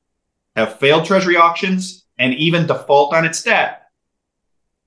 have 0.55 0.79
failed 0.79 1.05
treasury 1.05 1.37
auctions 1.37 2.05
and 2.17 2.33
even 2.33 2.65
default 2.65 3.13
on 3.13 3.25
its 3.25 3.43
debt, 3.43 3.83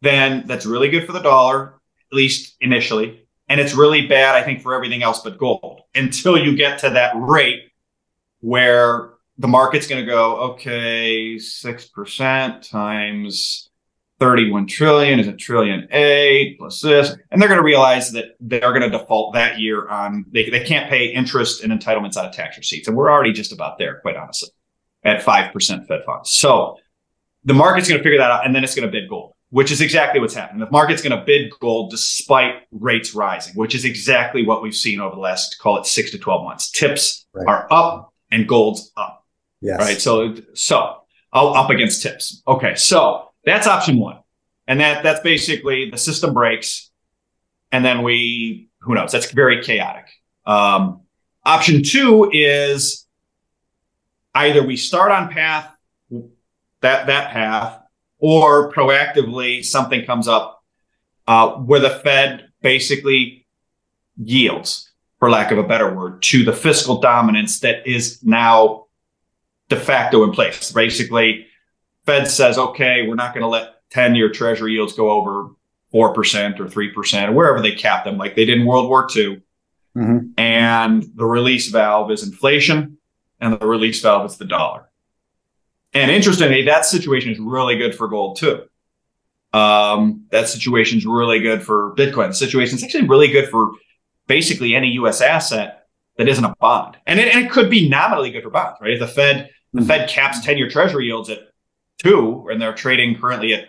then 0.03 0.45
that's 0.47 0.67
really 0.67 0.89
good 0.91 1.07
for 1.07 1.13
the 1.13 1.21
dollar, 1.21 1.75
at 2.11 2.17
least 2.17 2.57
initially 2.61 3.24
and 3.55 3.61
it's 3.61 3.73
really 3.73 4.09
bad, 4.09 4.35
I 4.35 4.43
think, 4.43 4.63
for 4.63 4.75
everything 4.75 5.05
else 5.05 5.21
but 5.21 5.39
gold 5.39 5.83
until 5.95 6.37
you 6.37 6.57
get 6.57 6.81
to 6.81 6.91
that 6.91 7.13
rate 7.15 7.71
where 8.41 9.11
the 9.39 9.47
market's 9.47 9.87
going 9.87 10.05
to 10.05 10.11
go, 10.11 10.55
okay, 10.55 11.37
6% 11.37 12.69
times 12.69 13.71
31 14.19 14.67
trillion 14.67 15.21
is 15.21 15.29
a 15.29 15.33
trillion 15.33 15.87
A 15.93 16.57
plus 16.59 16.81
this. 16.81 17.17
And 17.31 17.41
they're 17.41 17.49
going 17.49 17.61
to 17.61 17.65
realize 17.65 18.11
that 18.11 18.35
they're 18.41 18.73
going 18.73 18.91
to 18.91 18.91
default 18.91 19.35
that 19.35 19.61
year 19.61 19.89
on, 19.89 20.25
they, 20.33 20.51
they 20.51 20.65
can't 20.65 20.91
pay 20.91 21.07
interest 21.07 21.63
and 21.63 21.73
entitlements 21.73 22.17
out 22.17 22.25
of 22.25 22.33
tax 22.33 22.59
receipts. 22.59 22.89
And 22.89 22.97
we're 22.97 23.09
already 23.09 23.33
just 23.33 23.53
about 23.53 23.79
there, 23.79 24.01
quite 24.01 24.17
honestly, 24.17 24.49
at 25.05 25.23
5% 25.23 25.87
Fed 25.87 26.01
funds. 26.05 26.33
So 26.33 26.79
the 27.45 27.55
market's 27.55 27.89
going 27.89 27.99
to 27.99 28.03
figure 28.03 28.19
that 28.19 28.33
out, 28.33 28.47
and 28.47 28.53
then 28.53 28.65
it's 28.65 28.75
going 28.75 28.91
to 28.91 28.93
bid 28.93 29.09
gold, 29.09 29.34
which 29.55 29.71
is 29.71 29.81
exactly 29.81 30.19
what's 30.19 30.35
happening. 30.35 30.59
The 30.59 30.71
market's 30.73 31.01
going 31.01 31.17
to 31.17 31.25
bid 31.25 31.53
gold 31.61 31.93
despite 31.93 32.63
rates 32.73 33.15
rising, 33.15 33.55
which 33.55 33.73
is 33.77 33.85
exactly 33.85 34.45
what 34.45 34.63
we've 34.65 34.75
seen 34.75 34.99
over 34.99 35.15
the 35.15 35.21
last 35.21 35.61
call 35.61 35.79
it 35.79 35.87
six 35.87 36.11
to 36.11 36.19
twelve 36.19 36.43
months. 36.43 36.73
Tips 36.73 37.25
right. 37.33 37.47
are 37.47 37.69
up 37.71 38.13
and 38.33 38.49
gold's 38.49 38.91
up. 38.97 39.25
Yes. 39.61 39.79
Right. 39.79 40.01
So 40.01 40.35
so 40.55 40.97
up 41.33 41.71
against 41.71 42.03
tips. 42.03 42.43
Okay. 42.49 42.75
So 42.75 43.31
that's 43.45 43.69
option 43.69 44.01
one. 44.01 44.19
And 44.67 44.81
that 44.81 45.05
that's 45.05 45.21
basically 45.21 45.89
the 45.89 45.99
system 45.99 46.35
breaks, 46.35 46.91
and 47.71 47.85
then 47.85 48.03
we 48.03 48.71
who 48.81 48.97
knows? 48.97 49.13
That's 49.13 49.31
very 49.31 49.63
chaotic. 49.63 50.07
Um, 50.47 51.03
option 51.45 51.85
two 51.85 52.29
is 52.33 53.07
either 54.35 54.67
we 54.67 54.77
start 54.77 55.13
on 55.13 55.29
path 55.29 55.71
that 56.81 57.07
that 57.07 57.31
path, 57.31 57.79
or 58.25 58.73
proactively 58.73 59.63
something 59.63 60.03
comes 60.07 60.27
up 60.27 60.65
uh, 61.27 61.51
where 61.57 61.79
the 61.79 61.91
Fed 61.91 62.49
basically 62.63 63.47
yields, 64.17 64.91
for 65.19 65.29
lack 65.29 65.51
of 65.51 65.59
a 65.59 65.63
better 65.63 65.95
word, 65.95 66.23
to 66.23 66.43
the 66.43 66.55
fiscal 66.55 67.03
dominance 67.03 67.61
that 67.61 67.87
is 67.87 68.25
now 68.25 68.87
de 69.69 69.77
facto 69.77 70.25
in 70.25 70.33
place. 70.33 70.73
Basically, 70.73 71.47
Fed 72.07 72.27
says, 72.27 72.57
okay, 72.57 73.07
we're 73.07 73.15
not 73.15 73.35
going 73.35 73.43
to 73.43 73.47
let 73.47 73.87
10 73.91 74.15
year 74.15 74.31
treasury 74.31 74.73
yields 74.73 74.95
go 74.95 75.11
over 75.11 75.51
4% 75.93 76.61
or 76.61 76.65
3% 76.65 77.29
or 77.29 77.33
wherever 77.33 77.61
they 77.61 77.73
cap 77.73 78.05
them, 78.05 78.17
like 78.17 78.37
they 78.37 78.47
did 78.47 78.59
in 78.59 78.65
World 78.65 78.89
War 78.89 79.07
II. 79.15 79.43
Mm-hmm. 79.95 80.29
And 80.39 81.07
the 81.15 81.27
release 81.27 81.69
valve 81.69 82.11
is 82.11 82.23
inflation, 82.23 82.97
and 83.39 83.61
the 83.61 83.67
release 83.67 84.01
valve 84.01 84.25
is 84.31 84.39
the 84.39 84.47
dollar. 84.47 84.89
And 85.95 86.11
interestingly, 86.11 86.63
that 86.65 86.85
situation 86.85 87.33
is 87.33 87.39
really 87.39 87.77
good 87.77 87.95
for 87.95 88.09
gold 88.09 88.37
too. 88.37 88.65
Um, 89.53 90.25
that 90.31 90.49
situation 90.49 90.99
is 90.99 91.07
really 91.07 91.39
good 91.39 91.63
for 91.63 91.95
Bitcoin. 91.95 92.29
The 92.29 92.35
situation 92.35 92.77
is 92.77 92.83
actually 92.83 93.07
really 93.07 93.29
good 93.29 93.49
for 93.49 93.71
basically 94.27 94.75
any 94.75 94.89
U.S. 94.93 95.21
asset 95.21 95.87
that 96.19 96.29
isn't 96.29 96.45
a 96.45 96.55
bond, 96.61 96.97
and 97.07 97.21
it, 97.21 97.33
and 97.35 97.45
it 97.45 97.53
could 97.53 97.71
be 97.71 97.89
nominally 97.89 98.33
good 98.33 98.43
for 98.43 98.51
bonds, 98.51 98.79
right? 98.81 98.91
If 98.91 98.99
the 98.99 99.07
Fed 99.07 99.51
the 99.73 99.81
mm-hmm. 99.81 99.89
Fed 99.89 100.09
caps 100.09 100.45
ten 100.45 100.59
year 100.59 100.69
Treasury 100.69 101.07
yields 101.07 101.31
at 101.31 101.39
two, 101.99 102.49
and 102.51 102.61
they're 102.61 102.75
trading 102.75 103.17
currently 103.17 103.55
at 103.55 103.69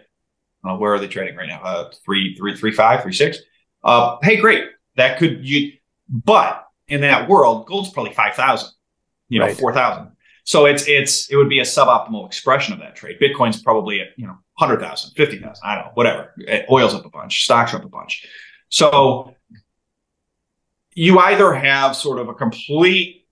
where 0.74 0.94
are 0.94 1.00
they 1.00 1.08
trading 1.08 1.36
right 1.36 1.48
now? 1.48 1.62
Uh, 1.62 1.92
three, 2.04 2.36
three, 2.36 2.56
three, 2.58 2.72
five, 2.72 3.04
three, 3.04 3.14
six. 3.14 3.38
Uh, 3.84 4.18
hey, 4.24 4.38
great. 4.38 4.64
That 4.96 5.20
could 5.20 5.48
you, 5.48 5.74
but 6.10 6.68
in 6.88 7.02
that 7.02 7.30
world, 7.30 7.68
gold's 7.68 7.92
probably 7.92 8.14
five 8.14 8.34
thousand. 8.34 8.72
You 9.30 9.40
know, 9.40 9.46
right. 9.46 9.58
four 9.58 9.74
thousand. 9.74 10.15
So 10.46 10.66
it's 10.66 10.88
it's 10.88 11.30
it 11.30 11.36
would 11.36 11.50
be 11.50 11.60
a 11.60 11.64
suboptimal 11.64 12.26
expression 12.26 12.74
of 12.74 12.80
that 12.80 12.96
trade. 12.96 13.18
Bitcoin's 13.22 13.62
probably 13.62 14.00
at 14.00 14.08
you 14.16 14.26
know 14.26 14.38
100,000, 14.58 15.12
50,000, 15.16 15.62
I 15.64 15.76
don't 15.76 15.86
know, 15.86 15.92
whatever. 15.96 16.34
Oil's 16.72 16.94
up 16.94 17.06
a 17.06 17.10
bunch, 17.10 17.44
stocks 17.44 17.74
up 17.74 17.84
a 17.84 17.90
bunch. 17.90 18.26
So 18.70 19.36
you 20.94 21.20
either 21.20 21.54
have 21.54 21.96
sort 21.96 22.20
of 22.20 22.30
a 22.30 22.34
complete 22.34 23.28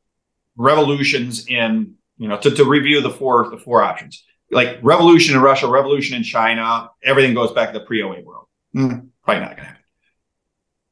revolutions 0.57 1.47
in 1.47 1.95
you 2.17 2.27
know 2.27 2.37
to, 2.37 2.51
to 2.51 2.65
review 2.65 3.01
the 3.01 3.09
four 3.09 3.49
the 3.49 3.57
four 3.57 3.81
options 3.81 4.23
like 4.53 4.79
revolution 4.81 5.35
in 5.35 5.41
Russia, 5.41 5.67
revolution 5.67 6.15
in 6.15 6.23
China, 6.23 6.89
everything 7.03 7.33
goes 7.33 7.51
back 7.51 7.73
to 7.73 7.79
the 7.79 7.85
pre-08 7.85 8.23
world. 8.23 8.45
Mm, 8.75 9.09
probably 9.23 9.41
not 9.41 9.55
going 9.55 9.57
to 9.57 9.63
happen. 9.63 9.83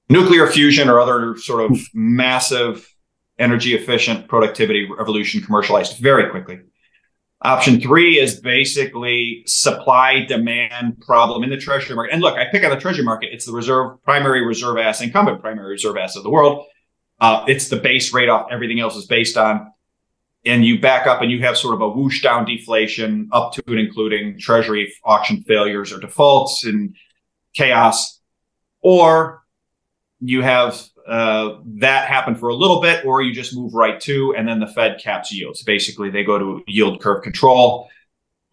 Nuclear 0.10 0.48
fusion 0.48 0.90
or 0.90 1.00
other 1.00 1.38
sort 1.38 1.72
of 1.72 1.80
massive 1.94 2.88
energy 3.42 3.76
efficient 3.76 4.28
productivity 4.28 4.90
revolution 4.90 5.42
commercialized 5.42 5.98
very 5.98 6.30
quickly. 6.30 6.62
Option 7.44 7.82
three 7.82 8.20
is 8.20 8.40
basically 8.40 9.44
supply 9.48 10.26
demand 10.26 11.02
problem 11.02 11.44
in 11.44 11.50
the 11.50 11.58
treasury 11.58 11.96
market. 11.96 12.14
And 12.14 12.22
look, 12.22 12.38
I 12.38 12.46
pick 12.52 12.64
on 12.64 12.70
the 12.70 12.80
treasury 12.80 13.04
market. 13.04 13.30
It's 13.34 13.46
the 13.48 13.52
reserve 13.52 14.02
primary 14.04 14.46
reserve 14.46 14.78
asset, 14.78 15.08
incumbent 15.08 15.42
primary 15.42 15.72
reserve 15.72 15.98
asset 15.98 16.18
of 16.18 16.24
the 16.24 16.30
world. 16.30 16.68
Uh, 17.20 17.44
it's 17.48 17.68
the 17.68 17.78
base 17.78 18.14
rate 18.14 18.30
off 18.30 18.48
everything 18.52 18.80
else 18.80 18.96
is 18.96 19.08
based 19.08 19.38
on 19.38 19.72
and 20.46 20.66
you 20.66 20.80
back 20.80 21.08
up 21.08 21.22
and 21.22 21.32
you 21.32 21.40
have 21.42 21.58
sort 21.58 21.76
of 21.76 21.82
a 21.82 21.90
whoosh 21.90 22.22
down 22.22 22.46
deflation 22.46 23.30
up 23.32 23.54
to 23.54 23.64
and 23.68 23.80
including 23.80 24.40
treasury 24.40 24.92
auction 25.04 25.44
failures 25.44 25.92
or 25.92 26.00
defaults 26.00 26.64
and 26.64 26.96
chaos, 27.54 28.20
or 28.82 29.44
you 30.20 30.42
have 30.42 30.82
uh, 31.12 31.60
that 31.66 32.08
happen 32.08 32.36
for 32.36 32.48
a 32.48 32.56
little 32.56 32.80
bit, 32.80 33.06
or 33.06 33.22
you 33.22 33.34
just 33.34 33.54
move 33.54 33.74
right 33.74 34.00
to, 34.00 34.34
and 34.38 34.48
then 34.48 34.62
the 34.62 34.68
Fed 34.68 34.98
caps 34.98 35.32
yields. 35.32 35.62
Basically, 35.62 36.10
they 36.10 36.24
go 36.24 36.40
to 36.40 36.64
yield 36.68 37.02
curve 37.02 37.22
control, 37.22 37.90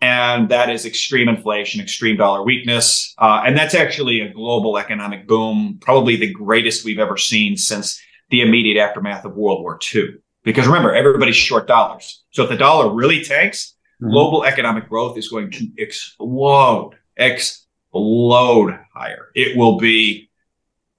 and 0.01 0.49
that 0.49 0.69
is 0.69 0.85
extreme 0.85 1.29
inflation, 1.29 1.81
extreme 1.81 2.17
dollar 2.17 2.43
weakness, 2.43 3.15
uh, 3.19 3.43
and 3.47 3.57
that's 3.57 3.77
actually 3.77 4.21
a 4.21 4.33
global 4.33 4.77
economic 4.77 5.29
boom, 5.29 5.79
probably 5.81 6.17
the 6.17 6.33
greatest 6.33 6.85
we've 6.85 6.99
ever 6.99 7.17
seen 7.17 7.57
since 7.57 8.01
the 8.31 8.43
immediate 8.43 8.81
aftermath 8.81 9.25
of 9.25 9.37
World 9.37 9.63
War 9.63 9.79
II. 9.95 10.15
Because 10.43 10.67
remember, 10.67 10.93
everybody's 10.93 11.37
short 11.37 11.69
dollars. 11.69 12.25
So 12.31 12.43
if 12.43 12.49
the 12.49 12.57
dollar 12.57 12.93
really 12.93 13.23
tanks, 13.23 13.77
mm-hmm. 14.03 14.11
global 14.11 14.45
economic 14.45 14.89
growth 14.89 15.17
is 15.17 15.29
going 15.29 15.53
to 15.53 15.69
explode, 15.79 16.95
explode 17.17 18.79
higher. 18.93 19.29
It 19.35 19.57
will 19.57 19.79
be, 19.79 20.28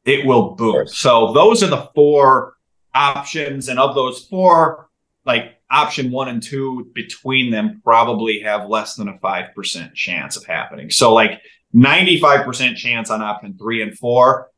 it 0.09 0.25
will 0.25 0.55
boom. 0.55 0.87
So 0.87 1.33
those 1.33 1.61
are 1.61 1.67
the 1.67 1.89
four 1.93 2.55
options. 2.93 3.69
And 3.69 3.79
of 3.79 3.93
those 3.93 4.25
four, 4.25 4.89
like 5.25 5.57
option 5.69 6.11
one 6.11 6.27
and 6.29 6.41
two 6.41 6.89
between 6.93 7.51
them 7.51 7.81
probably 7.83 8.39
have 8.39 8.67
less 8.67 8.95
than 8.95 9.07
a 9.07 9.17
5% 9.19 9.93
chance 9.93 10.35
of 10.35 10.45
happening. 10.45 10.89
So 10.89 11.13
like 11.13 11.41
95% 11.75 12.75
chance 12.75 13.11
on 13.11 13.21
option 13.21 13.55
three 13.57 13.83
and 13.83 13.95
four. 13.97 14.49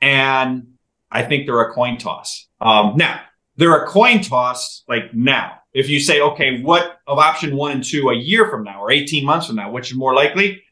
And 0.00 0.74
I 1.10 1.24
think 1.24 1.46
they're 1.46 1.60
a 1.60 1.72
coin 1.72 1.98
toss. 1.98 2.46
Um, 2.60 2.96
now, 2.96 3.20
they're 3.56 3.82
a 3.82 3.88
coin 3.88 4.20
toss 4.20 4.84
like 4.86 5.12
now. 5.12 5.54
If 5.72 5.88
you 5.88 5.98
say, 5.98 6.20
okay, 6.20 6.62
what 6.62 6.98
of 7.06 7.18
option 7.18 7.56
one 7.56 7.72
and 7.72 7.84
two 7.84 8.10
a 8.10 8.14
year 8.14 8.48
from 8.48 8.62
now 8.62 8.80
or 8.80 8.92
18 8.92 9.24
months 9.24 9.48
from 9.48 9.56
now, 9.56 9.72
which 9.72 9.90
is 9.90 9.96
more 9.96 10.14
likely? 10.14 10.62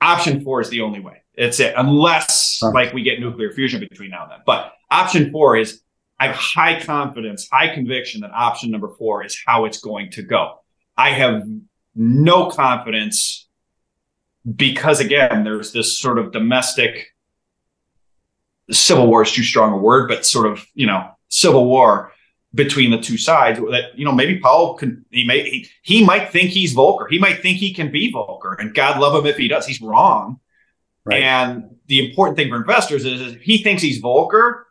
Option 0.00 0.42
four 0.42 0.60
is 0.60 0.68
the 0.68 0.80
only 0.80 0.98
way. 0.98 1.21
It's 1.34 1.60
it, 1.60 1.74
unless 1.76 2.58
huh. 2.60 2.72
like 2.72 2.92
we 2.92 3.02
get 3.02 3.20
nuclear 3.20 3.50
fusion 3.52 3.80
between 3.80 4.10
now 4.10 4.24
and 4.24 4.32
then. 4.32 4.38
But 4.44 4.72
option 4.90 5.30
four 5.30 5.56
is 5.56 5.80
I 6.20 6.28
have 6.28 6.36
high 6.36 6.80
confidence, 6.80 7.48
high 7.50 7.74
conviction 7.74 8.20
that 8.20 8.32
option 8.32 8.70
number 8.70 8.88
four 8.98 9.24
is 9.24 9.40
how 9.46 9.64
it's 9.64 9.80
going 9.80 10.10
to 10.12 10.22
go. 10.22 10.60
I 10.96 11.10
have 11.10 11.44
no 11.94 12.50
confidence 12.50 13.48
because 14.56 15.00
again, 15.00 15.44
there's 15.44 15.72
this 15.72 15.98
sort 15.98 16.18
of 16.18 16.32
domestic 16.32 17.08
civil 18.70 19.06
war 19.06 19.22
is 19.22 19.32
too 19.32 19.42
strong 19.42 19.72
a 19.72 19.76
word, 19.76 20.08
but 20.08 20.24
sort 20.26 20.46
of, 20.46 20.64
you 20.74 20.86
know, 20.86 21.10
civil 21.28 21.66
war 21.66 22.12
between 22.54 22.90
the 22.90 23.00
two 23.00 23.16
sides 23.16 23.58
that 23.58 23.98
you 23.98 24.04
know 24.04 24.12
maybe 24.12 24.38
Powell 24.38 24.74
can 24.74 25.04
he 25.10 25.24
may 25.24 25.42
he, 25.48 25.68
he 25.82 26.04
might 26.04 26.30
think 26.30 26.50
he's 26.50 26.74
Volcker 26.74 27.06
he 27.08 27.18
might 27.18 27.40
think 27.40 27.58
he 27.58 27.72
can 27.72 27.90
be 27.90 28.12
Volcker 28.12 28.56
and 28.58 28.74
God 28.74 29.00
love 29.00 29.18
him 29.18 29.26
if 29.26 29.36
he 29.36 29.48
does 29.48 29.66
he's 29.66 29.80
wrong 29.80 30.38
right. 31.04 31.22
and 31.22 31.76
the 31.86 32.08
important 32.08 32.36
thing 32.36 32.48
for 32.48 32.56
investors 32.56 33.04
is, 33.04 33.20
is 33.20 33.34
if 33.34 33.42
he 33.42 33.62
thinks 33.62 33.82
he's 33.82 34.02
Volcker 34.02 34.62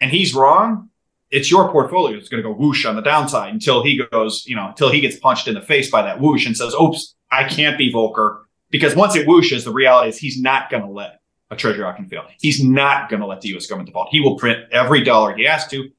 and 0.00 0.10
he's 0.10 0.34
wrong 0.34 0.88
it's 1.30 1.50
your 1.50 1.70
portfolio 1.70 2.16
that's 2.16 2.28
going 2.28 2.42
to 2.42 2.48
go 2.48 2.54
whoosh 2.54 2.84
on 2.84 2.94
the 2.94 3.02
downside 3.02 3.52
until 3.52 3.82
he 3.82 4.00
goes 4.10 4.44
you 4.46 4.54
know 4.54 4.68
until 4.68 4.90
he 4.90 5.00
gets 5.00 5.18
punched 5.18 5.48
in 5.48 5.54
the 5.54 5.60
face 5.60 5.90
by 5.90 6.02
that 6.02 6.20
whoosh 6.20 6.46
and 6.46 6.56
says 6.56 6.74
oops 6.80 7.14
I 7.30 7.44
can't 7.44 7.78
be 7.78 7.92
Volcker 7.92 8.42
because 8.70 8.94
once 8.94 9.16
it 9.16 9.26
whooshes 9.26 9.64
the 9.64 9.72
reality 9.72 10.10
is 10.10 10.18
he's 10.18 10.40
not 10.40 10.70
going 10.70 10.82
to 10.82 10.90
let 10.90 11.20
a 11.50 11.56
treasury 11.56 11.84
auction 11.84 12.06
fail 12.06 12.24
he's 12.40 12.62
not 12.62 13.08
going 13.10 13.20
to 13.20 13.26
let 13.26 13.40
the 13.40 13.48
U.S. 13.50 13.66
government 13.66 13.88
default 13.88 14.08
he 14.10 14.20
will 14.20 14.36
print 14.36 14.66
every 14.70 15.02
dollar 15.02 15.36
he 15.36 15.44
has 15.44 15.66
to 15.68 15.90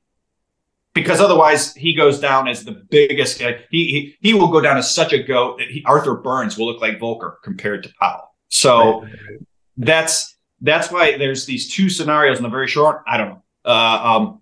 because 0.94 1.20
otherwise 1.20 1.74
he 1.74 1.94
goes 1.96 2.20
down 2.20 2.48
as 2.48 2.64
the 2.64 2.72
biggest 2.72 3.40
guy. 3.40 3.60
He, 3.72 4.16
he, 4.22 4.30
he 4.30 4.34
will 4.34 4.50
go 4.50 4.62
down 4.62 4.78
as 4.78 4.94
such 4.94 5.12
a 5.12 5.22
goat 5.22 5.58
that 5.58 5.68
he, 5.68 5.84
Arthur 5.86 6.16
Burns 6.16 6.58
will 6.58 6.68
look 6.68 6.82
like 6.82 7.00
Volcker 7.00 7.36
compared 7.44 7.84
to 7.84 7.94
Powell. 8.00 8.36
So 8.50 9.02
right. 9.02 9.12
That's 9.78 10.36
that's 10.62 10.92
why 10.92 11.18
there's 11.18 11.46
these 11.46 11.74
two 11.74 11.90
scenarios 11.90 12.38
in 12.38 12.44
the 12.44 12.50
very 12.50 12.68
short. 12.68 13.04
I 13.08 13.18
don't 13.18 13.30
know. 13.30 13.44
Uh, 13.66 14.02
um, 14.04 14.42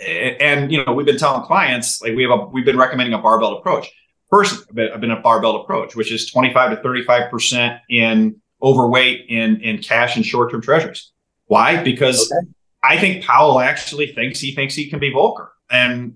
and 0.00 0.72
you 0.72 0.84
know 0.84 0.92
we've 0.92 1.06
been 1.06 1.18
telling 1.18 1.42
clients 1.42 2.00
like 2.00 2.14
we 2.14 2.22
have 2.22 2.32
a 2.32 2.44
we've 2.46 2.64
been 2.64 2.78
recommending 2.78 3.14
a 3.14 3.18
barbell 3.18 3.58
approach. 3.58 3.90
First, 4.28 4.66
I've 4.70 5.00
been 5.00 5.10
a 5.10 5.20
barbell 5.20 5.62
approach, 5.62 5.96
which 5.96 6.12
is 6.12 6.30
25 6.30 6.76
to 6.76 6.82
35 6.82 7.30
percent 7.30 7.80
in 7.88 8.40
overweight 8.62 9.26
in 9.28 9.60
in 9.60 9.78
cash 9.78 10.16
and 10.16 10.24
short 10.24 10.50
term 10.50 10.62
treasuries. 10.62 11.10
Why? 11.46 11.82
Because 11.82 12.30
okay. 12.32 12.46
I 12.82 12.98
think 12.98 13.24
Powell 13.24 13.60
actually 13.60 14.12
thinks 14.12 14.40
he 14.40 14.54
thinks 14.54 14.74
he 14.74 14.88
can 14.88 14.98
be 14.98 15.12
Volcker 15.12 15.48
and 15.70 16.14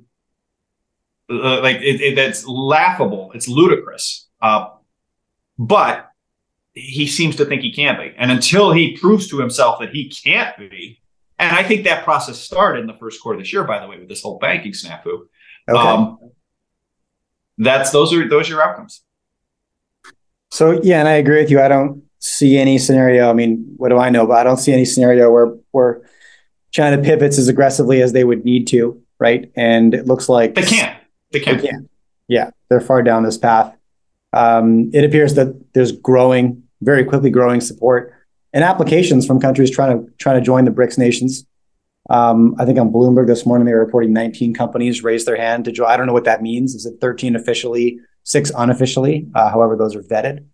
uh, 1.31 1.61
like 1.61 1.77
it, 1.77 2.01
it, 2.01 2.16
that's 2.16 2.47
laughable. 2.47 3.33
It's 3.35 3.49
ludicrous. 3.49 4.29
Uh, 4.40 4.68
but 5.59 6.11
he 6.75 7.07
seems 7.07 7.37
to 7.37 7.45
think 7.45 7.63
he 7.63 7.73
can 7.73 7.97
be, 7.97 8.13
and 8.17 8.31
until 8.31 8.73
he 8.73 8.97
proves 8.97 9.29
to 9.29 9.39
himself 9.39 9.81
that 9.81 9.91
he 9.91 10.09
can't 10.11 10.57
be, 10.59 11.01
and 11.39 11.55
I 11.55 11.63
think 11.63 11.85
that 11.85 12.05
process 12.05 12.39
started 12.39 12.81
in 12.81 12.87
the 12.87 12.97
first 12.99 13.23
quarter 13.23 13.39
of 13.39 13.43
this 13.43 13.53
year, 13.53 13.65
by 13.65 13.81
the 13.81 13.87
way, 13.87 13.99
with 13.99 14.09
this 14.09 14.23
whole 14.23 14.39
banking 14.39 14.73
snafu. 14.73 15.27
Okay. 15.69 15.79
Um, 15.79 16.19
that's 17.59 17.91
those 17.91 18.13
are 18.13 18.29
those 18.29 18.49
are 18.49 18.55
your 18.55 18.63
outcomes. 18.63 19.03
So 20.51 20.81
yeah, 20.83 21.01
and 21.01 21.09
I 21.09 21.13
agree 21.13 21.41
with 21.41 21.51
you. 21.51 21.61
I 21.61 21.69
don't 21.69 22.03
see 22.19 22.57
any 22.59 22.79
scenario. 22.79 23.31
I 23.31 23.33
mean, 23.33 23.75
what 23.77 23.91
do 23.91 23.99
I 23.99 24.11
know? 24.11 24.27
But 24.27 24.39
I 24.39 24.45
don't 24.45 24.57
see 24.57 24.73
any 24.73 24.85
scenario 24.85 25.31
where 25.31 25.55
where 25.71 26.03
China 26.73 27.01
pivots 27.01 27.39
as 27.39 27.49
aggressively 27.49 28.03
as 28.03 28.13
they 28.13 28.25
would 28.25 28.45
need 28.45 28.67
to, 28.69 29.01
right? 29.21 29.51
And 29.55 29.95
it 29.95 30.07
looks 30.07 30.29
like 30.29 30.55
they 30.57 30.63
can't. 30.63 30.99
They 31.31 31.41
can't. 31.41 31.61
They 31.63 31.69
can't. 31.69 31.91
Yeah, 32.27 32.51
they're 32.69 32.81
far 32.81 33.03
down 33.03 33.23
this 33.23 33.39
path. 33.39 33.77
Um, 34.33 34.91
it 34.93 35.05
appears 35.05 35.35
that 35.35 35.73
there's 35.75 35.93
growing, 35.93 36.63
very 36.81 37.05
quickly 37.05 37.31
growing 37.31 37.61
support 37.61 38.15
and 38.53 38.65
applications 38.65 39.27
from 39.27 39.41
countries 39.41 39.71
trying 39.71 39.99
to 39.99 40.13
trying 40.19 40.39
to 40.39 40.45
join 40.45 40.65
the 40.65 40.71
BRICS 40.71 40.99
nations. 40.99 41.47
Um, 42.11 42.55
I 42.59 42.65
think 42.65 42.79
on 42.79 42.93
Bloomberg 42.93 43.27
this 43.27 43.47
morning 43.47 43.67
they 43.67 43.73
were 43.73 43.85
reporting 43.85 44.13
19 44.13 44.55
companies 44.55 45.03
raised 45.03 45.27
their 45.27 45.37
hand 45.37 45.65
to 45.65 45.73
join. 45.73 45.89
I 45.89 45.97
don't 45.97 46.07
know 46.07 46.13
what 46.13 46.25
that 46.25 46.43
means. 46.43 46.75
Is 46.75 46.87
it 46.87 47.01
13 47.01 47.35
officially, 47.35 47.99
six 48.23 48.53
unofficially? 48.57 49.27
Uh, 49.35 49.51
however, 49.51 49.77
those 49.77 49.97
are 49.97 50.03
vetted. 50.03 50.45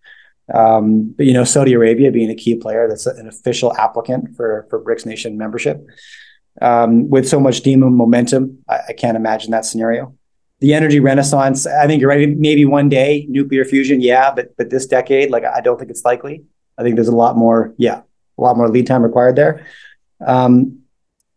Um, 0.53 1.15
but 1.17 1.27
you 1.27 1.33
know, 1.33 1.45
Saudi 1.45 1.75
Arabia 1.75 2.11
being 2.11 2.31
a 2.31 2.35
key 2.35 2.57
player, 2.57 2.89
that's 2.89 3.07
an 3.07 3.29
official 3.29 3.77
applicant 3.77 4.37
for 4.37 4.67
for 4.71 4.83
BRICS 4.83 5.07
nation 5.07 5.39
membership. 5.39 5.87
Um, 6.61 7.09
with 7.09 7.29
so 7.29 7.39
much 7.39 7.61
demon 7.61 7.95
momentum, 7.95 8.59
I, 8.69 8.81
I, 8.89 8.93
can't 8.93 9.17
imagine 9.17 9.53
that 9.53 9.65
scenario. 9.65 10.15
The 10.61 10.75
energy 10.75 11.01
renaissance, 11.01 11.67
I 11.67 11.87
think 11.87 12.01
you're 12.01 12.11
right. 12.11 12.29
Maybe 12.29 12.65
one 12.65 12.89
day 12.89 13.27
nuclear 13.29 13.65
fusion, 13.65 14.01
yeah, 14.01 14.33
but 14.35 14.57
but 14.57 14.71
this 14.71 14.87
decade, 14.87 15.31
like 15.31 15.45
I 15.45 15.61
don't 15.61 15.79
think 15.79 15.91
it's 15.91 16.05
likely. 16.05 16.45
I 16.77 16.83
think 16.83 16.97
there's 16.97 17.09
a 17.09 17.17
lot 17.17 17.37
more, 17.37 17.75
yeah, 17.79 18.03
a 18.39 18.43
lot 18.43 18.57
more 18.57 18.69
lead 18.69 18.87
time 18.87 19.03
required 19.03 19.37
there. 19.37 19.67
Um, 20.27 20.81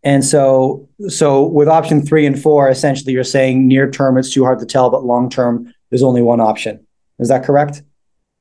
and 0.04 0.24
so, 0.26 0.90
so 1.08 1.46
with 1.48 1.70
option 1.70 2.02
three 2.06 2.26
and 2.26 2.42
four, 2.42 2.70
essentially, 2.70 3.14
you're 3.14 3.24
saying 3.24 3.68
near 3.68 3.90
term 3.90 4.18
it's 4.18 4.34
too 4.34 4.44
hard 4.44 4.60
to 4.60 4.66
tell, 4.66 4.90
but 4.90 5.06
long 5.06 5.30
term 5.30 5.74
there's 5.90 6.04
only 6.04 6.22
one 6.22 6.42
option. 6.42 6.86
Is 7.20 7.30
that 7.30 7.44
correct? 7.44 7.84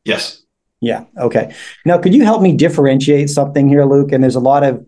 Yes. 0.04 0.42
Yeah. 0.80 1.04
Okay. 1.16 1.54
Now, 1.84 1.98
could 1.98 2.14
you 2.14 2.24
help 2.24 2.42
me 2.42 2.56
differentiate 2.56 3.30
something 3.30 3.68
here, 3.68 3.84
Luke? 3.84 4.10
And 4.10 4.22
there's 4.22 4.34
a 4.34 4.40
lot 4.40 4.64
of 4.64 4.84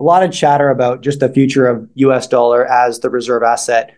a 0.00 0.04
lot 0.04 0.22
of 0.22 0.32
chatter 0.32 0.70
about 0.70 1.02
just 1.02 1.20
the 1.20 1.28
future 1.28 1.66
of 1.66 1.88
U.S. 1.94 2.26
dollar 2.26 2.66
as 2.66 3.00
the 3.00 3.10
reserve 3.10 3.42
asset. 3.42 3.96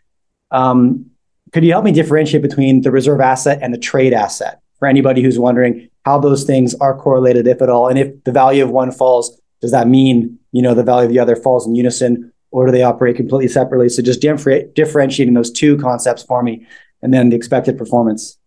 Um, 0.50 1.10
could 1.52 1.64
you 1.64 1.72
help 1.72 1.84
me 1.84 1.92
differentiate 1.92 2.42
between 2.42 2.82
the 2.82 2.90
reserve 2.90 3.20
asset 3.20 3.58
and 3.62 3.72
the 3.72 3.78
trade 3.78 4.12
asset 4.12 4.60
for 4.78 4.88
anybody 4.88 5.22
who's 5.22 5.38
wondering 5.38 5.88
how 6.04 6.18
those 6.18 6.44
things 6.44 6.74
are 6.76 6.96
correlated, 6.96 7.46
if 7.46 7.62
at 7.62 7.68
all, 7.68 7.88
and 7.88 7.98
if 7.98 8.24
the 8.24 8.32
value 8.32 8.62
of 8.62 8.70
one 8.70 8.92
falls, 8.92 9.40
does 9.60 9.70
that 9.72 9.88
mean 9.88 10.38
you 10.52 10.62
know 10.62 10.74
the 10.74 10.82
value 10.82 11.06
of 11.06 11.12
the 11.12 11.18
other 11.18 11.36
falls 11.36 11.66
in 11.66 11.74
unison, 11.74 12.32
or 12.50 12.66
do 12.66 12.72
they 12.72 12.82
operate 12.82 13.16
completely 13.16 13.48
separately? 13.48 13.88
So 13.88 14.02
just 14.02 14.20
differ- 14.20 14.66
differentiating 14.74 15.34
those 15.34 15.50
two 15.50 15.76
concepts 15.78 16.22
for 16.22 16.42
me, 16.42 16.66
and 17.02 17.12
then 17.12 17.30
the 17.30 17.36
expected 17.36 17.78
performance. 17.78 18.38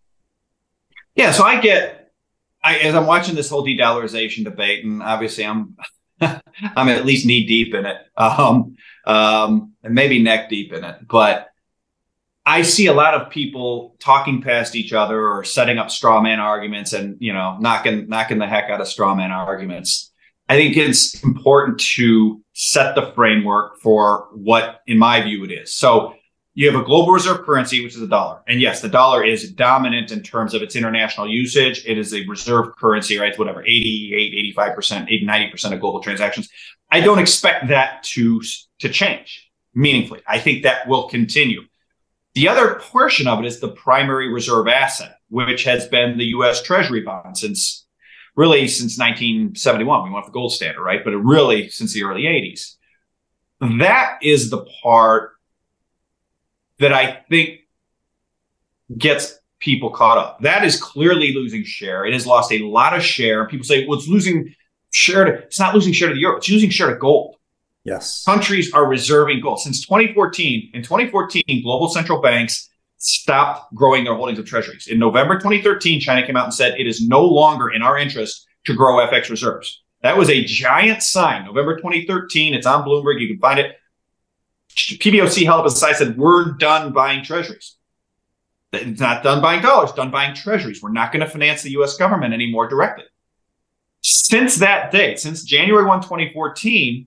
Yeah, 1.14 1.32
so 1.32 1.44
I 1.44 1.60
get 1.60 2.12
I, 2.62 2.78
as 2.78 2.94
I'm 2.94 3.06
watching 3.06 3.34
this 3.34 3.48
whole 3.50 3.64
de-dollarization 3.64 4.44
debate, 4.44 4.84
and 4.84 5.02
obviously 5.02 5.44
I'm 5.44 5.76
I'm 6.20 6.88
at 6.88 7.04
least 7.04 7.26
knee 7.26 7.46
deep 7.46 7.74
in 7.74 7.86
it, 7.86 7.96
um, 8.16 8.76
um, 9.06 9.72
and 9.82 9.94
maybe 9.94 10.22
neck 10.22 10.48
deep 10.48 10.72
in 10.72 10.84
it, 10.84 11.06
but. 11.08 11.49
I 12.50 12.62
see 12.62 12.86
a 12.86 12.92
lot 12.92 13.14
of 13.14 13.30
people 13.30 13.96
talking 14.00 14.42
past 14.42 14.74
each 14.74 14.92
other 14.92 15.28
or 15.28 15.44
setting 15.44 15.78
up 15.78 15.90
straw 15.90 16.20
man 16.20 16.40
arguments 16.40 16.92
and 16.92 17.16
you 17.20 17.32
know 17.32 17.56
knocking 17.60 18.08
knocking 18.08 18.38
the 18.38 18.46
heck 18.46 18.70
out 18.70 18.80
of 18.80 18.88
straw 18.88 19.14
man 19.14 19.30
arguments 19.30 20.10
I 20.50 20.56
think 20.56 20.76
it's 20.76 21.22
important 21.22 21.78
to 21.94 22.42
set 22.54 22.96
the 22.96 23.12
framework 23.12 23.78
for 23.80 24.30
what, 24.32 24.80
in 24.88 24.98
my 24.98 25.20
view, 25.20 25.44
it 25.44 25.52
is. 25.52 25.72
So 25.72 26.14
you 26.54 26.68
have 26.68 26.80
a 26.80 26.84
global 26.84 27.12
reserve 27.12 27.46
currency, 27.46 27.84
which 27.84 27.94
is 27.94 28.02
a 28.02 28.08
dollar. 28.08 28.42
And 28.48 28.60
yes, 28.60 28.80
the 28.80 28.88
dollar 28.88 29.22
is 29.22 29.52
dominant 29.52 30.10
in 30.10 30.24
terms 30.24 30.52
of 30.52 30.60
its 30.60 30.74
international 30.74 31.28
usage. 31.28 31.86
It 31.86 31.98
is 31.98 32.12
a 32.12 32.26
reserve 32.26 32.74
currency, 32.76 33.16
right? 33.16 33.38
Whatever, 33.38 33.62
88, 33.62 34.56
85%, 34.56 35.04
80, 35.04 35.24
90% 35.24 35.72
of 35.72 35.80
global 35.80 36.00
transactions. 36.00 36.48
I 36.90 36.98
don't 36.98 37.20
expect 37.20 37.68
that 37.68 38.02
to, 38.14 38.42
to 38.80 38.88
change 38.88 39.48
meaningfully. 39.72 40.20
I 40.26 40.40
think 40.40 40.64
that 40.64 40.88
will 40.88 41.08
continue. 41.08 41.60
The 42.34 42.48
other 42.48 42.76
portion 42.76 43.26
of 43.26 43.40
it 43.40 43.46
is 43.46 43.60
the 43.60 43.72
primary 43.72 44.32
reserve 44.32 44.68
asset, 44.68 45.16
which 45.28 45.64
has 45.64 45.86
been 45.88 46.16
the 46.16 46.26
US 46.26 46.62
Treasury 46.62 47.00
bond 47.00 47.36
since 47.36 47.86
really 48.36 48.68
since 48.68 48.98
1971. 48.98 50.04
We 50.04 50.10
went 50.10 50.22
off 50.22 50.26
the 50.26 50.32
gold 50.32 50.52
standard, 50.52 50.82
right? 50.82 51.04
But 51.04 51.16
really 51.16 51.68
since 51.68 51.92
the 51.92 52.04
early 52.04 52.22
80s. 52.22 52.76
That 53.78 54.18
is 54.22 54.50
the 54.50 54.64
part 54.82 55.32
that 56.78 56.92
I 56.92 57.24
think 57.28 57.60
gets 58.96 59.38
people 59.58 59.90
caught 59.90 60.18
up. 60.18 60.40
That 60.40 60.64
is 60.64 60.80
clearly 60.80 61.34
losing 61.34 61.64
share. 61.64 62.06
It 62.06 62.14
has 62.14 62.26
lost 62.26 62.52
a 62.52 62.60
lot 62.60 62.96
of 62.96 63.02
share. 63.02 63.46
People 63.46 63.64
say, 63.64 63.86
well, 63.86 63.98
it's 63.98 64.08
losing 64.08 64.54
share 64.90 65.24
to, 65.24 65.32
it's 65.44 65.60
not 65.60 65.74
losing 65.74 65.92
share 65.92 66.08
to 66.08 66.14
the 66.14 66.20
euro, 66.20 66.38
it's 66.38 66.48
losing 66.48 66.70
share 66.70 66.90
to 66.90 66.96
gold. 66.96 67.36
Yes. 67.84 68.24
Countries 68.24 68.72
are 68.72 68.86
reserving 68.86 69.40
gold. 69.40 69.60
Since 69.60 69.86
2014, 69.86 70.70
in 70.74 70.82
2014, 70.82 71.62
global 71.62 71.88
central 71.88 72.20
banks 72.20 72.68
stopped 72.98 73.74
growing 73.74 74.04
their 74.04 74.14
holdings 74.14 74.38
of 74.38 74.44
treasuries. 74.44 74.86
In 74.86 74.98
November 74.98 75.36
2013, 75.36 76.00
China 76.00 76.26
came 76.26 76.36
out 76.36 76.44
and 76.44 76.54
said 76.54 76.78
it 76.78 76.86
is 76.86 77.06
no 77.06 77.24
longer 77.24 77.70
in 77.70 77.82
our 77.82 77.96
interest 77.96 78.46
to 78.66 78.74
grow 78.74 78.96
FX 79.06 79.30
reserves. 79.30 79.82
That 80.02 80.16
was 80.16 80.28
a 80.28 80.44
giant 80.44 81.02
sign. 81.02 81.46
November 81.46 81.76
2013, 81.76 82.54
it's 82.54 82.66
on 82.66 82.84
Bloomberg. 82.84 83.20
You 83.20 83.28
can 83.28 83.38
find 83.38 83.58
it. 83.58 83.76
PBOC 84.70 85.44
held 85.44 85.60
up 85.60 85.66
a 85.66 85.70
sign 85.70 85.94
said, 85.94 86.16
We're 86.16 86.52
done 86.52 86.92
buying 86.92 87.24
treasuries. 87.24 87.76
It's 88.72 89.00
not 89.00 89.22
done 89.22 89.42
buying 89.42 89.62
dollars, 89.62 89.92
done 89.92 90.10
buying 90.10 90.34
treasuries. 90.34 90.82
We're 90.82 90.92
not 90.92 91.12
going 91.12 91.24
to 91.24 91.30
finance 91.30 91.62
the 91.62 91.70
US 91.80 91.96
government 91.96 92.34
anymore 92.34 92.68
directly. 92.68 93.04
Since 94.02 94.56
that 94.56 94.92
date, 94.92 95.18
since 95.18 95.42
January 95.42 95.84
1, 95.84 96.02
2014, 96.02 97.06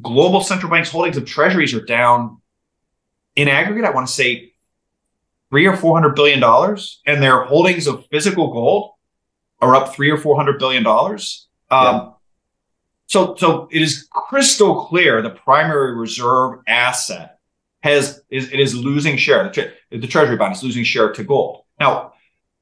global 0.00 0.40
central 0.40 0.70
banks' 0.70 0.90
holdings 0.90 1.16
of 1.16 1.24
treasuries 1.24 1.74
are 1.74 1.84
down 1.84 2.40
in 3.36 3.48
aggregate, 3.48 3.84
I 3.84 3.90
want 3.90 4.06
to 4.06 4.12
say 4.12 4.52
three 5.50 5.66
or 5.66 5.76
four 5.76 5.96
hundred 5.96 6.14
billion 6.14 6.40
dollars, 6.40 7.00
and 7.06 7.22
their 7.22 7.44
holdings 7.44 7.86
of 7.86 8.06
physical 8.06 8.52
gold 8.52 8.92
are 9.60 9.74
up 9.74 9.94
three 9.94 10.10
or 10.10 10.16
four 10.16 10.36
hundred 10.36 10.58
billion 10.58 10.82
dollars. 10.82 11.48
Um, 11.70 11.84
yeah. 11.84 12.10
So, 13.06 13.34
so 13.36 13.68
it 13.70 13.82
is 13.82 14.08
crystal 14.10 14.86
clear 14.86 15.20
the 15.20 15.30
primary 15.30 15.96
reserve 15.96 16.60
asset 16.66 17.38
has 17.82 18.22
is 18.30 18.52
it 18.52 18.60
is 18.60 18.74
losing 18.74 19.16
share. 19.16 19.44
The, 19.44 19.50
tre- 19.50 19.72
the 19.90 20.06
treasury 20.06 20.36
bond 20.36 20.56
is 20.56 20.62
losing 20.62 20.84
share 20.84 21.12
to 21.12 21.22
gold. 21.22 21.64
Now, 21.78 22.13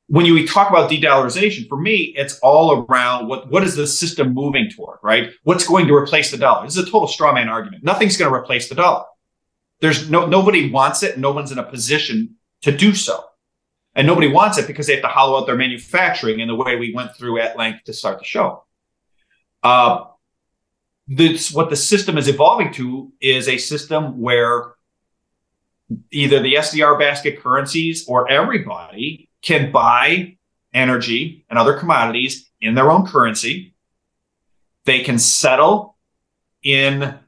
when 0.08 0.26
you 0.26 0.46
talk 0.46 0.68
about 0.68 0.90
de-dollarization, 0.90 1.68
for 1.68 1.80
me, 1.80 2.12
it's 2.16 2.38
all 2.40 2.84
around 2.88 3.28
what 3.28 3.50
what 3.50 3.62
is 3.62 3.76
the 3.76 3.86
system 3.86 4.34
moving 4.34 4.70
toward, 4.70 4.98
right? 5.02 5.30
What's 5.44 5.66
going 5.66 5.86
to 5.86 5.94
replace 5.94 6.30
the 6.30 6.36
dollar? 6.36 6.66
This 6.66 6.76
is 6.76 6.86
a 6.86 6.90
total 6.90 7.08
straw 7.08 7.32
man 7.32 7.48
argument. 7.48 7.84
Nothing's 7.84 8.16
going 8.16 8.30
to 8.30 8.36
replace 8.36 8.68
the 8.68 8.74
dollar. 8.74 9.04
There's 9.80 10.10
no 10.10 10.26
nobody 10.26 10.70
wants 10.70 11.02
it. 11.02 11.18
No 11.18 11.32
one's 11.32 11.52
in 11.52 11.58
a 11.58 11.62
position 11.62 12.36
to 12.62 12.76
do 12.76 12.94
so. 12.94 13.24
And 13.94 14.06
nobody 14.06 14.28
wants 14.28 14.58
it 14.58 14.66
because 14.66 14.86
they 14.86 14.94
have 14.94 15.02
to 15.02 15.08
hollow 15.08 15.38
out 15.38 15.46
their 15.46 15.56
manufacturing 15.56 16.40
in 16.40 16.48
the 16.48 16.54
way 16.54 16.76
we 16.76 16.94
went 16.94 17.14
through 17.14 17.40
at 17.40 17.58
length 17.58 17.84
to 17.84 17.92
start 17.92 18.18
the 18.18 18.24
show. 18.24 18.64
Uh, 19.62 20.04
this, 21.06 21.52
what 21.52 21.68
the 21.68 21.76
system 21.76 22.16
is 22.16 22.28
evolving 22.28 22.72
to 22.74 23.12
is 23.20 23.48
a 23.48 23.58
system 23.58 24.18
where 24.18 24.74
either 26.10 26.40
the 26.40 26.54
SDR 26.54 26.98
basket 26.98 27.42
currencies 27.42 28.06
or 28.08 28.30
everybody 28.30 29.28
can 29.42 29.72
buy 29.72 30.36
energy 30.72 31.44
and 31.50 31.58
other 31.58 31.78
commodities 31.78 32.50
in 32.60 32.74
their 32.74 32.90
own 32.90 33.06
currency. 33.06 33.74
They 34.84 35.00
can 35.00 35.18
settle 35.18 35.96
in 36.62 37.02
uh, 37.02 37.18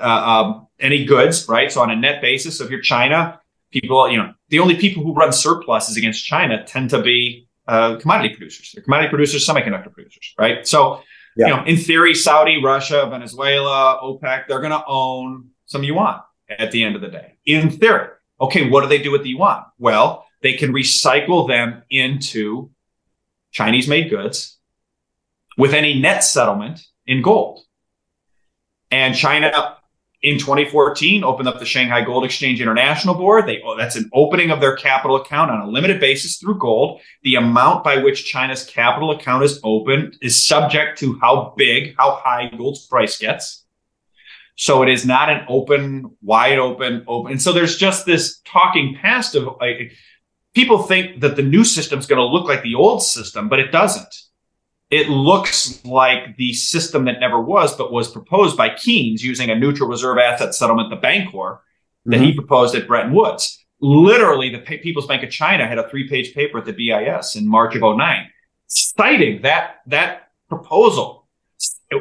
uh, 0.00 0.04
um, 0.04 0.66
any 0.78 1.04
goods, 1.04 1.48
right? 1.48 1.72
So 1.72 1.80
on 1.80 1.90
a 1.90 1.96
net 1.96 2.20
basis, 2.20 2.58
so 2.58 2.64
if 2.64 2.70
you're 2.70 2.82
China, 2.82 3.40
people, 3.70 4.10
you 4.10 4.18
know, 4.18 4.32
the 4.48 4.58
only 4.58 4.76
people 4.76 5.02
who 5.02 5.12
run 5.14 5.32
surpluses 5.32 5.96
against 5.96 6.24
China 6.24 6.64
tend 6.64 6.90
to 6.90 7.02
be 7.02 7.48
uh, 7.66 7.96
commodity 7.96 8.34
producers. 8.34 8.72
They're 8.74 8.84
commodity 8.84 9.08
producers, 9.08 9.46
semiconductor 9.46 9.92
producers, 9.92 10.34
right? 10.38 10.66
So, 10.66 11.02
yeah. 11.36 11.46
you 11.46 11.56
know, 11.56 11.64
in 11.64 11.76
theory, 11.76 12.14
Saudi, 12.14 12.62
Russia, 12.62 13.08
Venezuela, 13.10 13.98
OPEC, 14.02 14.46
they're 14.46 14.60
going 14.60 14.70
to 14.70 14.84
own 14.86 15.50
some 15.66 15.82
yuan 15.82 16.20
at 16.48 16.70
the 16.70 16.84
end 16.84 16.94
of 16.94 17.02
the 17.02 17.08
day. 17.08 17.34
In 17.44 17.70
theory. 17.70 18.08
Okay, 18.40 18.68
what 18.68 18.82
do 18.82 18.88
they 18.88 19.02
do 19.02 19.10
with 19.10 19.22
the 19.22 19.30
yuan? 19.30 19.64
Well, 19.78 20.26
they 20.42 20.54
can 20.54 20.72
recycle 20.72 21.48
them 21.48 21.82
into 21.90 22.70
Chinese 23.50 23.88
made 23.88 24.10
goods 24.10 24.58
with 25.56 25.72
any 25.72 25.98
net 25.98 26.22
settlement 26.22 26.80
in 27.06 27.22
gold. 27.22 27.60
And 28.90 29.14
China 29.14 29.76
in 30.22 30.38
2014 30.38 31.24
opened 31.24 31.48
up 31.48 31.58
the 31.58 31.64
Shanghai 31.64 32.02
Gold 32.02 32.24
Exchange 32.24 32.60
International 32.60 33.14
Board. 33.14 33.46
They 33.46 33.62
oh, 33.62 33.76
that's 33.76 33.96
an 33.96 34.10
opening 34.12 34.50
of 34.50 34.60
their 34.60 34.76
capital 34.76 35.16
account 35.16 35.50
on 35.50 35.60
a 35.60 35.68
limited 35.68 36.00
basis 36.00 36.36
through 36.36 36.58
gold. 36.58 37.00
The 37.22 37.36
amount 37.36 37.84
by 37.84 37.98
which 37.98 38.26
China's 38.26 38.64
capital 38.64 39.10
account 39.10 39.44
is 39.44 39.60
open 39.64 40.12
is 40.22 40.46
subject 40.46 40.98
to 40.98 41.18
how 41.20 41.54
big, 41.56 41.94
how 41.98 42.20
high 42.22 42.50
gold's 42.56 42.86
price 42.86 43.18
gets. 43.18 43.65
So 44.56 44.82
it 44.82 44.88
is 44.88 45.04
not 45.04 45.30
an 45.30 45.44
open, 45.48 46.16
wide 46.22 46.58
open, 46.58 47.04
open. 47.06 47.32
And 47.32 47.42
so 47.42 47.52
there's 47.52 47.76
just 47.76 48.06
this 48.06 48.40
talking 48.44 48.96
past 49.00 49.34
of 49.34 49.48
like 49.60 49.92
people 50.54 50.82
think 50.82 51.20
that 51.20 51.36
the 51.36 51.42
new 51.42 51.64
system 51.64 51.98
is 51.98 52.06
going 52.06 52.18
to 52.18 52.24
look 52.24 52.48
like 52.48 52.62
the 52.62 52.74
old 52.74 53.02
system, 53.02 53.48
but 53.48 53.60
it 53.60 53.70
doesn't. 53.70 54.14
It 54.88 55.08
looks 55.08 55.84
like 55.84 56.36
the 56.36 56.52
system 56.52 57.04
that 57.06 57.20
never 57.20 57.40
was, 57.40 57.76
but 57.76 57.92
was 57.92 58.10
proposed 58.10 58.56
by 58.56 58.74
Keynes 58.74 59.22
using 59.22 59.50
a 59.50 59.58
neutral 59.58 59.88
reserve 59.88 60.18
asset 60.18 60.54
settlement, 60.54 60.90
the 60.90 60.96
Bancor, 60.96 61.58
that 62.04 62.16
mm-hmm. 62.16 62.24
he 62.24 62.34
proposed 62.34 62.74
at 62.74 62.86
Bretton 62.86 63.12
Woods. 63.12 63.64
Literally, 63.80 64.48
the 64.48 64.60
People's 64.60 65.06
Bank 65.06 65.22
of 65.22 65.30
China 65.30 65.66
had 65.66 65.78
a 65.78 65.88
three-page 65.90 66.34
paper 66.34 66.58
at 66.58 66.64
the 66.64 66.72
BIS 66.72 67.36
in 67.36 67.46
March 67.48 67.74
of 67.74 67.82
09 67.82 68.30
citing 68.66 69.42
that 69.42 69.76
that 69.86 70.30
proposal 70.48 71.26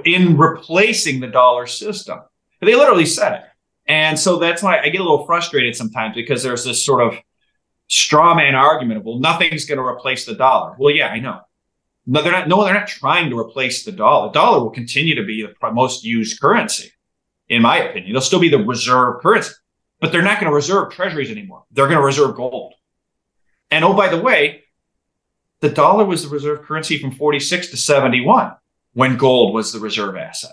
in 0.03 0.37
replacing 0.37 1.19
the 1.19 1.27
dollar 1.27 1.67
system. 1.67 2.19
They 2.61 2.75
literally 2.75 3.05
said 3.05 3.33
it. 3.33 3.41
And 3.87 4.17
so 4.19 4.37
that's 4.37 4.63
why 4.63 4.79
I 4.79 4.89
get 4.89 5.01
a 5.01 5.03
little 5.03 5.25
frustrated 5.25 5.75
sometimes 5.75 6.15
because 6.15 6.41
there's 6.41 6.63
this 6.63 6.83
sort 6.83 7.01
of 7.01 7.19
straw 7.87 8.33
man 8.33 8.55
argument 8.55 8.99
of, 8.99 9.05
well, 9.05 9.19
nothing's 9.19 9.65
going 9.65 9.77
to 9.77 9.85
replace 9.85 10.25
the 10.25 10.33
dollar. 10.33 10.75
Well, 10.79 10.93
yeah, 10.93 11.07
I 11.07 11.19
know. 11.19 11.41
No, 12.07 12.21
they're 12.21 12.31
not. 12.31 12.47
No, 12.47 12.63
they're 12.63 12.73
not 12.73 12.87
trying 12.87 13.29
to 13.31 13.39
replace 13.39 13.83
the 13.83 13.91
dollar. 13.91 14.29
The 14.29 14.33
dollar 14.33 14.59
will 14.59 14.69
continue 14.69 15.15
to 15.15 15.23
be 15.23 15.41
the 15.41 15.71
most 15.71 16.03
used 16.03 16.39
currency, 16.39 16.91
in 17.49 17.63
my 17.63 17.77
opinion. 17.77 18.11
It'll 18.11 18.21
still 18.21 18.39
be 18.39 18.49
the 18.49 18.63
reserve 18.63 19.21
currency, 19.21 19.53
but 19.99 20.11
they're 20.11 20.21
not 20.21 20.39
going 20.39 20.49
to 20.49 20.55
reserve 20.55 20.91
treasuries 20.91 21.31
anymore. 21.31 21.63
They're 21.71 21.87
going 21.87 21.99
to 21.99 22.05
reserve 22.05 22.35
gold. 22.35 22.75
And 23.71 23.83
oh, 23.83 23.93
by 23.93 24.09
the 24.09 24.21
way, 24.21 24.65
the 25.61 25.69
dollar 25.69 26.05
was 26.05 26.23
the 26.23 26.29
reserve 26.29 26.61
currency 26.61 26.99
from 26.99 27.11
46 27.11 27.69
to 27.69 27.77
71 27.77 28.53
when 28.93 29.17
gold 29.17 29.55
was 29.55 29.73
the 29.73 29.79
reserve 29.79 30.15
asset. 30.15 30.51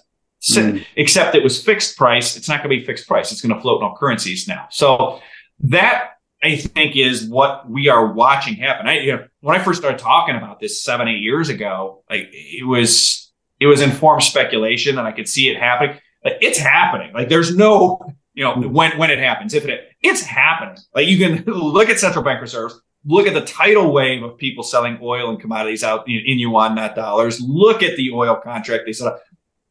Mm. 0.50 0.84
Except 0.96 1.34
it 1.34 1.42
was 1.42 1.62
fixed 1.62 1.96
price. 1.96 2.36
It's 2.36 2.48
not 2.48 2.62
going 2.62 2.70
to 2.70 2.80
be 2.80 2.84
fixed 2.84 3.06
price. 3.06 3.30
It's 3.30 3.40
going 3.40 3.54
to 3.54 3.60
float 3.60 3.80
in 3.80 3.86
all 3.86 3.96
currencies 3.96 4.48
now. 4.48 4.66
So 4.70 5.20
that 5.60 6.12
I 6.42 6.56
think 6.56 6.96
is 6.96 7.28
what 7.28 7.70
we 7.70 7.88
are 7.88 8.12
watching 8.12 8.54
happen. 8.54 8.88
I, 8.88 8.98
you 8.98 9.12
know, 9.12 9.26
when 9.40 9.58
I 9.58 9.62
first 9.62 9.80
started 9.80 10.00
talking 10.00 10.34
about 10.34 10.58
this 10.58 10.82
seven, 10.82 11.06
eight 11.06 11.20
years 11.20 11.48
ago, 11.48 12.02
like 12.10 12.28
it 12.32 12.66
was, 12.66 13.32
it 13.60 13.66
was 13.66 13.80
informed 13.80 14.24
speculation 14.24 14.98
and 14.98 15.06
I 15.06 15.12
could 15.12 15.28
see 15.28 15.48
it 15.48 15.56
happening. 15.56 15.98
Like, 16.24 16.38
it's 16.40 16.58
happening. 16.58 17.12
Like 17.12 17.28
there's 17.28 17.56
no, 17.56 18.00
you 18.34 18.42
know, 18.42 18.56
when, 18.56 18.98
when 18.98 19.10
it 19.10 19.20
happens, 19.20 19.54
if 19.54 19.66
it, 19.66 19.90
it's 20.02 20.22
happening. 20.22 20.76
Like 20.92 21.06
you 21.06 21.18
can 21.18 21.44
look 21.46 21.88
at 21.88 22.00
central 22.00 22.24
bank 22.24 22.40
reserves, 22.40 22.80
look 23.04 23.28
at 23.28 23.34
the 23.34 23.44
tidal 23.44 23.92
wave 23.92 24.24
of 24.24 24.36
people 24.38 24.64
selling 24.64 24.98
oil 25.00 25.30
and 25.30 25.40
commodities 25.40 25.84
out 25.84 26.08
in, 26.08 26.20
in 26.26 26.40
yuan, 26.40 26.74
not 26.74 26.96
dollars. 26.96 27.40
Look 27.40 27.84
at 27.84 27.96
the 27.96 28.10
oil 28.10 28.34
contract 28.34 28.84
they 28.86 28.92
set 28.92 29.06
up 29.06 29.22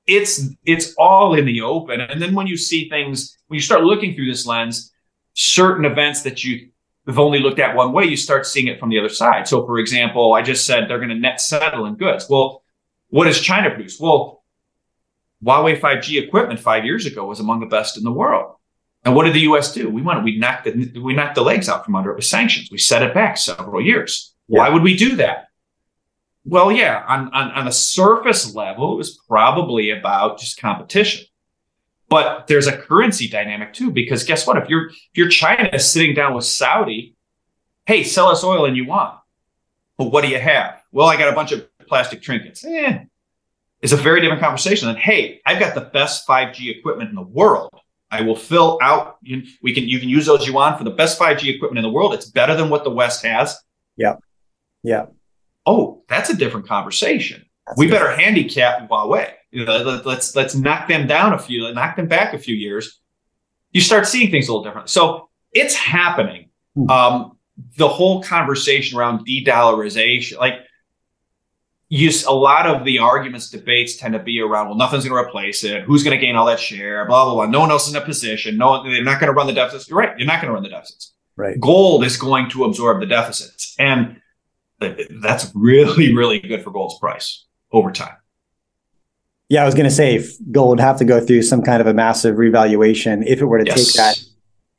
it's 0.08 0.50
it's 0.66 0.94
all 0.98 1.34
in 1.34 1.46
the 1.46 1.62
open. 1.62 2.02
And 2.02 2.22
then 2.22 2.34
when 2.34 2.48
you 2.48 2.58
see 2.58 2.90
things, 2.90 3.38
when 3.48 3.56
you 3.56 3.62
start 3.62 3.84
looking 3.84 4.16
through 4.16 4.28
this 4.28 4.46
lens, 4.46 4.92
certain 5.34 5.86
events 5.86 6.24
that 6.24 6.44
you 6.44 6.70
have 7.08 7.20
only 7.20 7.40
looked 7.40 7.60
at 7.60 7.76
one 7.76 7.94
way, 7.94 8.06
you 8.06 8.18
start 8.18 8.46
seeing 8.46 8.68
it 8.68 8.80
from 8.80 8.90
the 8.90 9.00
other 9.00 9.10
side. 9.10 9.48
So, 9.48 9.66
for 9.66 9.80
example, 9.80 10.34
I 10.34 10.42
just 10.42 10.66
said 10.66 10.88
they're 10.88 10.98
going 10.98 11.10
to 11.10 11.16
net 11.16 11.42
settle 11.42 11.86
in 11.86 11.96
goods. 11.96 12.28
Well, 12.30 12.64
what 13.10 13.26
does 13.26 13.42
China 13.42 13.70
produce? 13.70 14.00
Well, 14.00 14.44
Huawei 15.44 15.80
5G 15.80 16.24
equipment 16.24 16.60
five 16.60 16.86
years 16.86 17.06
ago 17.06 17.26
was 17.26 17.40
among 17.40 17.60
the 17.60 17.66
best 17.66 17.98
in 17.98 18.04
the 18.04 18.12
world. 18.12 18.56
And 19.04 19.16
what 19.16 19.24
did 19.24 19.34
the 19.34 19.42
U.S. 19.42 19.74
do? 19.74 19.90
We 19.90 20.04
went, 20.04 20.24
we 20.24 20.38
knocked 20.38 20.66
the, 20.66 21.00
we 21.00 21.14
knocked 21.16 21.36
the 21.36 21.42
legs 21.42 21.68
out 21.68 21.84
from 21.84 21.96
under 21.96 22.12
it 22.12 22.16
with 22.16 22.26
sanctions. 22.26 22.70
We 22.72 22.78
set 22.78 23.02
it 23.02 23.16
back 23.16 23.38
several 23.38 23.82
years. 23.82 24.36
Yeah. 24.48 24.60
Why 24.60 24.70
would 24.70 24.84
we 24.84 24.96
do 24.96 25.16
that? 25.16 25.48
Well, 26.44 26.72
yeah, 26.72 27.04
on, 27.08 27.30
on, 27.34 27.52
on 27.52 27.66
the 27.66 27.72
surface 27.72 28.56
level, 28.56 28.94
it 28.94 28.98
was 28.98 29.20
probably 29.28 29.92
about 29.92 30.40
just 30.40 30.60
competition. 30.60 31.26
But 32.10 32.48
there's 32.48 32.68
a 32.68 32.78
currency 32.78 33.30
dynamic 33.30 33.74
too, 33.74 33.92
because 33.92 34.24
guess 34.24 34.46
what? 34.46 34.58
If 34.58 34.68
you're 34.68 34.88
if 34.90 35.12
you're 35.14 35.30
China 35.30 35.80
sitting 35.80 36.14
down 36.14 36.34
with 36.34 36.44
Saudi, 36.44 37.16
hey, 37.86 38.04
sell 38.04 38.28
us 38.28 38.44
oil 38.44 38.66
and 38.66 38.76
yuan. 38.76 39.18
But 39.98 40.06
what 40.06 40.24
do 40.24 40.30
you 40.30 40.40
have? 40.40 40.82
Well, 40.92 41.08
I 41.08 41.16
got 41.16 41.32
a 41.32 41.36
bunch 41.36 41.54
of 41.54 41.66
plastic 41.88 42.22
trinkets. 42.22 42.66
Eh, 42.66 43.06
it's 43.82 43.94
a 43.94 43.98
very 43.98 44.20
different 44.20 44.42
conversation 44.42 44.88
than, 44.88 44.98
hey, 44.98 45.40
I've 45.46 45.60
got 45.60 45.74
the 45.74 45.82
best 45.82 46.28
5G 46.28 46.76
equipment 46.78 47.10
in 47.10 47.16
the 47.16 47.22
world. 47.22 47.72
I 48.10 48.22
will 48.24 48.36
fill 48.36 48.78
out. 48.82 49.18
You, 49.22 49.44
we 49.62 49.74
can 49.74 49.88
you 49.88 50.00
can 50.00 50.10
use 50.10 50.26
those 50.26 50.46
yuan 50.46 50.78
for 50.78 50.84
the 50.84 50.92
best 50.92 51.18
5G 51.18 51.56
equipment 51.56 51.78
in 51.78 51.84
the 51.84 51.96
world. 51.96 52.14
It's 52.14 52.30
better 52.30 52.56
than 52.56 52.70
what 52.70 52.84
the 52.84 52.92
West 52.92 53.24
has. 53.24 53.58
Yeah, 53.96 54.16
yeah 54.84 55.06
oh, 55.66 56.04
that's 56.08 56.30
a 56.30 56.36
different 56.36 56.68
conversation. 56.68 57.46
That's 57.68 57.78
we 57.78 57.88
better 57.88 58.12
handicap 58.12 58.90
Huawei. 58.90 59.32
You 59.52 59.66
know, 59.66 59.78
let, 59.78 60.06
let's 60.06 60.36
let's 60.36 60.56
knock 60.56 60.88
them 60.88 61.08
down 61.08 61.34
a 61.34 61.40
few, 61.40 61.74
knock 61.74 61.96
them 61.96 62.08
back 62.08 62.34
a 62.34 62.40
few 62.40 62.56
years. 62.56 63.00
You 63.72 63.82
start 63.82 64.08
seeing 64.08 64.32
things 64.32 64.48
a 64.48 64.52
little 64.52 64.64
different. 64.64 64.90
So 64.90 65.30
it's 65.54 65.76
happening. 65.76 66.50
Hmm. 66.76 66.90
Um, 66.90 67.38
the 67.78 67.88
whole 67.88 68.24
conversation 68.24 68.98
around 68.98 69.26
de-dollarization, 69.26 70.38
like 70.38 70.56
use 71.90 72.24
a 72.26 72.32
lot 72.32 72.66
of 72.66 72.86
the 72.86 73.00
arguments, 73.00 73.50
debates 73.50 73.98
tend 73.98 74.14
to 74.14 74.20
be 74.20 74.40
around, 74.40 74.68
well, 74.68 74.78
nothing's 74.78 75.06
going 75.06 75.22
to 75.22 75.30
replace 75.30 75.64
it. 75.64 75.84
Who's 75.84 76.04
going 76.04 76.18
to 76.18 76.26
gain 76.26 76.38
all 76.38 76.46
that 76.46 76.60
share? 76.60 77.06
Blah, 77.06 77.26
blah, 77.26 77.34
blah. 77.34 77.46
No 77.48 77.60
one 77.60 77.70
else 77.70 77.88
is 77.88 77.94
in 77.94 78.02
a 78.02 78.06
position. 78.06 78.58
No, 78.58 78.82
they're 78.84 79.04
not 79.04 79.20
going 79.20 79.28
to 79.28 79.34
run 79.34 79.48
the 79.48 79.54
deficits. 79.54 79.90
You're 79.90 80.00
right. 80.00 80.18
You're 80.18 80.28
not 80.28 80.42
going 80.42 80.48
to 80.48 80.54
run 80.54 80.64
the 80.64 80.70
deficits. 80.70 81.14
Right. 81.36 81.60
Gold 81.60 82.06
is 82.06 82.16
going 82.16 82.50
to 82.52 82.64
absorb 82.64 83.02
the 83.02 83.06
deficits. 83.06 83.76
And 83.78 84.21
that's 85.22 85.52
really, 85.54 86.14
really 86.14 86.40
good 86.40 86.64
for 86.64 86.72
gold's 86.72 87.00
price 87.00 87.46
over 87.72 87.92
time. 87.92 88.16
Yeah, 89.50 89.64
I 89.64 89.66
was 89.66 89.76
going 89.76 89.86
to 89.86 89.92
say 89.92 90.26
gold 90.52 90.70
would 90.70 90.80
have 90.80 90.98
to 91.00 91.06
go 91.06 91.20
through 91.20 91.42
some 91.42 91.62
kind 91.62 91.82
of 91.82 91.88
a 91.88 91.94
massive 91.94 92.38
revaluation 92.38 93.24
if 93.24 93.42
it 93.42 93.46
were 93.46 93.60
to 93.60 93.66
yes. 93.66 93.86
take 93.86 93.96
that 93.96 94.24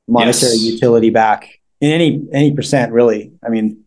monetary 0.09 0.53
yes. 0.53 0.63
utility 0.63 1.11
back 1.11 1.61
in 1.81 1.91
any 1.91 2.27
any 2.33 2.55
percent. 2.55 2.93
Really, 2.93 3.33
I 3.45 3.51
mean, 3.51 3.85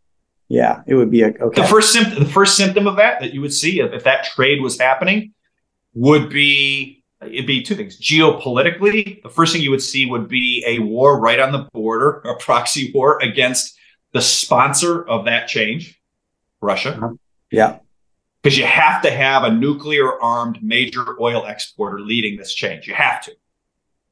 yeah, 0.47 0.83
it 0.85 0.95
would 0.95 1.09
be 1.09 1.23
a, 1.23 1.29
okay. 1.29 1.61
The 1.61 1.67
first 1.67 1.91
symptom, 1.91 2.23
the 2.23 2.29
first 2.29 2.55
symptom 2.55 2.87
of 2.87 2.97
that 2.97 3.19
that 3.21 3.33
you 3.33 3.41
would 3.41 3.53
see 3.53 3.79
if, 3.79 3.93
if 3.93 4.03
that 4.03 4.25
trade 4.25 4.61
was 4.61 4.79
happening 4.79 5.33
would 5.95 6.29
be 6.29 7.03
it'd 7.21 7.47
be 7.47 7.63
two 7.63 7.75
things. 7.75 7.99
Geopolitically, 7.99 9.23
the 9.23 9.29
first 9.29 9.53
thing 9.53 9.61
you 9.61 9.71
would 9.71 9.81
see 9.81 10.05
would 10.05 10.27
be 10.27 10.63
a 10.67 10.79
war 10.79 11.19
right 11.19 11.39
on 11.39 11.51
the 11.51 11.67
border, 11.73 12.19
a 12.25 12.35
proxy 12.35 12.91
war 12.93 13.17
against 13.21 13.75
the 14.13 14.21
sponsor 14.21 15.03
of 15.07 15.25
that 15.25 15.47
change. 15.47 15.99
Russia. 16.65 16.95
Uh-huh. 16.95 17.13
Yeah. 17.51 17.79
Because 18.41 18.57
you 18.57 18.65
have 18.65 19.01
to 19.03 19.11
have 19.11 19.43
a 19.43 19.51
nuclear 19.51 20.21
armed 20.21 20.61
major 20.61 21.19
oil 21.19 21.45
exporter 21.45 21.99
leading 21.99 22.37
this 22.37 22.53
change. 22.53 22.87
You 22.87 22.93
have 22.93 23.21
to. 23.23 23.31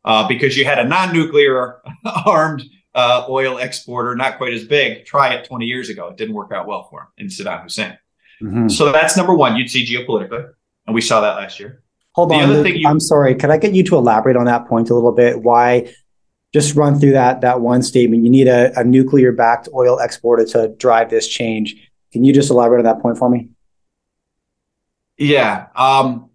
Uh, 0.05 0.27
because 0.27 0.57
you 0.57 0.65
had 0.65 0.79
a 0.79 0.83
non 0.83 1.13
nuclear 1.13 1.81
armed 2.25 2.63
uh, 2.95 3.25
oil 3.29 3.57
exporter, 3.57 4.15
not 4.15 4.37
quite 4.37 4.53
as 4.53 4.65
big, 4.65 5.05
try 5.05 5.33
it 5.33 5.45
20 5.45 5.65
years 5.65 5.89
ago. 5.89 6.09
It 6.09 6.17
didn't 6.17 6.35
work 6.35 6.51
out 6.51 6.67
well 6.67 6.87
for 6.89 7.01
him 7.01 7.07
in 7.17 7.27
Saddam 7.27 7.63
Hussein. 7.63 7.97
Mm-hmm. 8.41 8.69
So 8.69 8.91
that's 8.91 9.15
number 9.15 9.33
one. 9.33 9.55
You'd 9.55 9.69
see 9.69 9.85
geopolitically. 9.85 10.49
And 10.85 10.93
we 10.93 11.01
saw 11.01 11.21
that 11.21 11.35
last 11.35 11.59
year. 11.59 11.83
Hold 12.13 12.31
the 12.31 12.35
on. 12.35 12.51
Luke, 12.51 12.75
you- 12.75 12.87
I'm 12.87 12.99
sorry. 12.99 13.35
Could 13.35 13.49
I 13.49 13.57
get 13.57 13.73
you 13.73 13.83
to 13.83 13.97
elaborate 13.97 14.35
on 14.35 14.45
that 14.45 14.67
point 14.67 14.89
a 14.89 14.93
little 14.95 15.13
bit? 15.13 15.41
Why 15.41 15.93
just 16.53 16.75
run 16.75 16.99
through 16.99 17.13
that 17.13 17.41
that 17.41 17.61
one 17.61 17.81
statement. 17.81 18.23
You 18.23 18.29
need 18.29 18.47
a, 18.47 18.77
a 18.79 18.83
nuclear 18.83 19.31
backed 19.31 19.67
oil 19.73 19.99
exporter 19.99 20.45
to 20.45 20.69
drive 20.77 21.09
this 21.09 21.27
change. 21.27 21.91
Can 22.13 22.23
you 22.23 22.31
just 22.31 22.51
elaborate 22.51 22.77
on 22.77 22.85
that 22.85 23.01
point 23.01 23.17
for 23.17 23.27
me? 23.27 23.49
Yeah. 25.17 25.67
Um, 25.75 26.29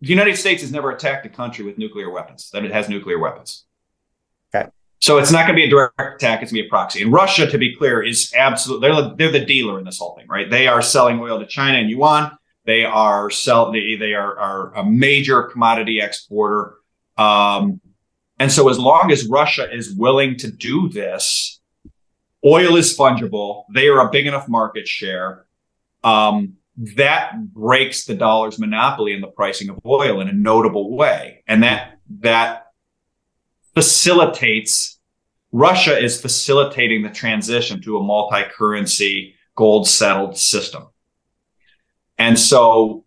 the 0.00 0.06
United 0.06 0.36
States 0.36 0.62
has 0.62 0.70
never 0.70 0.92
attacked 0.92 1.26
a 1.26 1.28
country 1.28 1.64
with 1.64 1.76
nuclear 1.76 2.08
weapons, 2.08 2.50
that 2.52 2.64
it 2.64 2.70
has 2.70 2.88
nuclear 2.88 3.18
weapons. 3.18 3.64
Okay. 4.54 4.70
So 5.00 5.18
it's 5.18 5.32
not 5.32 5.46
going 5.46 5.56
to 5.56 5.60
be 5.60 5.64
a 5.64 5.68
direct 5.68 5.98
attack, 5.98 6.40
it's 6.40 6.52
going 6.52 6.62
to 6.62 6.62
be 6.62 6.66
a 6.66 6.70
proxy. 6.70 7.02
And 7.02 7.12
Russia, 7.12 7.50
to 7.50 7.58
be 7.58 7.74
clear, 7.74 8.00
is 8.00 8.32
absolutely, 8.36 8.88
they're, 8.88 9.14
they're 9.16 9.40
the 9.40 9.44
dealer 9.44 9.78
in 9.80 9.84
this 9.84 9.98
whole 9.98 10.14
thing, 10.14 10.28
right? 10.28 10.48
They 10.48 10.68
are 10.68 10.80
selling 10.80 11.18
oil 11.18 11.40
to 11.40 11.46
China 11.46 11.78
and 11.78 11.90
yuan. 11.90 12.30
They 12.64 12.84
are 12.84 13.28
sell, 13.28 13.72
they, 13.72 13.96
they 13.96 14.14
are, 14.14 14.38
are 14.38 14.74
a 14.74 14.84
major 14.84 15.42
commodity 15.42 16.00
exporter. 16.00 16.74
Um, 17.16 17.80
and 18.38 18.52
so 18.52 18.68
as 18.68 18.78
long 18.78 19.10
as 19.10 19.26
Russia 19.26 19.68
is 19.74 19.92
willing 19.92 20.36
to 20.38 20.50
do 20.50 20.88
this, 20.88 21.57
Oil 22.44 22.76
is 22.76 22.96
fungible. 22.96 23.64
They 23.74 23.88
are 23.88 24.06
a 24.06 24.10
big 24.10 24.26
enough 24.26 24.48
market 24.48 24.86
share. 24.86 25.46
Um, 26.04 26.54
that 26.76 27.52
breaks 27.52 28.04
the 28.04 28.14
dollar's 28.14 28.58
monopoly 28.58 29.12
in 29.12 29.20
the 29.20 29.26
pricing 29.26 29.68
of 29.68 29.80
oil 29.84 30.20
in 30.20 30.28
a 30.28 30.32
notable 30.32 30.96
way. 30.96 31.42
And 31.48 31.64
that, 31.64 31.98
that 32.20 32.66
facilitates, 33.74 35.00
Russia 35.50 35.98
is 35.98 36.20
facilitating 36.20 37.02
the 37.02 37.10
transition 37.10 37.82
to 37.82 37.98
a 37.98 38.02
multi-currency 38.02 39.34
gold 39.56 39.88
settled 39.88 40.38
system. 40.38 40.86
And 42.16 42.38
so 42.38 43.04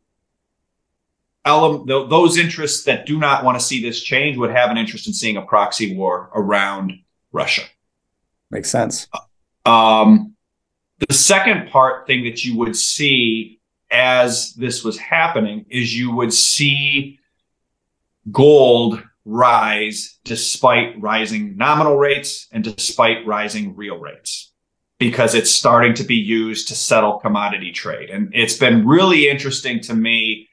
those 1.45 2.37
interests 2.37 2.83
that 2.83 3.05
do 3.05 3.17
not 3.17 3.43
want 3.43 3.57
to 3.57 3.65
see 3.65 3.81
this 3.81 4.03
change 4.03 4.37
would 4.37 4.51
have 4.51 4.69
an 4.69 4.77
interest 4.77 5.07
in 5.07 5.13
seeing 5.13 5.37
a 5.37 5.41
proxy 5.41 5.95
war 5.95 6.29
around 6.35 6.93
Russia. 7.31 7.63
Makes 8.51 8.69
sense. 8.69 9.07
Um, 9.65 10.35
the 11.07 11.13
second 11.13 11.69
part 11.69 12.05
thing 12.05 12.25
that 12.25 12.43
you 12.43 12.57
would 12.57 12.75
see 12.75 13.59
as 13.89 14.53
this 14.53 14.83
was 14.83 14.97
happening 14.97 15.65
is 15.69 15.97
you 15.97 16.13
would 16.15 16.33
see 16.33 17.19
gold 18.31 19.01
rise 19.25 20.19
despite 20.23 20.99
rising 21.01 21.55
nominal 21.55 21.97
rates 21.97 22.47
and 22.51 22.63
despite 22.63 23.25
rising 23.25 23.75
real 23.75 23.97
rates 23.97 24.51
because 24.99 25.33
it's 25.33 25.49
starting 25.49 25.93
to 25.95 26.03
be 26.03 26.15
used 26.15 26.67
to 26.67 26.75
settle 26.75 27.19
commodity 27.19 27.71
trade. 27.71 28.09
And 28.09 28.29
it's 28.33 28.57
been 28.57 28.87
really 28.87 29.29
interesting 29.29 29.79
to 29.81 29.95
me. 29.95 30.47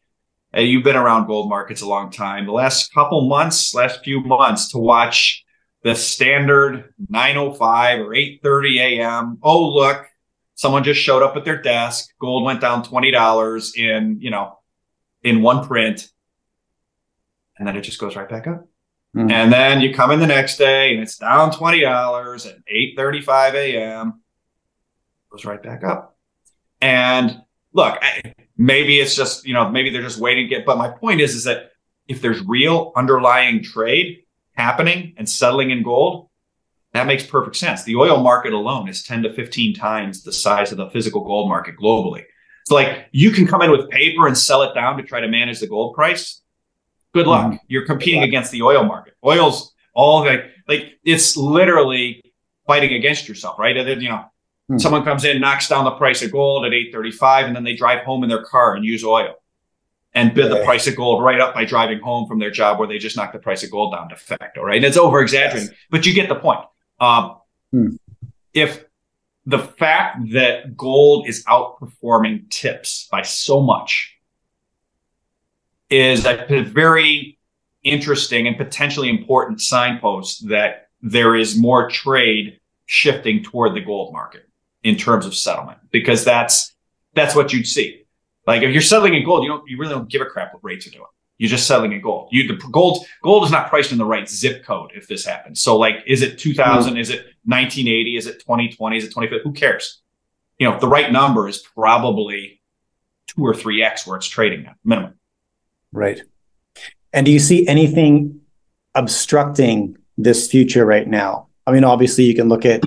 You've 0.55 0.85
been 0.85 0.97
around 0.97 1.27
gold 1.27 1.51
markets 1.51 1.83
a 1.83 1.89
long 1.89 2.11
time. 2.11 2.47
The 2.47 2.53
last 2.53 2.93
couple 2.95 3.29
months, 3.29 3.75
last 3.75 4.03
few 4.03 4.21
months, 4.23 4.71
to 4.73 4.79
watch 4.79 5.45
the 5.89 5.95
standard 5.95 6.93
9:05 7.11 7.99
or 8.01 8.11
8:30 8.11 8.79
a.m. 8.79 9.39
Oh, 9.43 9.71
look, 9.71 10.07
someone 10.55 10.85
just 10.85 11.01
showed 11.01 11.23
up 11.23 11.35
at 11.35 11.47
their 11.47 11.63
desk. 11.63 12.11
Gold 12.21 12.45
went 12.45 12.61
down 12.61 12.83
twenty 12.83 13.11
dollars 13.11 13.73
in 13.75 14.19
you 14.21 14.31
know 14.31 14.59
in 15.23 15.41
one 15.41 15.67
print, 15.67 16.11
and 17.57 17.67
then 17.67 17.75
it 17.75 17.81
just 17.81 17.99
goes 17.99 18.17
right 18.17 18.29
back 18.29 18.47
up. 18.47 18.69
Mm. 19.17 19.33
And 19.33 19.51
then 19.51 19.81
you 19.81 19.95
come 19.95 20.11
in 20.11 20.21
the 20.21 20.27
next 20.27 20.59
day 20.59 20.93
and 20.93 21.03
it's 21.03 21.17
down 21.17 21.57
twenty 21.57 21.81
dollars 21.81 22.45
at 22.45 22.59
8:35 22.67 23.55
a.m. 23.55 24.21
Goes 25.31 25.47
right 25.47 25.63
back 25.63 25.85
up. 25.85 26.19
And 26.83 27.41
look, 27.73 27.99
maybe 28.59 29.01
it's 29.01 29.17
just 29.17 29.47
you 29.47 29.55
know 29.55 29.71
maybe 29.71 29.89
they're 29.89 30.03
just 30.03 30.21
waiting 30.21 30.51
to 30.51 30.55
get. 30.55 30.67
But 30.67 30.77
my 30.77 30.91
point 30.91 31.23
is 31.23 31.35
is 31.35 31.45
that 31.45 31.71
if 32.09 32.21
there's 32.21 32.43
real 32.45 32.93
underlying 32.95 33.63
trade 33.63 34.25
happening 34.59 35.15
and 35.17 35.29
settling 35.29 35.71
in 35.71 35.83
gold, 35.83 36.29
that 36.93 37.07
makes 37.07 37.25
perfect 37.25 37.57
sense. 37.57 37.85
The 37.85 37.97
oil 37.97 38.21
market 38.23 38.53
alone 38.53 38.89
is 38.89 39.05
10 39.05 39.23
to 39.23 39.33
15 39.33 39.75
times 39.75 40.25
the 40.25 40.33
size 40.33 40.73
of 40.73 40.79
the 40.79 40.91
physical 40.91 41.25
gold 41.25 41.49
market 41.49 41.77
globally. 41.81 42.25
So, 42.67 42.75
like, 42.75 43.07
you 43.13 43.31
can 43.31 43.47
come 43.47 43.63
in 43.63 43.71
with 43.71 43.89
paper 43.89 44.27
and 44.27 44.37
sell 44.37 44.63
it 44.63 44.75
down 44.75 44.97
to 44.99 45.03
try 45.03 45.21
to 45.21 45.29
manage 45.29 45.61
the 45.61 45.69
gold 45.69 45.95
price. 45.95 46.43
Good 47.15 47.27
luck. 47.27 47.47
Mm-hmm. 47.47 47.57
You're 47.69 47.87
competing 47.87 48.25
against 48.25 48.51
the 48.51 48.63
oil 48.63 48.85
market. 48.85 49.15
Oil's 49.25 49.73
all 49.95 50.25
like, 50.25 50.45
like 50.67 50.99
it's 51.05 51.37
literally 51.37 52.23
fighting 52.67 52.93
against 52.93 53.29
yourself, 53.29 53.59
right? 53.59 53.77
And 53.77 53.89
then, 53.89 54.01
you 54.01 54.11
know, 54.11 54.17
mm-hmm. 54.17 54.79
someone 54.79 55.05
comes 55.05 55.25
in, 55.25 55.41
knocks 55.41 55.69
down 55.69 55.85
the 55.85 55.93
price 55.93 56.23
of 56.23 56.33
gold 56.33 56.67
at 56.67 56.75
835, 56.75 57.47
and 57.47 57.57
then 57.57 57.65
they 57.65 57.75
drive 57.75 58.05
home 58.05 58.23
in 58.25 58.29
their 58.29 58.45
car 58.45 58.75
and 58.75 58.85
use 58.85 59.05
oil 59.05 59.35
and 60.19 60.35
bid 60.35 60.51
the 60.51 60.65
price 60.65 60.89
of 60.89 60.97
gold 60.97 61.23
right 61.23 61.41
up 61.41 61.55
by 61.55 61.65
driving 61.65 62.01
home 62.01 62.27
from 62.27 62.41
their 62.41 62.51
job 62.51 62.79
where 62.79 62.89
they 62.89 62.99
just 62.99 63.17
knocked 63.17 63.33
the 63.33 63.39
price 63.39 63.63
of 63.63 63.71
gold 63.71 63.95
down 63.95 64.09
de 64.09 64.17
facto, 64.17 64.63
right? 64.63 64.77
And 64.77 64.85
it's 64.85 64.97
over 64.97 65.21
exaggerating, 65.21 65.69
yes. 65.69 65.79
but 65.91 66.07
you 66.07 66.13
get 66.13 66.29
the 66.29 66.35
point. 66.35 66.59
Um, 66.99 67.37
hmm. 67.71 67.91
If 68.53 68.85
the 69.47 69.61
fact 69.61 70.33
that 70.33 70.77
gold 70.77 71.29
is 71.29 71.45
outperforming 71.45 72.51
TIPS 72.51 73.07
by 73.13 73.23
so 73.23 73.63
much 73.63 74.17
is 75.89 76.27
a 76.27 76.63
very 76.63 77.39
interesting 77.85 78.49
and 78.49 78.57
potentially 78.57 79.09
important 79.09 79.61
signpost 79.61 80.49
that 80.49 80.89
there 81.01 81.37
is 81.37 81.57
more 81.57 81.89
trade 81.89 82.59
shifting 82.87 83.45
toward 83.45 83.77
the 83.77 83.81
gold 83.81 84.13
market 84.13 84.49
in 84.83 84.97
terms 84.97 85.25
of 85.25 85.35
settlement 85.35 85.79
because 85.93 86.25
that's 86.25 86.75
that's 87.15 87.37
what 87.37 87.53
you'd 87.53 87.67
see 87.67 88.05
like 88.49 88.63
if 88.63 88.73
you're 88.73 88.81
settling 88.81 89.15
in 89.15 89.25
gold, 89.25 89.45
you 89.45 89.51
don't 89.51 89.69
you 89.69 89.77
really 89.77 89.93
don't 89.95 90.09
give 90.09 90.23
a 90.23 90.27
crap 90.27 90.55
what 90.55 90.65
rates 90.65 90.87
are 90.87 90.91
doing. 90.91 91.05
You're 91.37 91.51
just 91.51 91.67
settling 91.67 91.93
in 91.93 92.01
gold. 92.01 92.31
You 92.33 92.49
the 92.49 92.55
gold 92.71 93.07
gold 93.23 93.45
is 93.45 93.51
not 93.51 93.69
priced 93.69 93.93
in 93.93 93.99
the 93.99 94.05
right 94.05 94.29
zip 94.29 94.65
code 94.65 94.91
if 94.95 95.07
this 95.07 95.25
happens. 95.25 95.61
So 95.61 95.77
like, 95.77 95.97
is 96.07 96.23
it 96.23 96.39
2000? 96.39 96.93
Mm-hmm. 96.93 96.99
Is 96.99 97.11
it 97.11 97.27
1980? 97.45 98.17
Is 98.17 98.27
it 98.27 98.41
2020? 98.41 98.97
Is 98.97 99.05
it 99.05 99.13
25? 99.13 99.41
Who 99.45 99.53
cares? 99.53 100.01
You 100.59 100.69
know, 100.69 100.81
the 100.81 100.89
right 100.89 101.13
number 101.13 101.47
is 101.47 101.59
probably 101.59 102.61
two 103.29 103.43
or 103.43 103.55
three 103.55 103.83
x 103.83 104.07
where 104.07 104.17
it's 104.17 104.27
trading 104.27 104.67
at 104.67 104.77
minimum. 104.83 105.15
Right. 105.93 106.23
And 107.13 107.27
do 107.27 107.33
you 107.33 107.39
see 107.39 107.67
anything 107.69 108.41
obstructing 108.95 109.97
this 110.17 110.51
future 110.51 110.85
right 110.85 111.07
now? 111.07 111.49
I 111.67 111.73
mean, 111.73 111.85
obviously, 111.85 112.25
you 112.25 112.35
can 112.35 112.49
look 112.49 112.65
at 112.65 112.83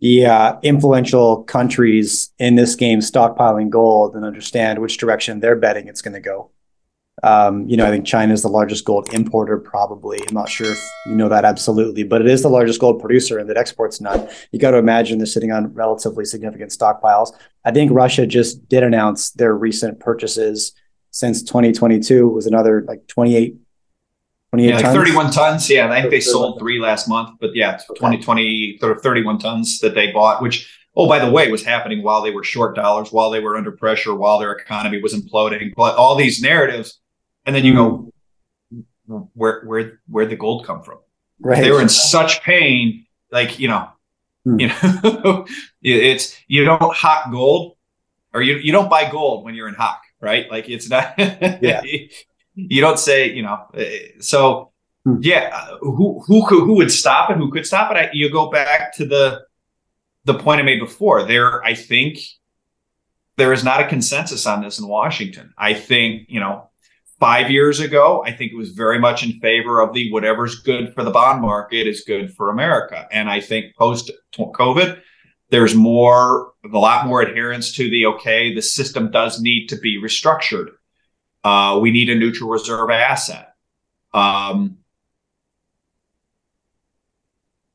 the 0.00 0.26
uh, 0.26 0.56
influential 0.62 1.42
countries 1.44 2.32
in 2.38 2.54
this 2.54 2.74
game 2.76 3.00
stockpiling 3.00 3.68
gold 3.68 4.14
and 4.14 4.24
understand 4.24 4.78
which 4.78 4.96
direction 4.98 5.40
they're 5.40 5.56
betting 5.56 5.88
it's 5.88 6.02
going 6.02 6.14
to 6.14 6.20
go. 6.20 6.50
Um, 7.24 7.68
you 7.68 7.76
know, 7.76 7.84
I 7.84 7.90
think 7.90 8.06
China 8.06 8.32
is 8.32 8.42
the 8.42 8.48
largest 8.48 8.84
gold 8.84 9.12
importer, 9.12 9.58
probably. 9.58 10.20
I'm 10.28 10.34
not 10.34 10.48
sure 10.48 10.70
if 10.70 10.78
you 11.04 11.16
know 11.16 11.28
that 11.28 11.44
absolutely, 11.44 12.04
but 12.04 12.20
it 12.20 12.28
is 12.28 12.42
the 12.42 12.48
largest 12.48 12.80
gold 12.80 13.00
producer 13.00 13.38
and 13.38 13.50
that 13.50 13.56
exports 13.56 14.00
none. 14.00 14.28
You 14.52 14.60
got 14.60 14.70
to 14.70 14.76
imagine 14.76 15.18
they're 15.18 15.26
sitting 15.26 15.50
on 15.50 15.74
relatively 15.74 16.24
significant 16.24 16.70
stockpiles. 16.70 17.32
I 17.64 17.72
think 17.72 17.90
Russia 17.90 18.24
just 18.26 18.68
did 18.68 18.84
announce 18.84 19.30
their 19.30 19.54
recent 19.54 19.98
purchases 19.98 20.72
since 21.10 21.42
2022 21.42 22.28
was 22.28 22.46
another 22.46 22.84
like 22.86 23.06
28 23.08 23.56
28 24.50 24.68
yeah, 24.68 24.76
like 24.76 24.86
31 24.86 25.30
tons. 25.30 25.68
Yeah, 25.68 25.90
I 25.90 26.00
think 26.00 26.10
they 26.10 26.20
sold 26.20 26.58
three 26.58 26.80
last 26.80 27.08
month, 27.08 27.38
but 27.40 27.54
yeah, 27.54 27.78
twenty 27.96 28.20
twenty 28.22 28.78
okay. 28.80 28.94
2020, 28.94 29.02
31 29.02 29.38
tons 29.38 29.78
that 29.80 29.94
they 29.94 30.10
bought, 30.10 30.40
which, 30.40 30.72
oh, 30.96 31.06
by 31.06 31.18
the 31.18 31.30
way, 31.30 31.50
was 31.50 31.64
happening 31.64 32.02
while 32.02 32.22
they 32.22 32.30
were 32.30 32.42
short 32.42 32.74
dollars, 32.74 33.12
while 33.12 33.30
they 33.30 33.40
were 33.40 33.56
under 33.56 33.72
pressure, 33.72 34.14
while 34.14 34.38
their 34.38 34.52
economy 34.52 35.02
was 35.02 35.14
imploding. 35.14 35.74
But 35.76 35.96
all 35.96 36.16
these 36.16 36.40
narratives, 36.40 36.98
and 37.44 37.54
then 37.54 37.64
you 37.64 37.74
go, 37.74 38.12
where, 39.34 39.62
where, 39.64 40.00
where'd 40.08 40.30
the 40.30 40.36
gold 40.36 40.66
come 40.66 40.82
from? 40.82 40.98
Right. 41.40 41.62
They 41.62 41.70
were 41.70 41.82
in 41.82 41.90
such 41.90 42.42
pain, 42.42 43.06
like, 43.30 43.58
you 43.58 43.68
know, 43.68 43.90
hmm. 44.44 44.60
you 44.60 44.68
know, 44.68 45.46
it's, 45.82 46.38
you 46.46 46.64
don't 46.64 46.94
hock 46.94 47.30
gold 47.30 47.76
or 48.32 48.40
you, 48.40 48.56
you 48.56 48.72
don't 48.72 48.88
buy 48.88 49.10
gold 49.10 49.44
when 49.44 49.54
you're 49.54 49.68
in 49.68 49.74
hock, 49.74 50.02
right? 50.20 50.50
Like 50.50 50.68
it's 50.70 50.88
not, 50.88 51.14
yeah 51.18 51.82
you 52.58 52.80
don't 52.80 52.98
say, 52.98 53.32
you 53.32 53.42
know, 53.42 53.58
eh, 53.74 54.08
so 54.18 54.72
hmm. 55.04 55.16
yeah, 55.20 55.68
who 55.80 56.22
who 56.26 56.44
who 56.44 56.74
would 56.74 56.90
stop 56.90 57.30
it? 57.30 57.36
Who 57.36 57.50
could 57.52 57.66
stop 57.66 57.90
it? 57.92 57.96
I, 57.96 58.10
you 58.12 58.30
go 58.30 58.50
back 58.50 58.94
to 58.96 59.06
the 59.06 59.42
the 60.24 60.34
point 60.34 60.60
I 60.60 60.64
made 60.64 60.80
before. 60.80 61.22
There, 61.22 61.64
I 61.64 61.74
think 61.74 62.18
there 63.36 63.52
is 63.52 63.62
not 63.62 63.80
a 63.80 63.86
consensus 63.86 64.46
on 64.46 64.62
this 64.62 64.78
in 64.78 64.88
Washington. 64.88 65.54
I 65.56 65.72
think 65.72 66.26
you 66.28 66.40
know, 66.40 66.68
five 67.20 67.48
years 67.50 67.78
ago, 67.78 68.24
I 68.26 68.32
think 68.32 68.52
it 68.52 68.56
was 68.58 68.70
very 68.70 68.98
much 68.98 69.24
in 69.24 69.38
favor 69.38 69.80
of 69.80 69.94
the 69.94 70.10
whatever's 70.10 70.56
good 70.56 70.92
for 70.94 71.04
the 71.04 71.12
bond 71.12 71.40
market 71.40 71.86
is 71.86 72.02
good 72.04 72.34
for 72.34 72.50
America, 72.50 73.06
and 73.12 73.30
I 73.30 73.40
think 73.40 73.76
post 73.76 74.10
COVID. 74.36 75.00
There's 75.50 75.74
more, 75.74 76.52
a 76.70 76.78
lot 76.78 77.06
more 77.06 77.22
adherence 77.22 77.72
to 77.76 77.88
the 77.88 78.04
okay, 78.04 78.54
the 78.54 78.60
system 78.60 79.10
does 79.10 79.40
need 79.40 79.68
to 79.68 79.76
be 79.78 79.98
restructured 79.98 80.66
uh, 81.44 81.78
we 81.80 81.90
need 81.90 82.08
a 82.10 82.14
neutral 82.14 82.50
reserve 82.50 82.90
asset. 82.90 83.54
Um, 84.12 84.78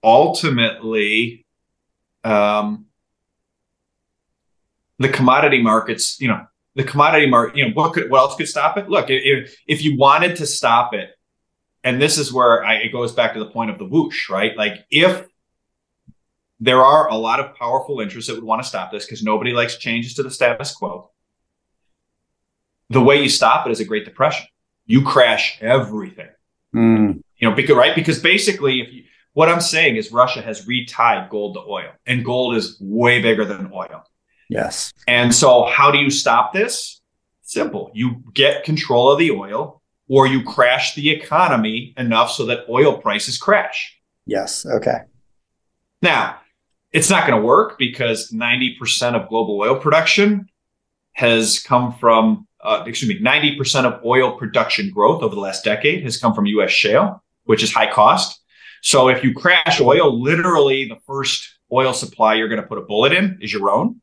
ultimately, 0.04 1.46
um, 2.24 2.86
the 5.00 5.10
commodity 5.10 5.62
markets, 5.62 6.20
you 6.20 6.28
know, 6.28 6.46
the 6.76 6.84
commodity 6.84 7.28
market, 7.28 7.58
you 7.58 7.66
know, 7.68 7.74
what 7.74 7.94
could, 7.94 8.10
what 8.10 8.20
else 8.20 8.36
could 8.36 8.48
stop 8.48 8.78
it? 8.78 8.90
Look, 8.90 9.10
if, 9.10 9.56
if 9.68 9.84
you 9.84 9.98
wanted 9.98 10.38
to 10.38 10.46
stop 10.46 10.94
it, 10.94 11.12
and 11.84 12.02
this 12.02 12.18
is 12.18 12.32
where 12.32 12.64
I, 12.64 12.76
it 12.76 12.92
goes 12.92 13.12
back 13.12 13.34
to 13.34 13.40
the 13.40 13.50
point 13.50 13.70
of 13.70 13.78
the 13.78 13.86
whoosh, 13.86 14.30
right? 14.30 14.56
Like 14.56 14.86
if 14.90 15.28
there 16.60 16.82
are 16.82 17.10
a 17.10 17.16
lot 17.16 17.40
of 17.40 17.56
powerful 17.56 18.00
interests 18.00 18.30
that 18.30 18.36
would 18.36 18.44
want 18.44 18.64
to 18.64 18.68
stop 18.68 18.92
this 18.92 19.06
because 19.06 19.22
nobody 19.22 19.52
likes 19.52 19.78
changes 19.78 20.14
to 20.14 20.24
the 20.24 20.32
status 20.32 20.74
quo 20.74 21.12
the 22.94 23.02
way 23.02 23.22
you 23.22 23.30
stop 23.30 23.66
it 23.68 23.72
is 23.72 23.80
a 23.80 23.86
Great 23.86 24.06
Depression. 24.06 24.48
You 24.86 25.04
crash 25.04 25.58
everything. 25.62 26.30
Mm. 26.76 27.22
You 27.38 27.50
know, 27.50 27.56
because 27.56 27.76
right? 27.76 27.96
Because 27.96 28.20
basically, 28.20 28.82
if 28.82 28.94
you, 28.94 29.04
what 29.34 29.50
I'm 29.50 29.62
saying 29.62 29.96
is 29.96 30.12
Russia 30.12 30.42
has 30.42 30.66
retied 30.66 31.30
gold 31.30 31.56
to 31.56 31.62
oil, 31.62 31.92
and 32.06 32.24
gold 32.24 32.56
is 32.56 32.78
way 32.80 33.22
bigger 33.22 33.46
than 33.46 33.72
oil. 33.74 34.04
Yes. 34.50 34.94
And 35.08 35.34
so, 35.34 35.66
how 35.66 35.92
do 35.92 35.98
you 35.98 36.10
stop 36.10 36.54
this? 36.54 37.02
Simple. 37.42 37.92
You 37.94 38.24
get 38.34 38.64
control 38.64 39.12
of 39.12 39.20
the 39.20 39.32
oil, 39.32 39.82
or 40.08 40.28
you 40.28 40.44
crash 40.44 40.96
the 40.96 41.10
economy 41.10 41.94
enough 41.98 42.32
so 42.32 42.46
that 42.46 42.66
oil 42.70 42.98
prices 42.98 43.38
crash. 43.38 43.98
Yes. 44.26 44.66
Okay. 44.66 45.00
Now, 46.02 46.38
it's 46.92 47.10
not 47.10 47.28
going 47.28 47.40
to 47.40 47.46
work 47.46 47.78
because 47.78 48.32
90% 48.32 49.16
of 49.16 49.28
global 49.28 49.60
oil 49.60 49.80
production 49.80 50.48
has 51.14 51.60
come 51.60 51.94
from 51.94 52.48
uh, 52.64 52.84
excuse 52.88 53.10
me, 53.10 53.20
90% 53.20 53.86
of 53.86 54.04
oil 54.06 54.38
production 54.38 54.90
growth 54.90 55.22
over 55.22 55.36
the 55.36 55.42
last 55.42 55.64
decade 55.64 56.04
has 56.04 56.18
come 56.18 56.34
from 56.34 56.46
US 56.46 56.72
shale, 56.72 57.24
which 57.44 57.62
is 57.62 57.74
high 57.74 57.92
cost. 57.92 58.42
So 58.82 59.10
if 59.10 59.24
you 59.24 59.34
crash 59.34 59.80
oil, 59.80 60.22
literally 60.22 60.88
the 60.88 60.98
first 61.06 61.58
oil 61.72 61.94
supply 61.94 62.36
you're 62.36 62.48
going 62.48 62.62
to 62.62 62.68
put 62.68 62.78
a 62.78 62.82
bullet 62.82 63.14
in 63.14 63.38
is 63.42 63.52
your 63.52 63.70
own, 63.70 64.02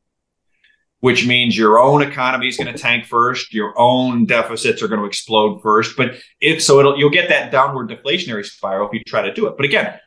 which 0.99 1.25
means 1.25 1.57
your 1.57 1.79
own 1.79 2.01
economy 2.01 2.47
is 2.47 2.57
going 2.57 2.71
to 2.71 2.77
tank 2.77 3.05
first. 3.05 3.53
Your 3.53 3.73
own 3.77 4.25
deficits 4.25 4.81
are 4.81 4.87
going 4.87 5.01
to 5.01 5.07
explode 5.07 5.61
first. 5.61 5.97
But 5.97 6.15
if 6.39 6.61
so, 6.61 6.79
it'll, 6.79 6.97
you'll 6.97 7.09
get 7.09 7.29
that 7.29 7.51
downward 7.51 7.89
deflationary 7.89 8.45
spiral 8.45 8.87
if 8.87 8.93
you 8.93 9.03
try 9.03 9.21
to 9.21 9.33
do 9.33 9.47
it. 9.47 9.55
But 9.57 9.65
again, 9.65 9.99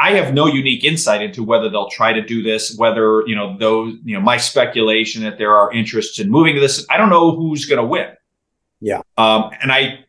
I 0.00 0.12
have 0.12 0.32
no 0.32 0.46
unique 0.46 0.82
insight 0.82 1.20
into 1.20 1.44
whether 1.44 1.68
they'll 1.68 1.90
try 1.90 2.14
to 2.14 2.22
do 2.22 2.42
this, 2.42 2.74
whether, 2.76 3.22
you 3.26 3.36
know, 3.36 3.58
those, 3.58 3.96
you 4.02 4.14
know, 4.14 4.20
my 4.22 4.38
speculation 4.38 5.22
that 5.24 5.36
there 5.36 5.54
are 5.54 5.70
interests 5.72 6.18
in 6.18 6.30
moving 6.30 6.54
to 6.54 6.60
this. 6.60 6.86
I 6.88 6.96
don't 6.96 7.10
know 7.10 7.36
who's 7.36 7.66
going 7.66 7.80
to 7.80 7.86
win. 7.86 8.08
Yeah. 8.80 9.02
Um, 9.18 9.50
and 9.60 9.70
I, 9.70 10.06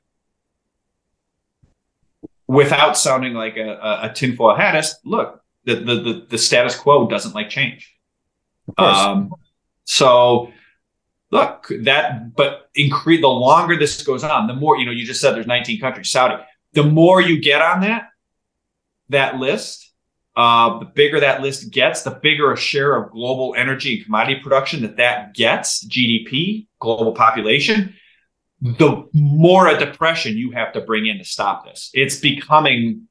without 2.48 2.98
sounding 2.98 3.34
like 3.34 3.58
a, 3.58 3.70
a, 3.70 4.10
a 4.10 4.14
tinfoil 4.14 4.56
hattist, 4.56 4.94
look, 5.04 5.44
the, 5.66 5.76
the, 5.76 5.96
the, 5.96 6.28
the 6.30 6.38
status 6.38 6.76
quo 6.76 7.10
doesn't 7.10 7.36
like 7.36 7.50
change. 7.50 7.94
Um, 8.78 9.34
so 9.84 10.54
look, 11.32 11.70
that, 11.82 12.34
but 12.34 12.70
increase 12.76 13.20
the 13.20 13.28
longer 13.28 13.78
this 13.78 14.02
goes 14.04 14.24
on, 14.24 14.48
the 14.48 14.54
more, 14.54 14.78
you 14.78 14.86
know, 14.86 14.92
you 14.92 15.06
just 15.06 15.20
said 15.20 15.36
there's 15.36 15.48
19 15.48 15.82
countries, 15.82 16.10
Saudi, 16.10 16.42
the 16.72 16.84
more 16.84 17.20
you 17.20 17.42
get 17.42 17.62
on 17.62 17.82
that, 17.82 18.11
that 19.12 19.38
list, 19.38 19.92
uh, 20.36 20.80
the 20.80 20.86
bigger 20.86 21.20
that 21.20 21.42
list 21.42 21.72
gets, 21.72 22.04
the 22.04 22.12
bigger 22.12 22.52
a 22.52 22.58
share 22.58 22.96
of 22.96 23.12
global 23.12 23.54
energy 23.58 23.96
and 23.96 24.06
commodity 24.06 24.42
production 24.42 24.82
that 24.82 24.98
that 24.98 25.34
gets, 25.34 25.86
GDP, 25.88 26.68
global 26.80 27.14
population, 27.14 27.96
the 28.62 29.08
more 29.14 29.68
a 29.68 29.78
depression 29.78 30.38
you 30.38 30.52
have 30.52 30.74
to 30.74 30.82
bring 30.82 31.08
in 31.08 31.18
to 31.18 31.26
stop 31.26 31.66
this. 31.66 31.90
It's 31.94 32.20
becoming 32.20 33.08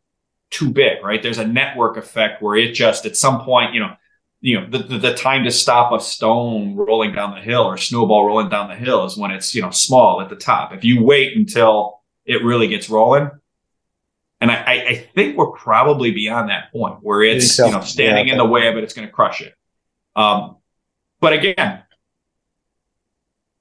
too 0.50 0.70
big, 0.70 1.02
right? 1.02 1.22
There's 1.22 1.38
a 1.38 1.46
network 1.46 1.96
effect 1.96 2.42
where 2.42 2.56
it 2.56 2.72
just 2.72 3.06
at 3.06 3.16
some 3.16 3.42
point, 3.42 3.74
you 3.74 3.80
know, 3.80 3.94
you 4.40 4.58
know, 4.58 4.66
the, 4.70 4.78
the, 4.78 4.98
the, 4.98 5.14
time 5.14 5.44
to 5.44 5.50
stop 5.50 5.92
a 5.92 6.00
stone 6.00 6.74
rolling 6.74 7.12
down 7.12 7.34
the 7.34 7.42
hill 7.42 7.62
or 7.62 7.76
snowball 7.76 8.24
rolling 8.24 8.48
down 8.48 8.70
the 8.70 8.74
hill 8.74 9.04
is 9.04 9.16
when 9.16 9.30
it's, 9.30 9.54
you 9.54 9.60
know, 9.60 9.70
small 9.70 10.22
at 10.22 10.30
the 10.30 10.36
top. 10.36 10.72
If 10.72 10.82
you 10.82 11.04
wait 11.04 11.36
until 11.36 12.00
it 12.24 12.42
really 12.42 12.66
gets 12.66 12.88
rolling, 12.88 13.30
and 14.40 14.50
I, 14.50 14.84
I 14.88 14.94
think 15.14 15.36
we're 15.36 15.50
probably 15.50 16.12
beyond 16.12 16.48
that 16.48 16.72
point 16.72 16.98
where 17.02 17.22
it's, 17.22 17.56
so. 17.56 17.66
you 17.66 17.72
know, 17.72 17.80
standing 17.80 18.28
yeah, 18.28 18.34
in 18.34 18.38
the 18.38 18.46
way 18.46 18.68
of 18.68 18.76
it, 18.76 18.84
it's 18.84 18.94
going 18.94 19.06
to 19.06 19.12
crush 19.12 19.42
it. 19.42 19.54
Um, 20.16 20.56
but 21.20 21.34
again, 21.34 21.82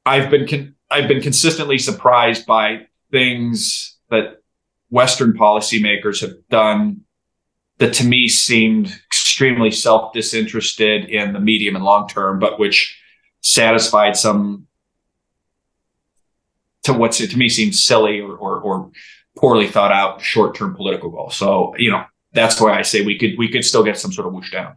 I've 0.05 0.29
been, 0.29 0.47
con- 0.47 0.75
I've 0.89 1.07
been 1.07 1.21
consistently 1.21 1.77
surprised 1.77 2.45
by 2.45 2.87
things 3.11 3.97
that 4.09 4.41
Western 4.89 5.33
policymakers 5.33 6.21
have 6.21 6.35
done 6.49 7.01
that 7.79 7.93
to 7.95 8.05
me 8.05 8.27
seemed 8.27 8.87
extremely 9.07 9.71
self 9.71 10.13
disinterested 10.13 11.05
in 11.05 11.33
the 11.33 11.39
medium 11.39 11.75
and 11.75 11.83
long 11.83 12.07
term, 12.07 12.39
but 12.39 12.59
which 12.59 12.97
satisfied 13.41 14.15
some 14.15 14.67
to 16.83 16.93
what 16.93 17.11
to 17.13 17.37
me 17.37 17.49
seems 17.49 17.83
silly 17.83 18.19
or, 18.21 18.35
or, 18.35 18.59
or 18.59 18.91
poorly 19.37 19.67
thought 19.67 19.91
out 19.91 20.21
short 20.21 20.55
term 20.55 20.75
political 20.75 21.09
goal. 21.09 21.29
So 21.29 21.75
you 21.77 21.91
know 21.91 22.03
that's 22.33 22.59
why 22.59 22.77
I 22.77 22.81
say 22.81 23.05
we 23.05 23.17
could 23.17 23.37
we 23.37 23.49
could 23.49 23.65
still 23.65 23.83
get 23.83 23.97
some 23.97 24.11
sort 24.11 24.27
of 24.27 24.33
whoosh 24.33 24.51
down. 24.51 24.75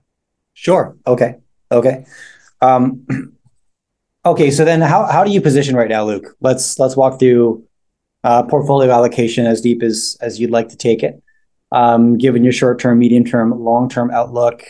Sure. 0.54 0.96
Okay. 1.06 1.36
Okay. 1.70 2.04
Um, 2.60 3.06
okay. 4.26 4.50
So 4.50 4.64
then, 4.64 4.80
how 4.80 5.06
how 5.06 5.24
do 5.24 5.30
you 5.30 5.40
position 5.40 5.76
right 5.76 5.88
now, 5.88 6.04
Luke? 6.04 6.36
Let's 6.40 6.78
let's 6.78 6.96
walk 6.96 7.18
through 7.18 7.64
uh, 8.24 8.42
portfolio 8.44 8.90
allocation 8.90 9.46
as 9.46 9.60
deep 9.60 9.82
as 9.82 10.16
as 10.20 10.40
you'd 10.40 10.50
like 10.50 10.68
to 10.70 10.76
take 10.76 11.02
it, 11.02 11.22
um, 11.72 12.18
given 12.18 12.44
your 12.44 12.52
short 12.52 12.78
term, 12.78 12.98
medium 12.98 13.24
term, 13.24 13.50
long 13.62 13.88
term 13.88 14.10
outlook. 14.10 14.64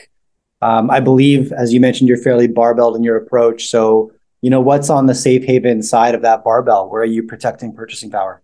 Um, 0.60 0.90
I 0.90 1.00
believe, 1.00 1.52
as 1.52 1.72
you 1.72 1.80
mentioned, 1.80 2.08
you're 2.08 2.22
fairly 2.22 2.46
barbelled 2.46 2.94
in 2.94 3.02
your 3.02 3.16
approach. 3.16 3.66
So, 3.66 4.12
you 4.42 4.50
know, 4.50 4.60
what's 4.60 4.90
on 4.90 5.06
the 5.06 5.14
safe 5.14 5.44
haven 5.44 5.82
side 5.82 6.14
of 6.14 6.22
that 6.22 6.44
barbell? 6.44 6.88
Where 6.88 7.02
are 7.02 7.06
you 7.06 7.24
protecting 7.24 7.74
purchasing 7.74 8.10
power? 8.10 8.41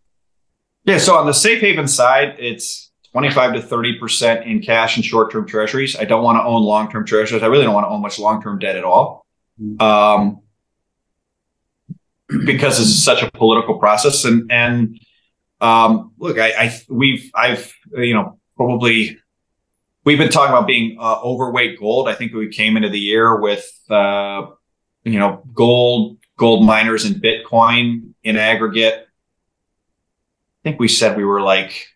Yeah, 0.89 0.99
so 0.99 1.17
on 1.17 1.27
the 1.27 1.35
safe 1.35 1.61
haven 1.61 1.87
side, 1.87 2.37
it's 2.39 2.91
25 3.13 3.55
to 3.55 3.61
30% 3.61 4.47
in 4.47 4.63
cash 4.63 4.97
and 4.97 5.05
short 5.05 5.31
term 5.31 5.47
treasuries. 5.47 5.95
I 5.97 6.05
don't 6.05 6.23
want 6.23 6.37
to 6.37 6.43
own 6.43 6.63
long 6.63 6.91
term 6.91 7.05
treasuries. 7.05 7.43
I 7.43 7.47
really 7.47 7.65
don't 7.65 7.75
want 7.75 7.85
to 7.85 7.91
own 7.91 8.01
much 8.01 8.19
long 8.19 8.43
term 8.43 8.59
debt 8.59 8.75
at 8.75 8.85
all. 8.85 9.27
Mm-hmm. 9.61 9.83
Um, 9.83 10.41
because 12.47 12.79
this 12.79 12.87
is 12.89 13.03
such 13.03 13.23
a 13.23 13.31
political 13.31 13.79
process. 13.79 14.25
And 14.25 14.51
and 14.51 14.99
um, 15.61 16.13
look, 16.19 16.39
I, 16.39 16.53
I 16.53 16.81
we've 16.89 17.31
I've 17.35 17.71
you 17.95 18.15
know 18.15 18.39
probably 18.57 19.19
we've 20.05 20.19
been 20.19 20.31
talking 20.31 20.55
about 20.55 20.67
being 20.67 20.97
uh, 20.99 21.21
overweight 21.23 21.79
gold. 21.79 22.09
I 22.09 22.15
think 22.15 22.33
we 22.33 22.49
came 22.49 22.79
into 22.79 22.89
the 22.89 22.99
year 22.99 23.39
with 23.39 23.71
uh, 23.91 24.47
you 25.05 25.19
know 25.19 25.43
gold, 25.53 26.19
gold 26.39 26.65
miners, 26.65 27.05
and 27.05 27.17
Bitcoin 27.17 28.15
in 28.23 28.37
aggregate. 28.37 29.08
I 30.61 30.71
think 30.71 30.81
we 30.81 30.89
said 30.89 31.17
we 31.17 31.25
were 31.25 31.41
like 31.41 31.87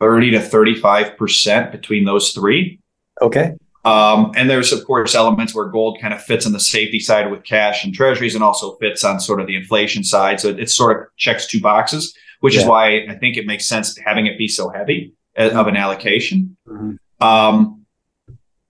30 0.00 0.32
to 0.32 0.38
35% 0.38 1.72
between 1.72 2.04
those 2.04 2.32
three. 2.32 2.80
Okay. 3.20 3.56
Um, 3.84 4.32
and 4.36 4.50
there's 4.50 4.72
of 4.72 4.84
course 4.84 5.14
elements 5.14 5.54
where 5.54 5.66
gold 5.66 5.98
kind 6.00 6.12
of 6.12 6.22
fits 6.22 6.46
on 6.46 6.52
the 6.52 6.60
safety 6.60 7.00
side 7.00 7.30
with 7.30 7.44
cash 7.44 7.84
and 7.84 7.94
treasuries 7.94 8.34
and 8.34 8.44
also 8.44 8.76
fits 8.76 9.02
on 9.04 9.20
sort 9.20 9.40
of 9.40 9.46
the 9.46 9.56
inflation 9.56 10.04
side. 10.04 10.40
So 10.40 10.48
it, 10.48 10.60
it 10.60 10.70
sort 10.70 10.96
of 10.96 11.16
checks 11.16 11.46
two 11.46 11.60
boxes, 11.60 12.14
which 12.40 12.54
yeah. 12.54 12.60
is 12.60 12.66
why 12.66 13.06
I 13.08 13.14
think 13.14 13.36
it 13.36 13.46
makes 13.46 13.66
sense 13.66 13.98
having 14.04 14.26
it 14.26 14.36
be 14.36 14.48
so 14.48 14.68
heavy 14.68 15.14
uh, 15.36 15.50
of 15.50 15.68
an 15.68 15.76
allocation. 15.76 16.56
Mm-hmm. 16.66 17.24
Um, 17.24 17.86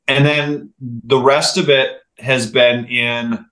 and 0.07 0.25
then 0.25 0.73
the 0.81 1.19
rest 1.19 1.59
of 1.59 1.69
it 1.69 1.99
has 2.19 2.51
been 2.51 2.87
in 2.87 3.45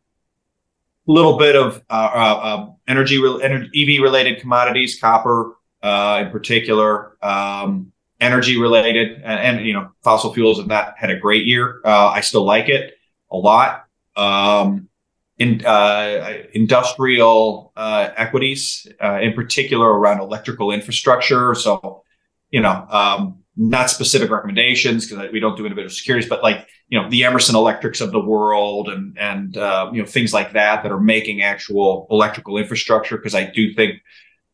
little 1.06 1.38
bit 1.38 1.56
of 1.56 1.82
uh, 1.88 2.10
uh, 2.14 2.40
uh 2.42 2.70
energy, 2.88 3.16
EV 3.16 4.02
related 4.02 4.40
commodities, 4.40 4.98
copper 5.00 5.56
uh, 5.82 6.24
in 6.26 6.30
particular. 6.30 7.16
Um, 7.24 7.92
energy 8.18 8.58
related 8.58 9.20
and, 9.24 9.58
and, 9.58 9.66
you 9.66 9.74
know 9.74 9.90
fossil 10.02 10.32
fuels 10.32 10.56
have 10.56 10.66
not 10.66 10.94
had 10.96 11.10
a 11.10 11.18
great 11.18 11.44
year 11.44 11.82
uh, 11.84 12.06
i 12.08 12.22
still 12.22 12.46
like 12.46 12.70
it 12.70 12.94
a 13.30 13.36
lot 13.36 13.84
um, 14.16 14.88
in 15.36 15.62
uh, 15.66 16.38
industrial 16.54 17.74
equities 17.76 18.86
in 19.20 19.34
particular 19.34 19.86
around 19.86 20.20
electrical 20.20 20.70
infrastructure 20.70 21.54
so 21.54 22.02
you 22.50 22.62
know 22.62 22.86
um, 22.88 23.44
not 23.56 23.88
specific 23.90 24.30
recommendations 24.30 25.06
because 25.08 25.30
we 25.32 25.40
don't 25.40 25.56
do 25.56 25.64
individual 25.64 25.90
securities 25.90 26.28
but 26.28 26.42
like 26.42 26.68
you 26.88 27.00
know 27.00 27.08
the 27.08 27.24
Emerson 27.24 27.56
Electrics 27.56 28.00
of 28.00 28.12
the 28.12 28.20
world 28.20 28.88
and 28.88 29.16
and 29.18 29.56
uh, 29.56 29.90
you 29.92 30.00
know 30.00 30.06
things 30.06 30.32
like 30.32 30.52
that 30.52 30.82
that 30.82 30.92
are 30.92 31.00
making 31.00 31.42
actual 31.42 32.06
electrical 32.10 32.58
infrastructure 32.58 33.16
because 33.16 33.34
i 33.34 33.44
do 33.44 33.72
think 33.74 34.00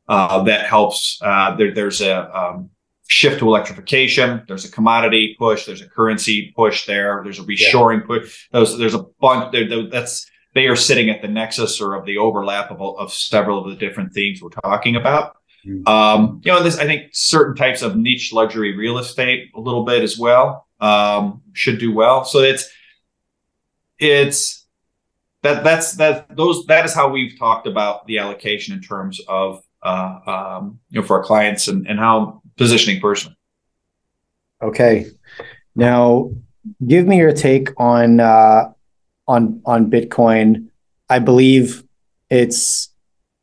uh, 0.09 0.43
that 0.43 0.67
helps 0.67 1.19
there, 1.21 1.73
there's 1.75 2.01
a 2.01 2.37
um, 2.37 2.71
shift 3.13 3.41
to 3.41 3.47
electrification. 3.47 4.43
There's 4.49 4.65
a 4.65 4.71
commodity 4.71 5.37
push. 5.39 5.67
There's 5.67 5.83
a 5.83 5.89
currency 5.89 6.53
push 6.57 6.87
there. 6.87 7.21
There's 7.23 7.39
a 7.39 7.43
reshoring 7.43 8.01
yeah. 8.01 8.07
push. 8.07 8.49
Those, 8.53 8.79
there's 8.79 8.95
a 8.95 9.05
bunch. 9.21 9.55
That's 9.91 10.27
they 10.55 10.67
are 10.67 10.77
sitting 10.77 11.11
at 11.11 11.23
the 11.23 11.29
nexus 11.29 11.81
or 11.81 11.95
of 11.95 12.07
the 12.07 12.19
overlap 12.19 12.71
of, 12.71 12.81
of 12.81 13.13
several 13.13 13.65
of 13.65 13.71
the 13.71 13.77
different 13.77 14.13
themes 14.13 14.43
we're 14.43 14.51
talking 14.51 14.97
about. 14.97 15.37
Mm-hmm. 15.67 15.87
Um, 15.87 16.41
you 16.45 16.53
know, 16.53 16.63
this 16.63 16.79
I 16.79 16.85
think 16.85 17.11
certain 17.13 17.55
types 17.55 17.83
of 17.83 17.97
niche 17.97 18.33
luxury 18.33 18.77
real 18.77 18.99
estate 18.99 19.51
a 19.55 19.61
little 19.61 19.85
bit 19.85 20.03
as 20.03 20.19
well 20.19 20.67
um, 20.81 21.43
should 21.53 21.79
do 21.79 21.93
well. 21.93 22.25
So 22.25 22.41
it's 22.41 22.69
it's 23.99 24.67
that 25.43 25.65
that's 25.65 25.93
that 25.97 26.35
those 26.37 26.67
that 26.67 26.85
is 26.85 26.95
how 26.95 27.09
we've 27.09 27.39
talked 27.39 27.67
about 27.67 28.07
the 28.07 28.19
allocation 28.19 28.75
in 28.75 28.83
terms 28.83 29.21
of 29.29 29.63
uh, 29.83 30.19
um, 30.27 30.81
you 30.91 31.01
know 31.01 31.07
for 31.07 31.19
our 31.19 31.25
clients 31.25 31.69
and 31.69 31.87
and 31.87 31.99
how 31.99 32.43
positioning 32.57 33.01
personally. 33.01 33.37
Okay, 34.61 35.07
now 35.75 36.31
give 36.87 37.07
me 37.07 37.19
your 37.19 37.33
take 37.33 37.69
on 37.81 38.21
uh, 38.21 38.73
on 39.29 39.63
on 39.65 39.91
Bitcoin. 39.91 40.69
I 41.09 41.19
believe 41.19 41.85
it's 42.31 42.92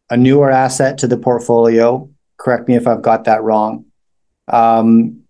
a 0.10 0.18
newer 0.18 0.49
asset 0.49 0.97
to 0.99 1.07
the 1.07 1.18
portfolio. 1.18 2.10
Correct 2.38 2.68
me 2.68 2.76
if 2.76 2.88
I've 2.88 3.01
got 3.01 3.26
that 3.26 3.43
wrong. 3.43 3.86
Um, 4.47 5.22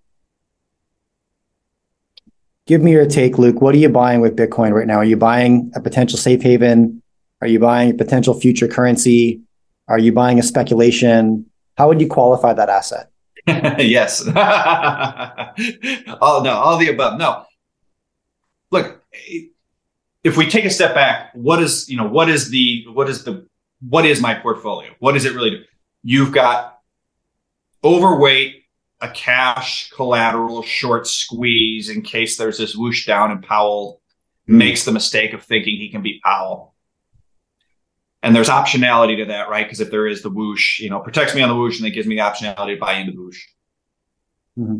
give 2.65 2.81
me 2.81 2.91
your 2.91 3.05
take, 3.05 3.37
Luke. 3.37 3.61
What 3.61 3.75
are 3.75 3.79
you 3.79 3.89
buying 3.89 4.21
with 4.21 4.35
Bitcoin 4.35 4.73
right 4.73 4.87
now? 4.87 4.97
Are 4.97 5.05
you 5.05 5.17
buying 5.17 5.71
a 5.75 5.81
potential 5.81 6.17
safe 6.17 6.41
haven? 6.41 7.01
Are 7.41 7.47
you 7.47 7.59
buying 7.59 7.91
a 7.91 7.93
potential 7.93 8.39
future 8.39 8.67
currency? 8.67 9.41
Are 9.87 9.99
you 9.99 10.11
buying 10.11 10.39
a 10.39 10.43
speculation? 10.43 11.45
How 11.77 11.87
would 11.87 11.99
you 11.99 12.07
qualify 12.07 12.53
that 12.53 12.69
asset? 12.69 13.09
yes. 13.47 14.21
all 16.21 16.43
no, 16.43 16.51
all 16.51 16.77
the 16.77 16.89
above. 16.89 17.17
No. 17.19 17.45
Look, 18.71 19.03
if 20.23 20.37
we 20.37 20.47
take 20.47 20.65
a 20.65 20.69
step 20.69 20.93
back, 20.93 21.31
what 21.33 21.61
is, 21.61 21.89
you 21.89 21.97
know, 21.97 22.07
what 22.07 22.29
is 22.29 22.51
the 22.51 22.85
what 22.93 23.09
is 23.09 23.23
the 23.23 23.47
what 23.81 24.05
is 24.05 24.21
my 24.21 24.35
portfolio? 24.35 24.91
What 24.99 25.13
does 25.13 25.25
it 25.25 25.33
really 25.33 25.51
do? 25.51 25.63
You've 26.03 26.31
got 26.31 26.79
overweight, 27.83 28.63
a 29.01 29.09
cash 29.09 29.89
collateral 29.91 30.61
short 30.61 31.07
squeeze 31.07 31.89
in 31.89 32.01
case 32.01 32.37
there's 32.37 32.57
this 32.57 32.75
whoosh 32.75 33.05
down 33.05 33.31
and 33.31 33.41
Powell 33.41 34.01
mm. 34.47 34.55
makes 34.55 34.83
the 34.83 34.91
mistake 34.91 35.33
of 35.33 35.43
thinking 35.43 35.77
he 35.77 35.89
can 35.89 36.01
beat 36.01 36.21
Powell 36.21 36.75
and 38.21 38.35
there's 38.35 38.49
optionality 38.49 39.17
to 39.17 39.25
that, 39.25 39.49
right? 39.49 39.65
Because 39.65 39.79
if 39.79 39.91
there 39.91 40.07
is 40.07 40.21
the 40.21 40.29
whoosh, 40.29 40.79
you 40.79 40.89
know, 40.89 40.99
protects 40.99 41.33
me 41.33 41.41
on 41.41 41.49
the 41.49 41.55
whoosh 41.55 41.79
and 41.79 41.87
it 41.87 41.91
gives 41.91 42.07
me 42.07 42.15
the 42.15 42.21
optionality 42.21 42.75
to 42.75 42.79
buy 42.79 42.93
into 42.93 43.13
the 43.13 43.17
whoosh. 43.17 43.45
Mm-hmm. 44.57 44.79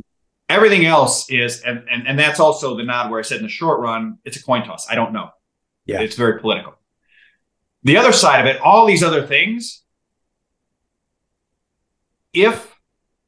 Everything 0.50 0.86
else 0.86 1.30
is, 1.30 1.62
and, 1.62 1.84
and 1.90 2.08
and 2.08 2.18
that's 2.18 2.40
also 2.40 2.76
the 2.76 2.84
nod 2.84 3.12
where 3.12 3.20
I 3.20 3.24
said 3.24 3.38
in 3.38 3.44
the 3.44 3.50
short 3.50 3.80
run, 3.80 4.18
it's 4.26 4.36
a 4.36 4.44
coin 4.44 4.66
toss. 4.66 4.90
I 4.90 4.96
don't 4.96 5.14
know. 5.14 5.30
Yeah, 5.86 6.02
it's 6.02 6.16
very 6.16 6.40
political. 6.40 6.79
The 7.84 7.98
other 7.98 8.12
side 8.12 8.42
of 8.42 8.46
it, 8.46 8.62
all 8.62 8.86
these 8.86 9.04
other 9.04 9.26
things, 9.26 9.84
if 12.34 12.76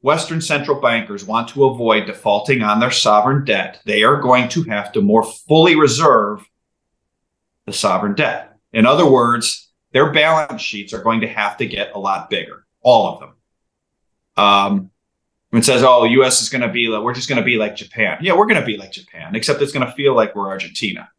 Western 0.02 0.40
central 0.40 0.80
bankers 0.80 1.24
want 1.24 1.48
to 1.48 1.64
avoid 1.64 2.06
defaulting 2.06 2.62
on 2.62 2.80
their 2.80 2.90
sovereign 2.90 3.44
debt, 3.44 3.80
they 3.86 4.02
are 4.02 4.20
going 4.20 4.48
to 4.50 4.62
have 4.64 4.92
to 4.92 5.00
more 5.00 5.24
fully 5.24 5.76
reserve 5.76 6.44
the 7.66 7.72
sovereign 7.72 8.14
debt. 8.14 8.56
In 8.72 8.84
other 8.84 9.08
words, 9.08 9.70
their 9.92 10.12
balance 10.12 10.60
sheets 10.60 10.92
are 10.92 11.02
going 11.02 11.20
to 11.20 11.28
have 11.28 11.56
to 11.58 11.66
get 11.66 11.94
a 11.94 11.98
lot 11.98 12.30
bigger, 12.30 12.66
all 12.80 13.14
of 13.14 13.20
them. 13.20 13.34
Um, 14.36 14.90
it 15.52 15.64
says, 15.64 15.82
"Oh, 15.84 16.02
the 16.02 16.10
U.S. 16.12 16.40
is 16.40 16.48
going 16.48 16.62
to 16.62 16.68
be 16.68 16.88
like 16.88 17.02
we're 17.02 17.14
just 17.14 17.28
going 17.28 17.40
to 17.40 17.44
be 17.44 17.56
like 17.56 17.76
Japan." 17.76 18.18
Yeah, 18.22 18.34
we're 18.34 18.46
going 18.46 18.60
to 18.60 18.66
be 18.66 18.78
like 18.78 18.92
Japan, 18.92 19.36
except 19.36 19.60
it's 19.60 19.72
going 19.72 19.86
to 19.86 19.92
feel 19.92 20.16
like 20.16 20.34
we're 20.34 20.48
Argentina. 20.48 21.10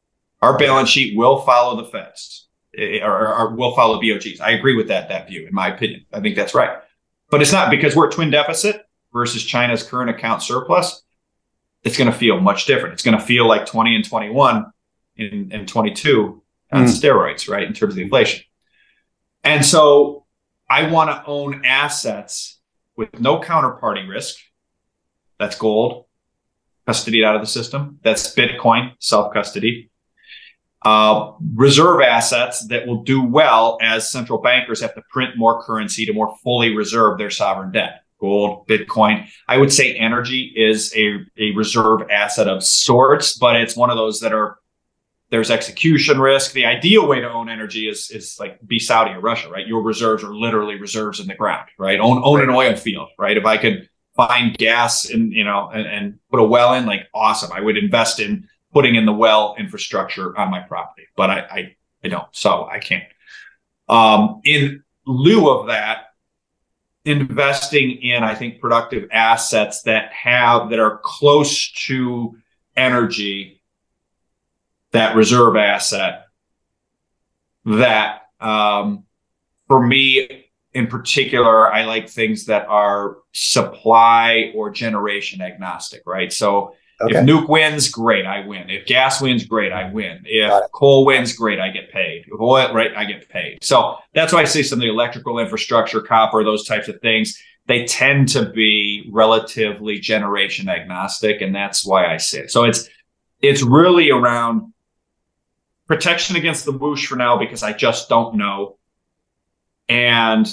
Our 0.41 0.57
balance 0.57 0.89
sheet 0.89 1.15
will 1.15 1.41
follow 1.41 1.77
the 1.77 1.87
Fed's, 1.87 2.42
or, 2.77 3.03
or, 3.03 3.35
or 3.35 3.55
will 3.55 3.75
follow 3.75 3.99
BOJ's. 3.99 4.39
I 4.39 4.51
agree 4.51 4.75
with 4.75 4.87
that 4.87 5.09
that 5.09 5.27
view, 5.27 5.47
in 5.47 5.53
my 5.53 5.73
opinion. 5.73 6.05
I 6.11 6.19
think 6.19 6.35
that's 6.35 6.55
right. 6.55 6.77
But 7.29 7.41
it's 7.41 7.51
not 7.51 7.69
because 7.69 7.95
we're 7.95 8.09
a 8.09 8.11
twin 8.11 8.31
deficit 8.31 8.85
versus 9.11 9.43
China's 9.43 9.83
current 9.83 10.09
account 10.09 10.41
surplus. 10.41 11.01
It's 11.83 11.97
going 11.97 12.11
to 12.11 12.17
feel 12.17 12.39
much 12.39 12.65
different. 12.65 12.93
It's 12.93 13.03
going 13.03 13.17
to 13.17 13.23
feel 13.23 13.47
like 13.47 13.65
20 13.65 13.95
and 13.95 14.05
21 14.05 14.71
in, 15.17 15.51
in 15.51 15.65
22 15.65 16.41
on 16.71 16.85
mm. 16.85 16.87
steroids, 16.87 17.49
right? 17.49 17.63
In 17.63 17.73
terms 17.73 17.93
of 17.93 17.95
the 17.97 18.03
inflation. 18.03 18.43
And 19.43 19.65
so 19.65 20.25
I 20.69 20.89
want 20.89 21.09
to 21.09 21.23
own 21.25 21.65
assets 21.65 22.59
with 22.95 23.19
no 23.19 23.39
counterparty 23.39 24.07
risk. 24.07 24.37
That's 25.39 25.57
gold, 25.57 26.05
custodied 26.87 27.25
out 27.25 27.35
of 27.35 27.41
the 27.41 27.47
system. 27.47 27.99
That's 28.03 28.33
Bitcoin, 28.33 28.93
self 28.99 29.33
custody 29.33 29.91
uh, 30.85 31.31
reserve 31.55 32.01
assets 32.01 32.67
that 32.67 32.85
will 32.85 33.03
do 33.03 33.23
well 33.23 33.77
as 33.81 34.11
central 34.11 34.39
bankers 34.39 34.81
have 34.81 34.93
to 34.95 35.01
print 35.09 35.37
more 35.37 35.63
currency 35.63 36.05
to 36.05 36.13
more 36.13 36.35
fully 36.43 36.75
reserve 36.75 37.17
their 37.17 37.29
sovereign 37.29 37.71
debt. 37.71 38.01
Gold, 38.19 38.67
Bitcoin. 38.67 39.27
I 39.49 39.57
would 39.57 39.73
say 39.73 39.95
energy 39.95 40.53
is 40.55 40.95
a, 40.95 41.19
a 41.37 41.51
reserve 41.55 42.09
asset 42.09 42.47
of 42.47 42.63
sorts, 42.63 43.37
but 43.37 43.57
it's 43.57 43.75
one 43.75 43.89
of 43.89 43.97
those 43.97 44.21
that 44.21 44.31
are 44.31 44.59
there's 45.29 45.49
execution 45.49 46.21
risk. 46.21 46.53
The 46.53 46.65
ideal 46.65 47.07
way 47.07 47.19
to 47.19 47.29
own 47.29 47.49
energy 47.49 47.89
is 47.89 48.11
is 48.11 48.37
like 48.39 48.59
be 48.67 48.77
Saudi 48.79 49.11
or 49.11 49.19
Russia, 49.19 49.49
right? 49.49 49.67
Your 49.67 49.81
reserves 49.81 50.23
are 50.23 50.33
literally 50.33 50.79
reserves 50.79 51.19
in 51.19 51.27
the 51.27 51.33
ground, 51.33 51.67
right? 51.79 51.99
Own 51.99 52.21
own 52.23 52.41
an 52.41 52.49
oil 52.49 52.75
field, 52.75 53.09
right? 53.17 53.35
If 53.35 53.45
I 53.45 53.57
could 53.57 53.89
find 54.15 54.55
gas 54.57 55.09
and 55.09 55.33
you 55.33 55.43
know 55.43 55.69
and, 55.73 55.87
and 55.87 56.19
put 56.29 56.39
a 56.39 56.43
well 56.43 56.75
in, 56.75 56.85
like 56.85 57.07
awesome. 57.13 57.51
I 57.51 57.61
would 57.61 57.77
invest 57.77 58.19
in 58.19 58.47
putting 58.73 58.95
in 58.95 59.05
the 59.05 59.13
well 59.13 59.55
infrastructure 59.57 60.37
on 60.37 60.49
my 60.49 60.59
property, 60.59 61.07
but 61.15 61.29
I, 61.29 61.39
I, 61.39 61.75
I 62.03 62.07
don't, 62.07 62.27
so 62.31 62.65
I 62.65 62.79
can't. 62.79 63.03
Um, 63.87 64.41
in 64.43 64.83
lieu 65.05 65.49
of 65.49 65.67
that, 65.67 66.13
investing 67.05 67.91
in, 68.01 68.23
I 68.23 68.33
think, 68.33 68.59
productive 68.59 69.09
assets 69.11 69.83
that 69.83 70.11
have, 70.13 70.69
that 70.69 70.79
are 70.79 70.99
close 71.03 71.71
to 71.87 72.37
energy, 72.75 73.61
that 74.91 75.15
reserve 75.15 75.55
asset, 75.55 76.27
that, 77.65 78.21
um, 78.39 79.03
for 79.67 79.85
me 79.85 80.45
in 80.73 80.87
particular, 80.87 81.71
I 81.71 81.85
like 81.85 82.09
things 82.09 82.45
that 82.45 82.67
are 82.67 83.17
supply 83.31 84.51
or 84.55 84.71
generation 84.71 85.41
agnostic, 85.41 86.01
right? 86.05 86.31
So 86.31 86.75
Okay. 87.01 87.17
If 87.17 87.25
nuke 87.25 87.49
wins, 87.49 87.89
great, 87.89 88.25
I 88.25 88.45
win. 88.45 88.69
If 88.69 88.85
gas 88.85 89.19
wins, 89.19 89.45
great, 89.45 89.71
I 89.71 89.91
win. 89.91 90.21
If 90.25 90.71
coal 90.71 91.05
wins, 91.05 91.33
great, 91.33 91.59
I 91.59 91.69
get 91.69 91.91
paid. 91.91 92.25
If 92.27 92.39
oil, 92.39 92.73
right, 92.73 92.95
I 92.95 93.05
get 93.05 93.27
paid. 93.29 93.63
So 93.63 93.97
that's 94.13 94.31
why 94.31 94.41
I 94.41 94.45
say 94.45 94.63
some 94.63 94.79
of 94.79 94.83
the 94.83 94.89
electrical 94.89 95.39
infrastructure, 95.39 96.01
copper, 96.01 96.43
those 96.43 96.65
types 96.65 96.87
of 96.87 97.01
things, 97.01 97.37
they 97.65 97.85
tend 97.85 98.29
to 98.29 98.49
be 98.49 99.09
relatively 99.11 99.99
generation 99.99 100.69
agnostic, 100.69 101.41
and 101.41 101.55
that's 101.55 101.85
why 101.85 102.13
I 102.13 102.17
say 102.17 102.41
it. 102.41 102.51
So 102.51 102.63
it's 102.63 102.89
it's 103.41 103.63
really 103.63 104.09
around 104.09 104.73
protection 105.87 106.35
against 106.35 106.65
the 106.65 106.71
whoosh 106.71 107.07
for 107.07 107.15
now 107.15 107.37
because 107.37 107.63
I 107.63 107.73
just 107.73 108.07
don't 108.07 108.35
know, 108.35 108.77
and 109.89 110.47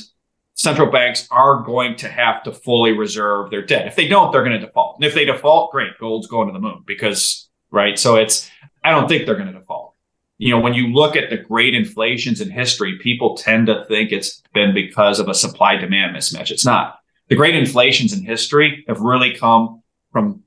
central 0.61 0.91
banks 0.91 1.27
are 1.31 1.63
going 1.63 1.97
to 1.97 2.07
have 2.07 2.43
to 2.43 2.53
fully 2.53 2.93
reserve 2.93 3.51
their 3.51 3.63
debt. 3.63 3.87
If 3.87 3.97
they 3.97 4.07
don't, 4.07 4.31
they're 4.31 4.45
going 4.45 4.61
to 4.61 4.67
default. 4.67 4.97
And 4.97 5.07
if 5.07 5.15
they 5.15 5.25
default, 5.25 5.73
great, 5.73 5.99
gold's 5.99 6.27
going 6.27 6.49
to 6.49 6.53
the 6.53 6.61
moon 6.61 6.83
because, 6.87 7.49
right? 7.71 7.99
So 7.99 8.17
it's, 8.17 8.51
I 8.85 8.91
don't 8.91 9.09
think 9.09 9.25
they're 9.25 9.37
going 9.37 9.51
to 9.51 9.59
default. 9.59 9.95
You 10.37 10.51
know, 10.51 10.61
when 10.61 10.75
you 10.75 10.89
look 10.89 11.17
at 11.17 11.31
the 11.31 11.39
great 11.39 11.75
inflations 11.75 12.43
in 12.43 12.51
history, 12.51 12.99
people 12.99 13.39
tend 13.39 13.69
to 13.69 13.87
think 13.87 14.13
it's 14.13 14.43
been 14.53 14.75
because 14.75 15.19
of 15.19 15.31
a 15.31 15.35
supply 15.35 15.77
demand 15.77 16.15
mismatch. 16.15 16.51
It's 16.51 16.67
not. 16.67 16.99
The 17.29 17.37
great 17.37 17.57
inflations 17.57 18.13
in 18.13 18.23
history 18.23 18.85
have 18.87 19.01
really 19.01 19.35
come 19.35 19.83
from 20.13 20.43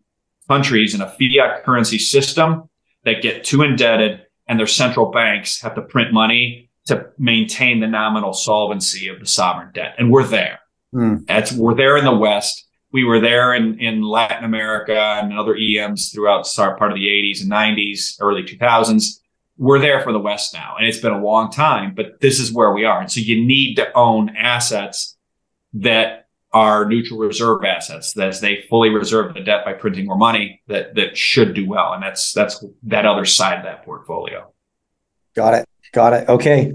countries 0.48 0.94
in 0.94 1.02
a 1.02 1.10
fiat 1.10 1.64
currency 1.64 1.98
system 1.98 2.70
that 3.04 3.24
get 3.24 3.44
too 3.44 3.64
indebted 3.64 4.22
and 4.48 4.60
their 4.60 4.68
central 4.68 5.10
banks 5.10 5.60
have 5.62 5.74
to 5.74 5.82
print 5.82 6.14
money 6.14 6.70
to 6.86 7.10
maintain 7.18 7.80
the 7.80 7.88
nominal 7.88 8.34
solvency 8.34 9.08
of 9.08 9.20
the 9.20 9.26
sovereign 9.26 9.72
debt. 9.74 9.96
And 9.98 10.12
we're 10.12 10.28
there. 10.28 10.60
Mm. 10.94 11.26
That's 11.26 11.52
we're 11.54 11.76
there 11.76 11.98
in 11.98 12.06
the 12.06 12.16
West. 12.16 12.68
We 12.92 13.04
were 13.04 13.20
there 13.20 13.54
in, 13.54 13.80
in 13.80 14.04
Latin 14.04 14.44
America 14.44 14.96
and 14.96 15.34
other 15.34 15.56
EMs 15.56 16.12
throughout 16.12 16.48
part 16.56 16.92
of 16.92 16.96
the 16.96 17.08
80s 17.08 17.42
and 17.42 17.52
90s, 17.52 18.18
early 18.20 18.44
2000s. 18.44 19.20
We're 19.58 19.80
there 19.80 20.02
for 20.02 20.12
the 20.12 20.20
West 20.20 20.54
now, 20.54 20.76
and 20.78 20.88
it's 20.88 21.00
been 21.00 21.14
a 21.14 21.24
long 21.24 21.52
time, 21.52 21.94
but 21.96 22.20
this 22.22 22.40
is 22.40 22.52
where 22.52 22.72
we 22.72 22.86
are. 22.86 23.02
And 23.02 23.12
so 23.12 23.20
you 23.20 23.44
need 23.44 23.76
to 23.76 23.96
own 23.96 24.36
assets 24.36 25.18
that 25.74 26.28
are 26.52 26.86
neutral 26.86 27.20
reserve 27.20 27.64
assets, 27.64 28.14
that 28.14 28.28
as 28.28 28.42
they 28.42 28.64
fully 28.70 28.90
reserve 28.90 29.34
the 29.34 29.42
debt 29.42 29.66
by 29.66 29.74
printing 29.74 30.06
more 30.06 30.18
money, 30.18 30.62
that 30.68 30.96
that 30.96 31.18
should 31.18 31.56
do 31.56 31.68
well. 31.68 31.94
And 31.94 32.04
that's 32.04 32.32
that's 32.34 32.64
that 32.84 33.06
other 33.06 33.26
side 33.26 33.60
of 33.60 33.64
that 33.64 33.86
portfolio. 33.86 34.52
Got 35.36 35.56
it. 35.56 35.66
Got 35.94 36.14
it. 36.14 36.30
Okay. 36.30 36.74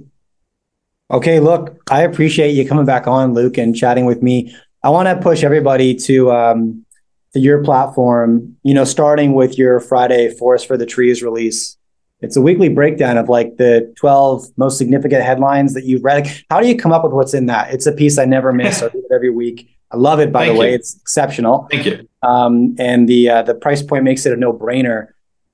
Okay. 1.10 1.40
Look, 1.40 1.78
I 1.90 2.02
appreciate 2.02 2.52
you 2.52 2.66
coming 2.66 2.86
back 2.86 3.06
on, 3.06 3.34
Luke, 3.34 3.58
and 3.58 3.74
chatting 3.74 4.06
with 4.06 4.22
me. 4.22 4.54
I 4.82 4.90
want 4.90 5.08
to 5.08 5.16
push 5.20 5.42
everybody 5.42 5.94
to 5.94 6.32
um, 6.32 6.84
to 7.32 7.40
your 7.40 7.62
platform. 7.62 8.56
You 8.62 8.74
know, 8.74 8.84
starting 8.84 9.34
with 9.34 9.58
your 9.58 9.80
Friday 9.80 10.30
Forest 10.30 10.66
for 10.66 10.76
the 10.76 10.86
Trees 10.86 11.22
release. 11.22 11.76
It's 12.20 12.36
a 12.36 12.40
weekly 12.40 12.68
breakdown 12.68 13.16
of 13.16 13.28
like 13.28 13.58
the 13.58 13.92
12 13.96 14.46
most 14.56 14.76
significant 14.76 15.22
headlines 15.22 15.74
that 15.74 15.84
you've 15.84 16.02
read. 16.02 16.28
How 16.50 16.60
do 16.60 16.66
you 16.66 16.76
come 16.76 16.90
up 16.90 17.04
with 17.04 17.12
what's 17.12 17.32
in 17.32 17.46
that? 17.46 17.72
It's 17.72 17.86
a 17.86 17.92
piece 17.92 18.18
I 18.18 18.24
never 18.24 18.52
miss. 18.52 18.82
I 18.82 18.86
read 18.86 18.96
it 18.96 19.14
every 19.14 19.30
week. 19.30 19.70
I 19.92 19.96
love 19.96 20.18
it, 20.18 20.32
by 20.32 20.46
Thank 20.46 20.54
the 20.54 20.60
way. 20.60 20.74
It's 20.74 20.96
exceptional. 20.96 21.68
Thank 21.70 21.86
you. 21.86 22.08
Um, 22.22 22.74
and 22.78 23.08
the 23.08 23.30
uh, 23.30 23.42
the 23.42 23.54
price 23.54 23.82
point 23.82 24.04
makes 24.04 24.26
it 24.26 24.32
a 24.32 24.36
no 24.36 24.52
brainer. 24.52 25.08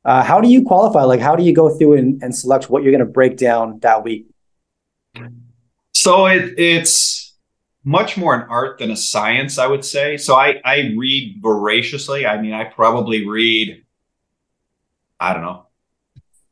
Uh, 0.04 0.22
how 0.22 0.40
do 0.40 0.48
you 0.48 0.62
qualify? 0.62 1.02
Like, 1.02 1.20
how 1.20 1.34
do 1.34 1.42
you 1.42 1.54
go 1.54 1.70
through 1.70 1.94
and, 1.94 2.22
and 2.22 2.34
select 2.34 2.68
what 2.68 2.82
you're 2.82 2.92
going 2.92 3.06
to 3.06 3.12
break 3.12 3.36
down 3.36 3.78
that 3.80 4.04
week? 4.04 4.26
So 5.92 6.26
it, 6.26 6.58
it's 6.58 7.34
much 7.84 8.16
more 8.16 8.34
an 8.34 8.46
art 8.50 8.78
than 8.78 8.90
a 8.90 8.96
science, 8.96 9.58
I 9.58 9.66
would 9.66 9.84
say. 9.84 10.16
So 10.16 10.34
I, 10.34 10.60
I 10.64 10.94
read 10.96 11.38
voraciously. 11.40 12.26
I 12.26 12.40
mean, 12.40 12.52
I 12.52 12.64
probably 12.64 13.26
read, 13.26 13.84
I 15.18 15.32
don't 15.32 15.42
know, 15.42 15.66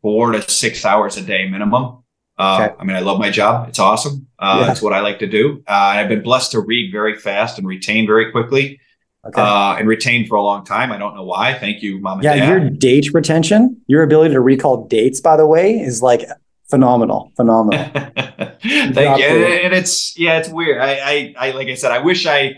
four 0.00 0.32
to 0.32 0.42
six 0.42 0.84
hours 0.84 1.16
a 1.16 1.22
day 1.22 1.48
minimum. 1.48 1.98
Uh, 2.38 2.68
okay. 2.68 2.74
I 2.78 2.84
mean, 2.84 2.96
I 2.96 3.00
love 3.00 3.18
my 3.18 3.30
job. 3.30 3.68
It's 3.68 3.78
awesome. 3.78 4.28
Uh, 4.38 4.64
yeah. 4.64 4.72
It's 4.72 4.80
what 4.80 4.94
I 4.94 5.00
like 5.00 5.18
to 5.18 5.26
do. 5.26 5.62
Uh, 5.68 5.72
I've 5.72 6.08
been 6.08 6.22
blessed 6.22 6.52
to 6.52 6.60
read 6.60 6.90
very 6.90 7.16
fast 7.16 7.58
and 7.58 7.66
retain 7.66 8.06
very 8.06 8.32
quickly 8.32 8.80
okay. 9.26 9.40
uh, 9.40 9.76
and 9.76 9.88
retained 9.88 10.28
for 10.28 10.36
a 10.36 10.42
long 10.42 10.64
time. 10.64 10.92
I 10.92 10.98
don't 10.98 11.14
know 11.14 11.24
why. 11.24 11.54
Thank 11.58 11.82
you, 11.82 12.00
mom. 12.00 12.22
yeah, 12.22 12.48
your 12.48 12.70
date 12.70 13.12
retention, 13.12 13.80
your 13.86 14.02
ability 14.02 14.34
to 14.34 14.40
recall 14.40 14.86
dates, 14.86 15.20
by 15.20 15.36
the 15.36 15.46
way, 15.46 15.78
is 15.78 16.02
like 16.02 16.22
phenomenal, 16.70 17.32
phenomenal. 17.36 17.90
Thank 17.94 19.18
you. 19.18 19.26
And 19.26 19.74
it's 19.74 20.18
yeah, 20.18 20.38
it's 20.38 20.48
weird. 20.48 20.80
I, 20.80 20.94
I, 20.94 21.34
I, 21.38 21.50
like 21.52 21.68
I 21.68 21.74
said, 21.74 21.92
I 21.92 21.98
wish 21.98 22.26
I. 22.26 22.54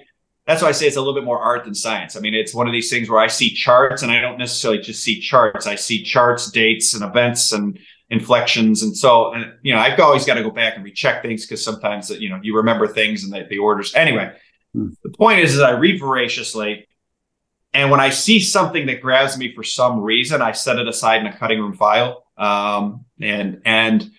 That's 0.46 0.60
why 0.60 0.68
I 0.68 0.72
say 0.72 0.86
it's 0.86 0.96
a 0.96 1.00
little 1.00 1.14
bit 1.14 1.24
more 1.24 1.40
art 1.40 1.64
than 1.64 1.74
science. 1.74 2.16
I 2.16 2.20
mean, 2.20 2.34
it's 2.34 2.54
one 2.54 2.66
of 2.66 2.74
these 2.74 2.90
things 2.90 3.08
where 3.08 3.18
I 3.18 3.28
see 3.28 3.48
charts, 3.54 4.02
and 4.02 4.12
I 4.12 4.20
don't 4.20 4.36
necessarily 4.36 4.78
just 4.78 5.02
see 5.02 5.18
charts. 5.18 5.66
I 5.66 5.74
see 5.74 6.02
charts, 6.02 6.50
dates, 6.50 6.92
and 6.92 7.02
events, 7.02 7.50
and 7.50 7.78
inflections. 8.10 8.82
And 8.82 8.94
so, 8.94 9.32
and, 9.32 9.54
you 9.62 9.72
know, 9.72 9.80
I've 9.80 9.98
always 9.98 10.26
got 10.26 10.34
to 10.34 10.42
go 10.42 10.50
back 10.50 10.76
and 10.76 10.84
recheck 10.84 11.22
things 11.22 11.46
because 11.46 11.64
sometimes, 11.64 12.10
you 12.10 12.28
know, 12.28 12.38
you 12.42 12.56
remember 12.56 12.86
things 12.86 13.24
and 13.24 13.32
the, 13.32 13.46
the 13.48 13.56
orders. 13.56 13.94
Anyway, 13.94 14.36
the 14.74 15.10
point 15.16 15.40
is, 15.40 15.54
is 15.54 15.60
I 15.60 15.70
read 15.70 16.00
voraciously. 16.00 16.86
And 17.72 17.90
when 17.90 18.00
I 18.00 18.10
see 18.10 18.40
something 18.40 18.86
that 18.86 19.00
grabs 19.00 19.36
me 19.36 19.52
for 19.54 19.62
some 19.62 20.00
reason, 20.00 20.42
I 20.42 20.52
set 20.52 20.78
it 20.78 20.86
aside 20.86 21.20
in 21.20 21.26
a 21.26 21.36
cutting 21.36 21.60
room 21.60 21.74
file. 21.74 22.24
Um, 22.36 23.04
and, 23.20 23.62
and 23.64 24.10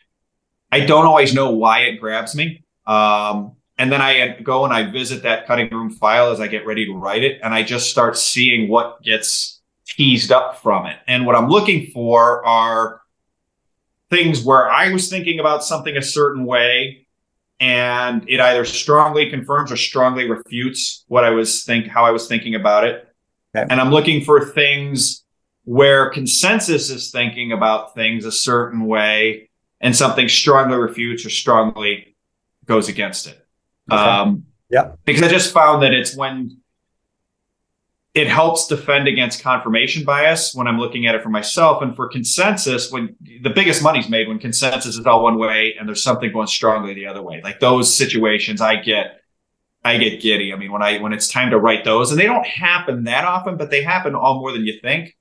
I 0.71 0.81
don't 0.81 1.05
always 1.05 1.33
know 1.33 1.51
why 1.51 1.81
it 1.81 1.99
grabs 1.99 2.35
me. 2.35 2.63
Um, 2.85 3.53
and 3.77 3.91
then 3.91 4.01
I 4.01 4.39
go 4.41 4.63
and 4.63 4.73
I 4.73 4.89
visit 4.89 5.23
that 5.23 5.47
cutting 5.47 5.69
room 5.69 5.89
file 5.89 6.31
as 6.31 6.39
I 6.39 6.47
get 6.47 6.65
ready 6.65 6.85
to 6.85 6.93
write 6.93 7.23
it. 7.23 7.39
And 7.43 7.53
I 7.53 7.63
just 7.63 7.89
start 7.89 8.17
seeing 8.17 8.69
what 8.69 9.01
gets 9.03 9.61
teased 9.85 10.31
up 10.31 10.61
from 10.61 10.85
it. 10.85 10.97
And 11.07 11.25
what 11.25 11.35
I'm 11.35 11.49
looking 11.49 11.87
for 11.87 12.45
are 12.45 13.01
things 14.09 14.43
where 14.43 14.69
I 14.69 14.91
was 14.91 15.09
thinking 15.09 15.39
about 15.39 15.63
something 15.63 15.95
a 15.97 16.01
certain 16.01 16.45
way 16.45 17.04
and 17.59 18.27
it 18.29 18.39
either 18.39 18.65
strongly 18.65 19.29
confirms 19.29 19.71
or 19.71 19.77
strongly 19.77 20.29
refutes 20.29 21.05
what 21.07 21.23
I 21.23 21.29
was 21.29 21.63
think 21.63 21.87
how 21.87 22.05
I 22.05 22.11
was 22.11 22.27
thinking 22.27 22.55
about 22.55 22.83
it. 22.83 23.07
Okay. 23.55 23.65
And 23.69 23.79
I'm 23.79 23.91
looking 23.91 24.23
for 24.23 24.43
things 24.43 25.23
where 25.63 26.09
consensus 26.09 26.89
is 26.89 27.11
thinking 27.11 27.51
about 27.51 27.95
things 27.95 28.25
a 28.25 28.31
certain 28.31 28.85
way 28.85 29.49
and 29.81 29.95
something 29.95 30.27
strongly 30.27 30.77
refutes 30.77 31.25
or 31.25 31.29
strongly 31.29 32.15
goes 32.65 32.89
against 32.89 33.27
it. 33.27 33.45
Okay. 33.91 34.01
Um, 34.01 34.45
yeah. 34.69 34.91
Because 35.05 35.23
I 35.23 35.27
just 35.27 35.53
found 35.53 35.83
that 35.83 35.93
it's 35.93 36.15
when 36.15 36.57
it 38.15 38.27
helps 38.27 38.67
defend 38.67 39.09
against 39.09 39.43
confirmation 39.43 40.05
bias 40.05 40.55
when 40.55 40.67
I'm 40.67 40.79
looking 40.79 41.05
at 41.05 41.15
it 41.15 41.21
for 41.21 41.29
myself 41.29 41.83
and 41.83 41.93
for 41.93 42.07
consensus 42.07 42.89
when 42.89 43.13
the 43.41 43.49
biggest 43.49 43.83
money's 43.83 44.07
made 44.07 44.29
when 44.29 44.39
consensus 44.39 44.95
is 44.95 45.05
all 45.05 45.21
one 45.21 45.37
way 45.37 45.75
and 45.77 45.87
there's 45.87 46.01
something 46.01 46.31
going 46.31 46.47
strongly 46.47 46.93
the 46.93 47.07
other 47.07 47.21
way. 47.21 47.41
Like 47.43 47.59
those 47.59 47.93
situations 47.93 48.61
I 48.61 48.77
get 48.77 49.19
I 49.83 49.97
get 49.97 50.21
giddy. 50.21 50.53
I 50.53 50.55
mean 50.55 50.71
when 50.71 50.81
I 50.81 50.97
when 50.99 51.11
it's 51.11 51.27
time 51.27 51.51
to 51.51 51.59
write 51.59 51.83
those 51.83 52.09
and 52.09 52.19
they 52.19 52.25
don't 52.25 52.47
happen 52.47 53.03
that 53.03 53.25
often 53.25 53.57
but 53.57 53.69
they 53.69 53.83
happen 53.83 54.15
all 54.15 54.39
more 54.39 54.53
than 54.53 54.65
you 54.65 54.79
think. 54.81 55.13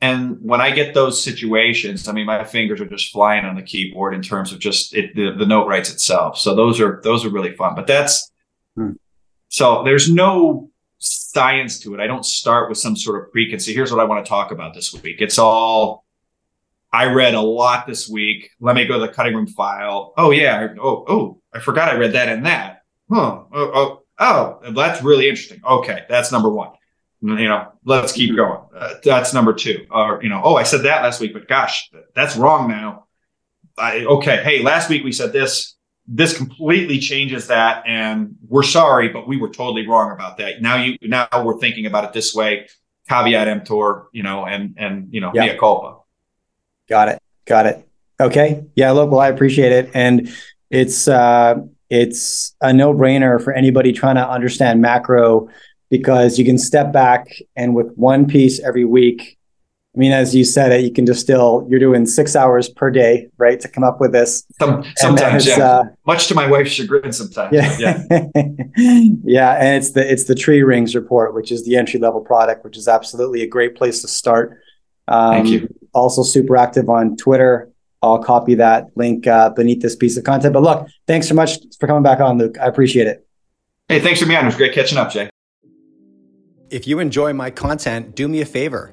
And 0.00 0.36
when 0.40 0.60
I 0.60 0.70
get 0.70 0.94
those 0.94 1.22
situations, 1.22 2.06
I 2.06 2.12
mean 2.12 2.26
my 2.26 2.44
fingers 2.44 2.80
are 2.80 2.86
just 2.86 3.10
flying 3.10 3.44
on 3.44 3.56
the 3.56 3.62
keyboard 3.62 4.14
in 4.14 4.22
terms 4.22 4.52
of 4.52 4.60
just 4.60 4.94
it 4.94 5.16
the, 5.16 5.34
the 5.36 5.46
note 5.46 5.66
writes 5.66 5.90
itself. 5.90 6.38
So 6.38 6.54
those 6.54 6.80
are 6.80 7.00
those 7.02 7.24
are 7.24 7.30
really 7.30 7.56
fun. 7.56 7.74
But 7.74 7.88
that's 7.88 8.30
hmm. 8.76 8.92
so 9.48 9.82
there's 9.82 10.08
no 10.08 10.70
science 11.36 11.78
to 11.80 11.92
it. 11.92 12.00
I 12.00 12.06
don't 12.06 12.24
start 12.24 12.70
with 12.70 12.78
some 12.78 12.96
sort 12.96 13.22
of 13.22 13.30
preconceived. 13.30 13.76
Here's 13.76 13.92
what 13.92 14.00
I 14.00 14.04
want 14.04 14.24
to 14.24 14.28
talk 14.28 14.52
about 14.52 14.72
this 14.72 14.90
week. 14.94 15.20
It's 15.20 15.38
all 15.38 16.06
I 16.90 17.12
read 17.12 17.34
a 17.34 17.42
lot 17.42 17.86
this 17.86 18.08
week. 18.08 18.52
Let 18.58 18.74
me 18.74 18.86
go 18.86 18.94
to 18.94 19.06
the 19.06 19.12
cutting 19.12 19.34
room 19.34 19.46
file. 19.46 20.14
Oh 20.16 20.30
yeah. 20.30 20.68
Oh 20.80 21.04
oh, 21.06 21.42
I 21.52 21.60
forgot 21.60 21.90
I 21.90 21.98
read 21.98 22.14
that 22.14 22.30
and 22.30 22.46
that. 22.46 22.84
Huh. 23.12 23.42
Oh 23.52 23.70
oh 23.74 24.02
oh, 24.18 24.72
that's 24.72 25.02
really 25.02 25.28
interesting. 25.28 25.60
Okay, 25.62 26.04
that's 26.08 26.32
number 26.32 26.48
one. 26.48 26.70
You 27.20 27.48
know, 27.48 27.72
let's 27.84 28.12
keep 28.12 28.30
mm-hmm. 28.30 28.36
going. 28.36 28.60
Uh, 28.74 28.94
that's 29.04 29.34
number 29.34 29.52
two. 29.52 29.86
Or 29.90 30.20
you 30.22 30.30
know, 30.30 30.40
oh, 30.42 30.56
I 30.56 30.62
said 30.62 30.84
that 30.84 31.02
last 31.02 31.20
week, 31.20 31.34
but 31.34 31.48
gosh, 31.48 31.90
that's 32.14 32.36
wrong 32.36 32.68
now. 32.68 33.04
I, 33.76 34.06
okay, 34.06 34.42
hey, 34.42 34.62
last 34.62 34.88
week 34.88 35.04
we 35.04 35.12
said 35.12 35.34
this 35.34 35.75
this 36.08 36.36
completely 36.36 36.98
changes 36.98 37.48
that 37.48 37.82
and 37.86 38.36
we're 38.48 38.62
sorry 38.62 39.08
but 39.08 39.26
we 39.26 39.36
were 39.36 39.48
totally 39.48 39.86
wrong 39.86 40.12
about 40.12 40.38
that. 40.38 40.62
Now 40.62 40.76
you 40.76 40.98
now 41.02 41.28
we're 41.42 41.58
thinking 41.58 41.86
about 41.86 42.04
it 42.04 42.12
this 42.12 42.34
way 42.34 42.68
caveat 43.08 43.48
emptor 43.48 44.06
you 44.12 44.22
know 44.22 44.44
and 44.44 44.74
and 44.76 45.12
you 45.12 45.20
know 45.20 45.32
yeah. 45.34 45.46
mea 45.46 45.58
culpa. 45.58 45.98
Got 46.88 47.08
it. 47.08 47.22
Got 47.44 47.66
it. 47.66 47.88
Okay. 48.20 48.64
Yeah 48.74 48.92
look 48.92 49.10
well 49.10 49.20
i 49.20 49.28
appreciate 49.28 49.72
it. 49.72 49.90
And 49.94 50.32
it's 50.70 51.08
uh 51.08 51.56
it's 51.88 52.54
a 52.60 52.72
no-brainer 52.72 53.42
for 53.42 53.52
anybody 53.52 53.92
trying 53.92 54.16
to 54.16 54.28
understand 54.28 54.80
macro 54.80 55.48
because 55.88 56.38
you 56.38 56.44
can 56.44 56.58
step 56.58 56.92
back 56.92 57.28
and 57.54 57.74
with 57.74 57.92
one 57.94 58.26
piece 58.26 58.60
every 58.60 58.84
week 58.84 59.35
I 59.96 59.98
mean, 59.98 60.12
as 60.12 60.34
you 60.34 60.44
said 60.44 60.72
it, 60.72 60.84
you 60.84 60.92
can 60.92 61.06
just 61.06 61.20
still 61.20 61.66
You're 61.70 61.80
doing 61.80 62.04
six 62.04 62.36
hours 62.36 62.68
per 62.68 62.90
day, 62.90 63.28
right, 63.38 63.58
to 63.60 63.68
come 63.68 63.82
up 63.82 63.98
with 63.98 64.12
this. 64.12 64.46
Some, 64.60 64.84
sometimes, 64.96 65.46
yeah. 65.46 65.58
Uh, 65.58 65.84
Much 66.06 66.26
to 66.28 66.34
my 66.34 66.46
wife's 66.46 66.72
chagrin, 66.72 67.12
sometimes. 67.12 67.54
Yeah, 67.54 67.76
yeah. 67.78 68.02
yeah, 69.24 69.52
and 69.52 69.76
it's 69.76 69.92
the 69.92 70.12
it's 70.12 70.24
the 70.24 70.34
Tree 70.34 70.62
Rings 70.62 70.94
report, 70.94 71.34
which 71.34 71.50
is 71.50 71.64
the 71.64 71.76
entry 71.76 71.98
level 71.98 72.20
product, 72.20 72.62
which 72.62 72.76
is 72.76 72.88
absolutely 72.88 73.40
a 73.42 73.46
great 73.46 73.74
place 73.74 74.02
to 74.02 74.08
start. 74.08 74.60
Um, 75.08 75.32
Thank 75.32 75.48
you. 75.48 75.74
Also, 75.94 76.22
super 76.22 76.58
active 76.58 76.90
on 76.90 77.16
Twitter. 77.16 77.70
I'll 78.02 78.22
copy 78.22 78.54
that 78.56 78.88
link 78.96 79.26
uh, 79.26 79.48
beneath 79.50 79.80
this 79.80 79.96
piece 79.96 80.18
of 80.18 80.24
content. 80.24 80.52
But 80.52 80.62
look, 80.62 80.88
thanks 81.06 81.26
so 81.26 81.34
much 81.34 81.56
for 81.80 81.86
coming 81.86 82.02
back 82.02 82.20
on, 82.20 82.36
Luke. 82.36 82.58
I 82.60 82.66
appreciate 82.66 83.06
it. 83.06 83.26
Hey, 83.88 84.00
thanks 84.00 84.20
for 84.20 84.26
being 84.26 84.36
on. 84.36 84.44
It 84.44 84.48
was 84.48 84.56
great 84.56 84.74
catching 84.74 84.98
up, 84.98 85.10
Jay. 85.10 85.30
If 86.68 86.86
you 86.86 86.98
enjoy 86.98 87.32
my 87.32 87.50
content, 87.50 88.14
do 88.14 88.28
me 88.28 88.42
a 88.42 88.44
favor 88.44 88.92